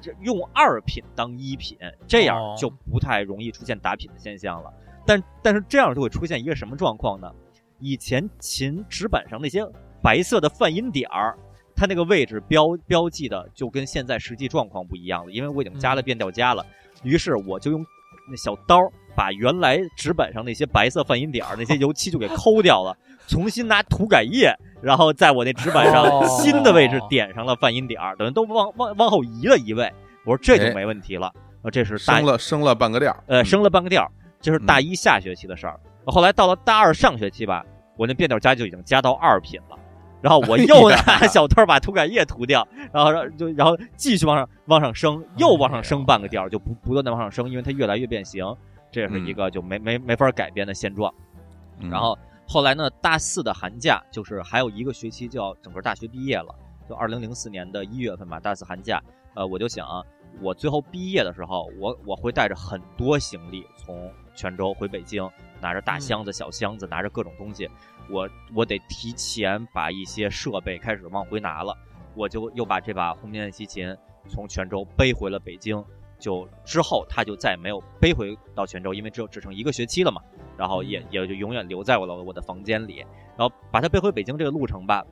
[0.02, 4.72] 就用二品当一品，这样哦就不太容易出现打品的现象了。
[5.06, 7.32] 但但是这样就会出现一个什么状况呢？
[7.80, 9.66] 以前琴纸板上那些
[10.04, 11.38] 白色的泛音点儿，
[11.74, 16.66] 它那个位置标标记的就跟现在实际状况不一样了，因为我已经加了变调夹了。
[17.04, 17.86] 于是我就用
[18.30, 18.80] 那小刀
[19.16, 22.96] 把原来纸板上那些白色泛音点儿、那些油漆就给抠掉了，
[23.28, 29.92] 重新拿涂改液，然后在我那纸板上哦新的位置点上了泛音点儿，等于都往往往后移了一位。
[30.26, 31.32] 我说这就哎没问题了。
[31.64, 35.80] 呃，这是大升了升了半个调儿，呃，嗯升了半个调儿，这是大一下学期的事儿。
[36.06, 37.66] 后来到了大二上学期吧，
[37.98, 39.78] 我那变调夹就已经加到二品了，
[40.28, 48.44] 然后我又 拿小偷把涂改液涂掉，然后让就然后继续往上往上升，又往上升半个调儿，就不不断的往上升，因为它越来越变形，
[48.92, 51.14] 这也是一个就没没没法改变的现状。
[51.80, 51.90] 嗯。
[51.90, 56.54] 然后后来呢，大四的寒假就是还有一个学期就要整个大学毕业了，
[56.90, 59.02] 就二零零四年的一月份吧，大四寒假，
[59.34, 59.88] 呃，我就想
[60.42, 65.28] 我最后毕业的时候，我我会带着很多行李从泉州回北京，
[65.62, 67.70] 拿着大箱子、小箱子，拿着各种东西，
[68.10, 71.76] 我我得提前把一些设备开始往回拿了，
[72.16, 73.96] 我就又把这把红面练习琴
[74.28, 75.84] 从泉州背回了北京。
[76.20, 80.20] 就之后，他就再也没有背回到泉州，因为只有只剩一个学期了嘛。
[80.58, 83.06] 然后也也就永远留在我的我的房间里。
[83.38, 85.06] 然后把它背回北京这个路程吧，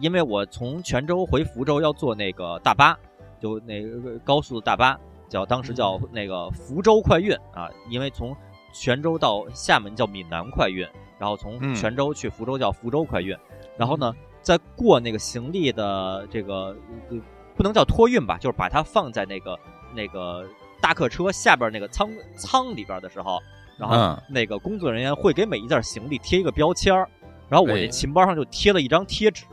[0.00, 2.94] 因为我从泉州回福州要坐那个大巴，
[3.40, 5.00] 就那个高速的大巴，
[5.30, 8.36] 叫当时叫那个福州快运啊，因为从
[8.74, 10.86] 泉州到厦门叫闽南快运，
[11.22, 11.72] 然后从嗯。
[11.72, 13.36] 泉州去福州叫福州快运，
[13.76, 14.12] 然后呢，
[14.42, 16.76] 再过那个行李的这个
[17.10, 17.16] 呃
[17.54, 19.56] 不能叫托运吧，就是把它放在那个
[19.94, 20.44] 那个
[20.80, 23.38] 大客车下边那个舱舱里边的时候，
[23.78, 24.20] 然后嗯。
[24.28, 27.08] 那个工作人员会给每一件行李贴一个标签儿，
[27.48, 29.44] 然后我这哎琴包上就贴了一张贴纸，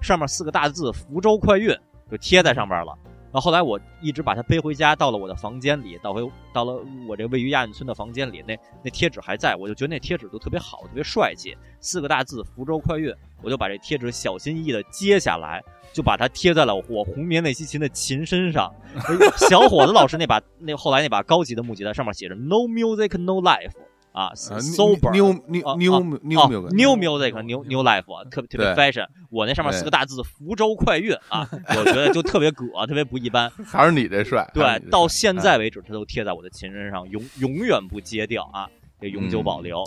[0.00, 1.76] 上面四个大字“福州快运”
[2.08, 2.96] 就贴在上边了。
[3.40, 18.72] 后来我一直把它背回家，到了我的房间里，到回到了我这位于亚运村的房间里，那那贴纸还在，我就觉得那贴纸都特别好，特别帅气，四个大字“福州快运”，我就把这贴纸小心翼翼的揭下来，就把它贴在了我红棉练习琴的琴身上。
[19.48, 23.72] 小伙子老师那把那后来那把高级的木吉他上面写着 “No music, no life”
[24.16, 28.66] 啊啊，sober new 啊 new 啊 new new 哦 music New Music New New Life 啊特特别
[28.74, 33.50] fashion，我那上面四个大字“福州快运”啊， 我觉得就特别葛，特别不一般。
[33.66, 38.66] 还是你这帅，对到现在为止，它都贴在我的琴身上，永永远不揭掉啊，
[38.98, 39.84] 这永久保留。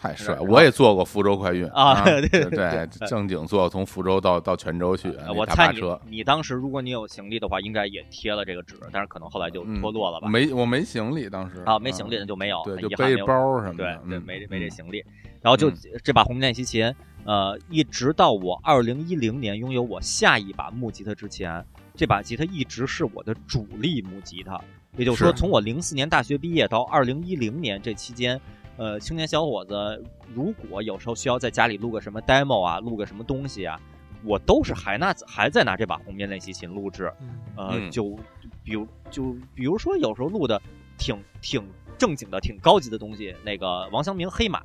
[0.00, 10.26] 太帅我也坐过福州快运啊对对正经坐从福州到到泉州去，我猜你你当时如果你有行李的话，应该也贴了这个纸，但是可能后来就嗯脱落了吧？
[10.26, 15.04] 没我没行李，当时啊，没行李那就没有，对，就背包什么的，对，对没没这嗯行李，
[15.42, 16.90] 然后就嗯这把红面练习琴，
[17.24, 21.62] 呃，一直到我二零一零年拥有我下一把木吉他之前，
[21.94, 24.58] 这把吉他一直是我的主力木吉他。
[24.96, 28.40] 也就是说，从我零四年大学毕业到二零一零年这期间，
[28.76, 30.02] 呃，青年小伙子
[30.34, 33.78] 如果有时候需要在家里录个什么 demo 啊，录个什么东西啊，
[34.24, 37.12] 我都是还拿还在拿这把红面练习琴录制。
[37.56, 38.16] 呃，嗯就
[38.64, 40.60] 比如就比如说有时候录的
[40.96, 41.62] 挺挺
[41.98, 44.60] 正经的、挺高级的东西，那个王祥明《黑马》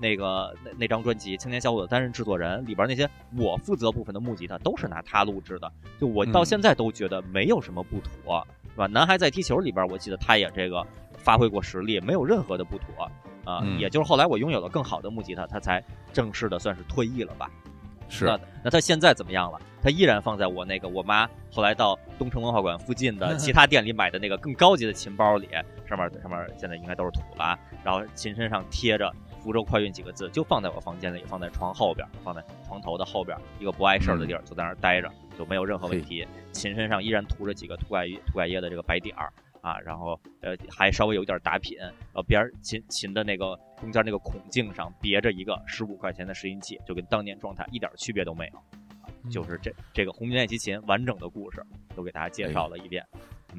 [0.00, 8.86] 那个那那张专辑《青年小伙子》担任制作人，里边那些我负责部分的木吉他都是拿他录制的，就我到嗯现在都觉得没有什么不妥，是吧？
[8.86, 13.10] 男孩在踢球里边，我记得他也这个发挥过实力，没有任何的不妥
[13.48, 17.50] 啊、嗯也就是后来我拥有了更好的木吉他，他才正式的算是退役了吧。
[18.10, 19.60] 是那那它现在怎么样了？
[19.82, 25.48] 他依然放在我那个我妈后来到东城文化馆附近的其他店里买的那个更高级的琴包里，
[25.86, 29.12] 上面上面现在应该都是土了啊，然后琴身上贴着
[29.44, 36.26] “福州快运”几个字，就放在我房间里，放在床后边，放在床头的后边一个不碍事儿的地儿，就在那儿待着，就没有任何问题。
[36.50, 39.30] 琴身上依然涂着几个涂改涂改液的这个白点儿。
[39.60, 48.50] 啊，然后呃还稍微有一点打品，然后边儿琴琴的那个中间那个孔径上别着一个十五块钱的拾音器，就跟当年状态一点区别都没
[49.24, 51.62] 有，就是这这个红军练习琴完整的故事
[51.94, 53.04] 都给大家介绍了一遍。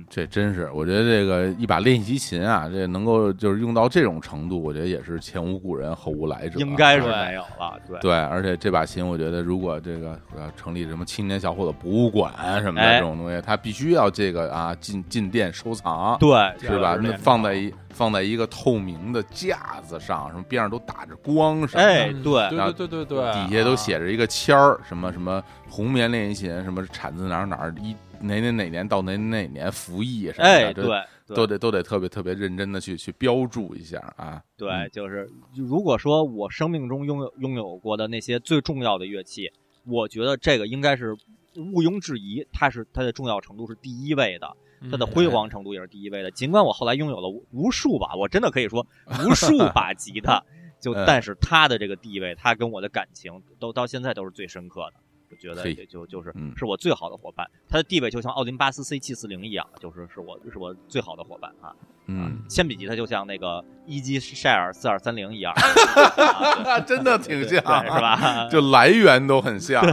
[0.08, 7.78] 这真是，我觉得这个一把练习琴啊，这能够就是用到这种程度，我觉得也是前无古人后无来者，应该是没有了。
[7.88, 8.00] 对。
[8.00, 13.00] 对，而且这把琴，我觉得如果这个呃成立什么青年小伙子博物馆什么的哎。
[13.00, 16.30] 这种东西，它必须要这个啊进进店收藏，对
[16.62, 16.98] 是吧？
[17.02, 22.50] 那放在一放在一个透明的架子上，什么边上都打着光什么的，哎对。
[22.50, 34.42] 对对对对对，底下都写着一个签儿，什么什么红棉练习琴，什么产自哪儿哪儿，一哪哪哪年到哪哪哪年服役什么的，哎对对都得都得特别特别认真的去去标注一下啊。
[34.58, 39.52] 对，嗯就是如果说我生命中拥有拥有过的那些最重要的乐器，
[39.86, 41.14] 我觉得这个应该是
[41.56, 44.48] 毋庸置疑，它是它的重要程度是第一位的，
[44.90, 46.32] 它的嗯辉煌程度也是第一位的。
[46.32, 48.86] 尽管我后来拥有了无无数把，我真的可以说
[49.24, 50.42] 无数 把吉他，
[50.80, 54.94] 就嗯但是它的这个地位，它跟我的感情都到现在都是最深刻的。
[55.32, 61.74] 我觉得也就就是嗯是我最好的伙伴，他的地位就像奥林巴斯 C 七四零一样，就是是我是我最好的伙伴啊。
[62.12, 65.54] 嗯，铅笔吉他就像那个一击晒尔四二三零一样，
[66.66, 67.90] 啊真的挺像，是？
[68.02, 68.48] 吧？
[68.50, 69.84] 就来源都很像，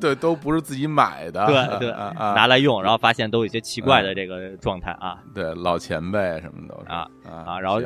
[0.00, 7.60] 对，都不是自己买的，对 对拿来用，然后发现都有一些奇怪的这个状态啊对老前辈什么都是啊啊啊！
[7.60, 7.80] 然后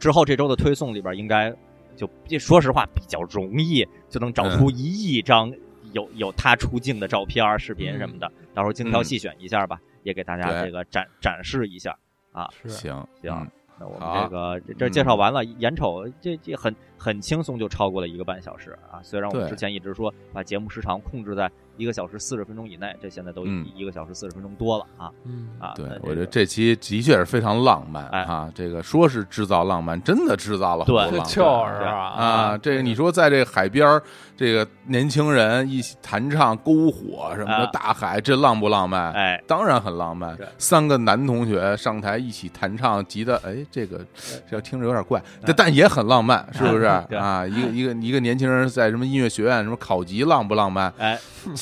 [0.00, 1.54] 之后这周的推送里边应该
[1.94, 2.08] 就
[2.38, 5.52] 说实话比较容易就能找出一亿张
[5.92, 11.96] 有有他出镜的照片儿、视频什么的，到时候精挑细选一下吧，也给大家这个展展示一下。
[12.32, 13.50] 啊行行嗯
[13.80, 19.00] 那我们这个这这介绍完了，眼瞅这这很很轻松就超过了一个半小时啊！
[19.04, 21.48] 虽然我们之前一直说把节目时长控制在
[21.78, 25.72] 一个小时四十分钟以内，这现在都嗯一个小时四十分钟多了啊嗯啊！
[25.74, 28.50] 对那，我觉得这期的确是非常浪漫哎啊！
[28.54, 31.34] 这个说是制造浪漫，真的制造了很多对浪漫。
[31.34, 34.02] 就是啊，这个你说在这个海边儿，
[34.36, 39.12] 这个年轻人一起弹唱篝火什么的，啊大海，这浪不浪漫？
[39.12, 40.36] 哎，当然很浪漫。
[40.58, 44.04] 三个男同学上台一起弹唱吉他，哎，这个
[44.50, 47.46] 这听着有点怪，但但也很浪漫，是不是啊？
[47.46, 50.92] 一个一个一个年轻人在什么音乐学院什么考级，浪不浪漫？
[50.98, 51.18] 哎，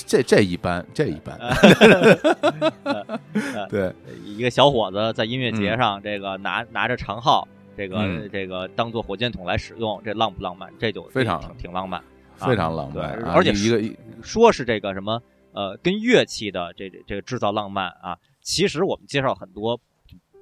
[0.07, 1.39] 这这一般，这一般。
[3.69, 3.93] 对，
[4.25, 7.47] 一个小伙子在音乐节上，这个拿拿着长号，
[7.77, 10.73] 这个嗯这个当做火箭筒来使用，这浪不浪漫？
[10.79, 12.01] 这就非常挺挺浪漫。
[12.01, 12.05] 啊
[12.47, 15.23] 非常浪漫啊，而且一个说是这个什么
[15.53, 19.75] 呃，跟乐器的这这这个制造浪漫啊，其实我们介绍很多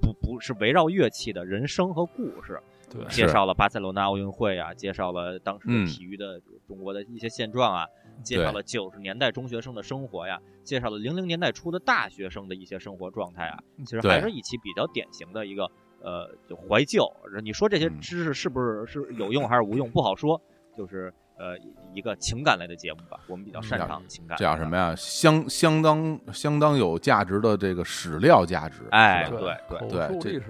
[0.01, 2.61] 不不是围绕乐器的人生和故事，
[3.09, 7.87] 介绍了巴塞罗那奥运会啊，介绍了当时嗯的体育的中国的一些现状啊，
[8.23, 15.71] 介绍了九十年代中学生的生活呀，介绍了零零年代初的大学生的一些生活状态啊，其实还是一期比较典型的一个
[16.01, 17.11] 呃就怀旧。
[17.43, 20.41] 你说这些嗯知识是不是是有用还是无用，不好说，
[20.77, 21.13] 就是。
[21.37, 21.59] 呃，
[21.93, 24.37] 一个情感类的节目吧，我们比较擅长情感。
[24.39, 24.95] 这叫什么呀？
[24.97, 29.39] 相相当相当有价值的这个史料价值，哎对
[29.69, 30.41] 对对这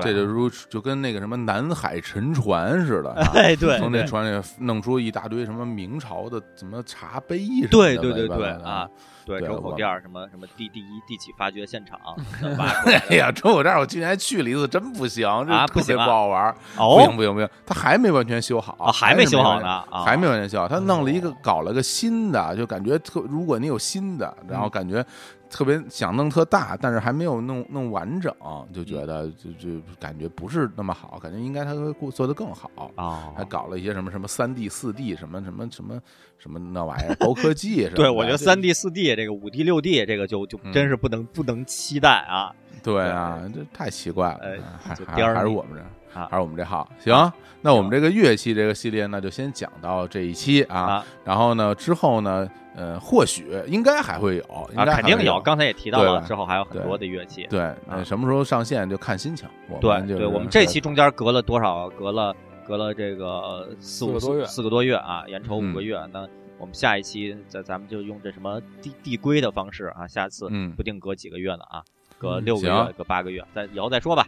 [0.00, 8.90] 这就如就跟那个什么南海沉船似的啊，哎，对，从那船里弄出一大堆什么明朝的什么茶杯什么的，对对对对啊，
[9.26, 11.98] 对周口店儿什么什么第第一第几发掘现场
[13.08, 25.04] 哎呀，周口店我去年还去了一次，真不行，这特别啊不行啊不好玩，不哦行不行不行，他还没完全修好啊，还没修好呢啊，还没完全修好，他弄了一个搞了个新的，就感觉特，如果你有新的，然后感觉
[25.48, 28.34] 特别想弄特大，但是还没有弄弄完整，
[28.72, 32.70] 就觉得就就感觉不是那么好，感觉应该他会过做得更好。
[32.96, 36.00] 啊还搞了一些什么什么三 D、四 D 什么什么什么
[36.38, 37.96] 什么那玩意儿，高科技什么。
[37.96, 42.52] 对，我觉得三 D、四 D 这个五 D、六 D 这个就就嗯真是不能不能期待啊。
[42.82, 45.82] 对啊，这太奇怪了，呃还还是我们这
[46.14, 50.78] 还是我们这号行，那我们这个乐器这个系列呢，就先讲到这一期啊。
[50.78, 57.46] 啊然后呢，之后呢，呃，或许应该还会有，应啊，该肯定有，刚才也提到了，之后还有很多的乐器。
[57.48, 59.48] 对，那什么时候上线就看心情。
[59.80, 61.88] 对就是对，我们这期中间隔了多少？
[61.90, 62.34] 隔了
[62.66, 65.98] 隔了这个呃四五个多月四个多月啊，眼瞅五嗯个月。
[66.12, 66.26] 那
[66.58, 71.82] 我们下一期咱咱们就用这什么递递归的方式啊，下次嗯不定隔几个月呢啊，
[72.18, 74.26] 隔嗯六个月，隔八个月，再以后再说吧。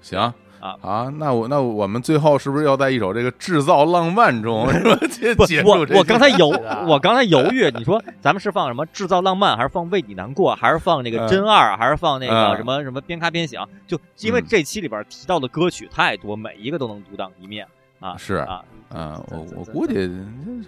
[0.00, 4.96] 行啊啊，那我那我们最后是不是要在一首这个制造浪漫中 是吧？
[5.10, 6.48] 结不结，束我我刚才犹
[6.86, 13.68] 我刚才犹豫，你说咱们是放什么制造浪漫，还是放为你难过，还是放那个嗯真二，还是放那个嗯什么什么边咔边响？
[13.86, 17.66] 就因为嗯这期里边提到的歌曲太多，每一个都能独当一面
[18.00, 18.16] 啊。
[18.16, 20.10] 是啊，嗯，我我估计，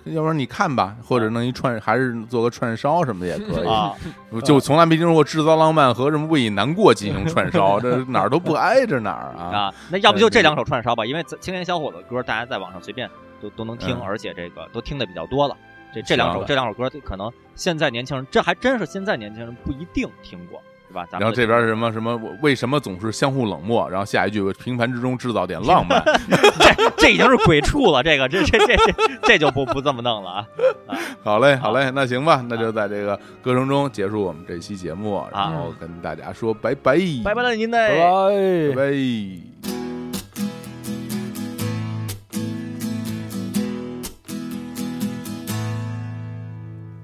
[0.05, 3.69] 要不然你看吧，或者弄一串，还是做个串烧什么的也可以。
[3.69, 3.95] 啊，
[4.31, 9.45] 我 就从来没听说过制造浪漫和什么为你难过进行串烧，这 哪儿都不挨着哪儿啊。
[9.57, 13.09] 啊，那要不就这两首串烧吧，因为青年小伙子的歌，大家在网上随便
[13.41, 15.57] 都都能听，嗯而且这个都听的比较多了。
[15.95, 20.68] 这这两首这两首歌，可能现在年轻人，这还真是现在年轻人不一定听过，是
[20.99, 21.07] 吧？
[21.11, 22.21] 咱们然后这边是什么什么？
[22.43, 23.89] 为什么总是相互冷漠？
[23.89, 26.03] 然后下一句平凡之中制造点浪漫。
[26.59, 28.93] 这这已经是鬼畜了，这个这这这这
[29.23, 30.47] 这就不不这么弄了啊！
[31.23, 38.75] 好嘞，好嘞，那行吧，那就在这个歌声中结束我们这期节目，然后跟大家说拜拜，拜拜了您嘞！
[38.75, 38.93] 拜拜拜。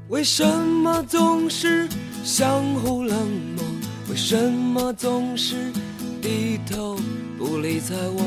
[0.09, 1.89] 为什么总是
[2.23, 3.17] 相互冷
[3.57, 3.65] 漠？
[4.15, 5.57] 为什么总是
[6.23, 6.97] 低头
[7.37, 8.25] 不理睬我？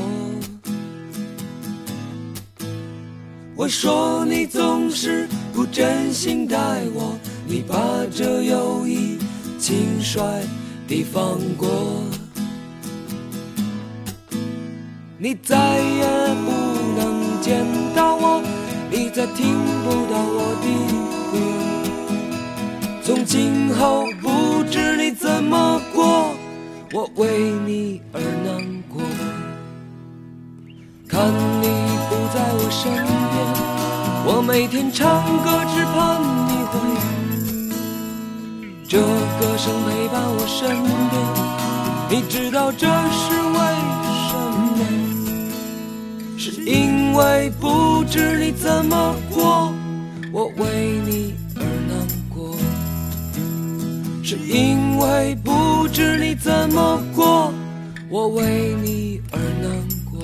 [3.56, 6.58] 我说你总是不真心待
[6.92, 7.74] 我，你把
[8.14, 9.16] 这友谊
[9.58, 10.20] 轻率
[10.86, 11.66] 地放过，
[15.16, 16.04] 你再也
[16.44, 16.50] 不
[16.98, 17.64] 能见
[17.96, 18.42] 到我，
[18.90, 20.68] 你再听不到我的
[21.32, 21.38] 歌。
[23.02, 24.04] 从今后
[24.58, 26.34] 不知你怎么过，
[26.92, 27.28] 我为
[27.64, 28.58] 你而难
[28.88, 29.00] 过。
[31.06, 31.32] 看
[31.62, 31.68] 你
[32.10, 33.06] 不在我身边，
[34.26, 36.74] 我每天唱歌只盼你回。
[38.88, 40.58] 这歌声陪伴我身
[41.08, 41.14] 边，
[42.10, 43.58] 你知道这是为
[44.26, 44.34] 什
[44.74, 44.82] 么？
[46.36, 49.72] 是因为不知你怎么过，
[50.32, 51.37] 我为你。
[54.30, 57.50] 是因为不知你怎么过，
[58.10, 60.20] 我为你而难过。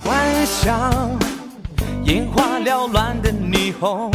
[0.00, 1.16] 幻想
[2.02, 4.10] 眼花缭乱的霓虹，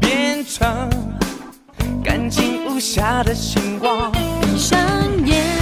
[0.00, 0.88] 变成
[2.04, 4.12] 干净无瑕的星光。
[4.12, 4.78] 闭上
[5.26, 5.57] 眼，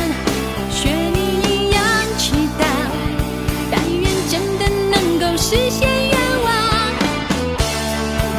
[5.48, 6.50] 实现愿望。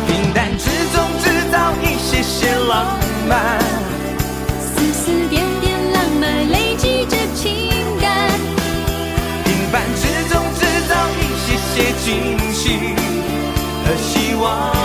[0.08, 3.58] 平淡之中制造一些些浪漫，
[4.60, 7.72] 丝丝点点浪漫累积着情
[8.02, 8.30] 感，
[9.46, 12.94] 平凡之中制造一些些惊喜
[13.86, 14.77] 和希望。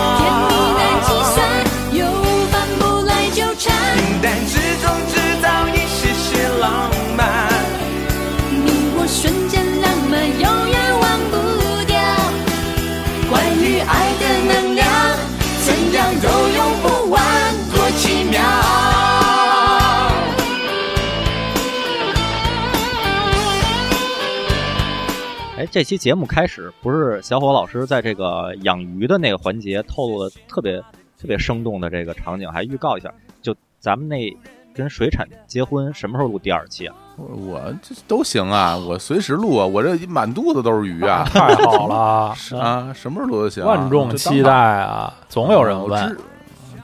[25.73, 30.79] 这期节目开始不是小伙老师在这个养鱼的那个环节透露的特别
[31.19, 34.31] 特别生动的这个场景，还预告一下，就咱们那
[34.71, 36.95] 跟水产结婚什么时候录第二期啊？
[37.17, 43.67] 我我这都行啊，我随时录啊，我这满肚子都是鱼啊 太好了， 是啊，什么时候录都行啊。
[43.67, 45.11] 万众期待啊！
[45.27, 46.17] 总有人我问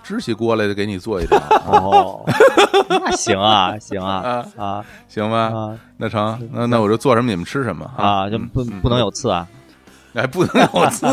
[0.10, 2.24] 支，起锅来就给你做一点哦，
[2.90, 5.38] 那行啊，行啊啊，啊行吧？
[5.54, 8.28] 啊那成，那那我就做什么你们吃什么啊！
[8.30, 9.48] 就嗯不嗯不能有刺啊！
[10.16, 11.06] 哎，不能有刺。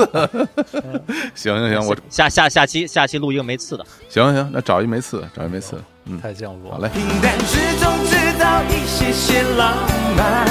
[1.34, 3.84] 行行行，我下下下期下期录一个没刺的。
[4.08, 5.76] 行行，那找一没刺，找一没刺。
[6.06, 6.74] 嗯，太幸福了。
[6.76, 6.88] 好嘞。
[6.94, 9.74] 平淡之中制造一些些浪
[10.16, 10.46] 漫。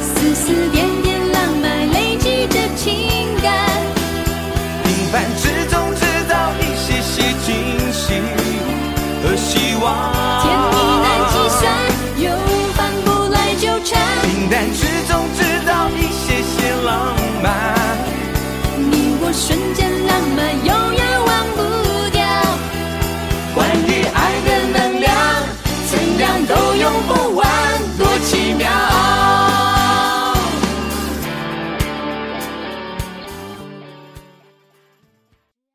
[0.00, 1.09] 丝丝点点
[14.50, 14.89] 난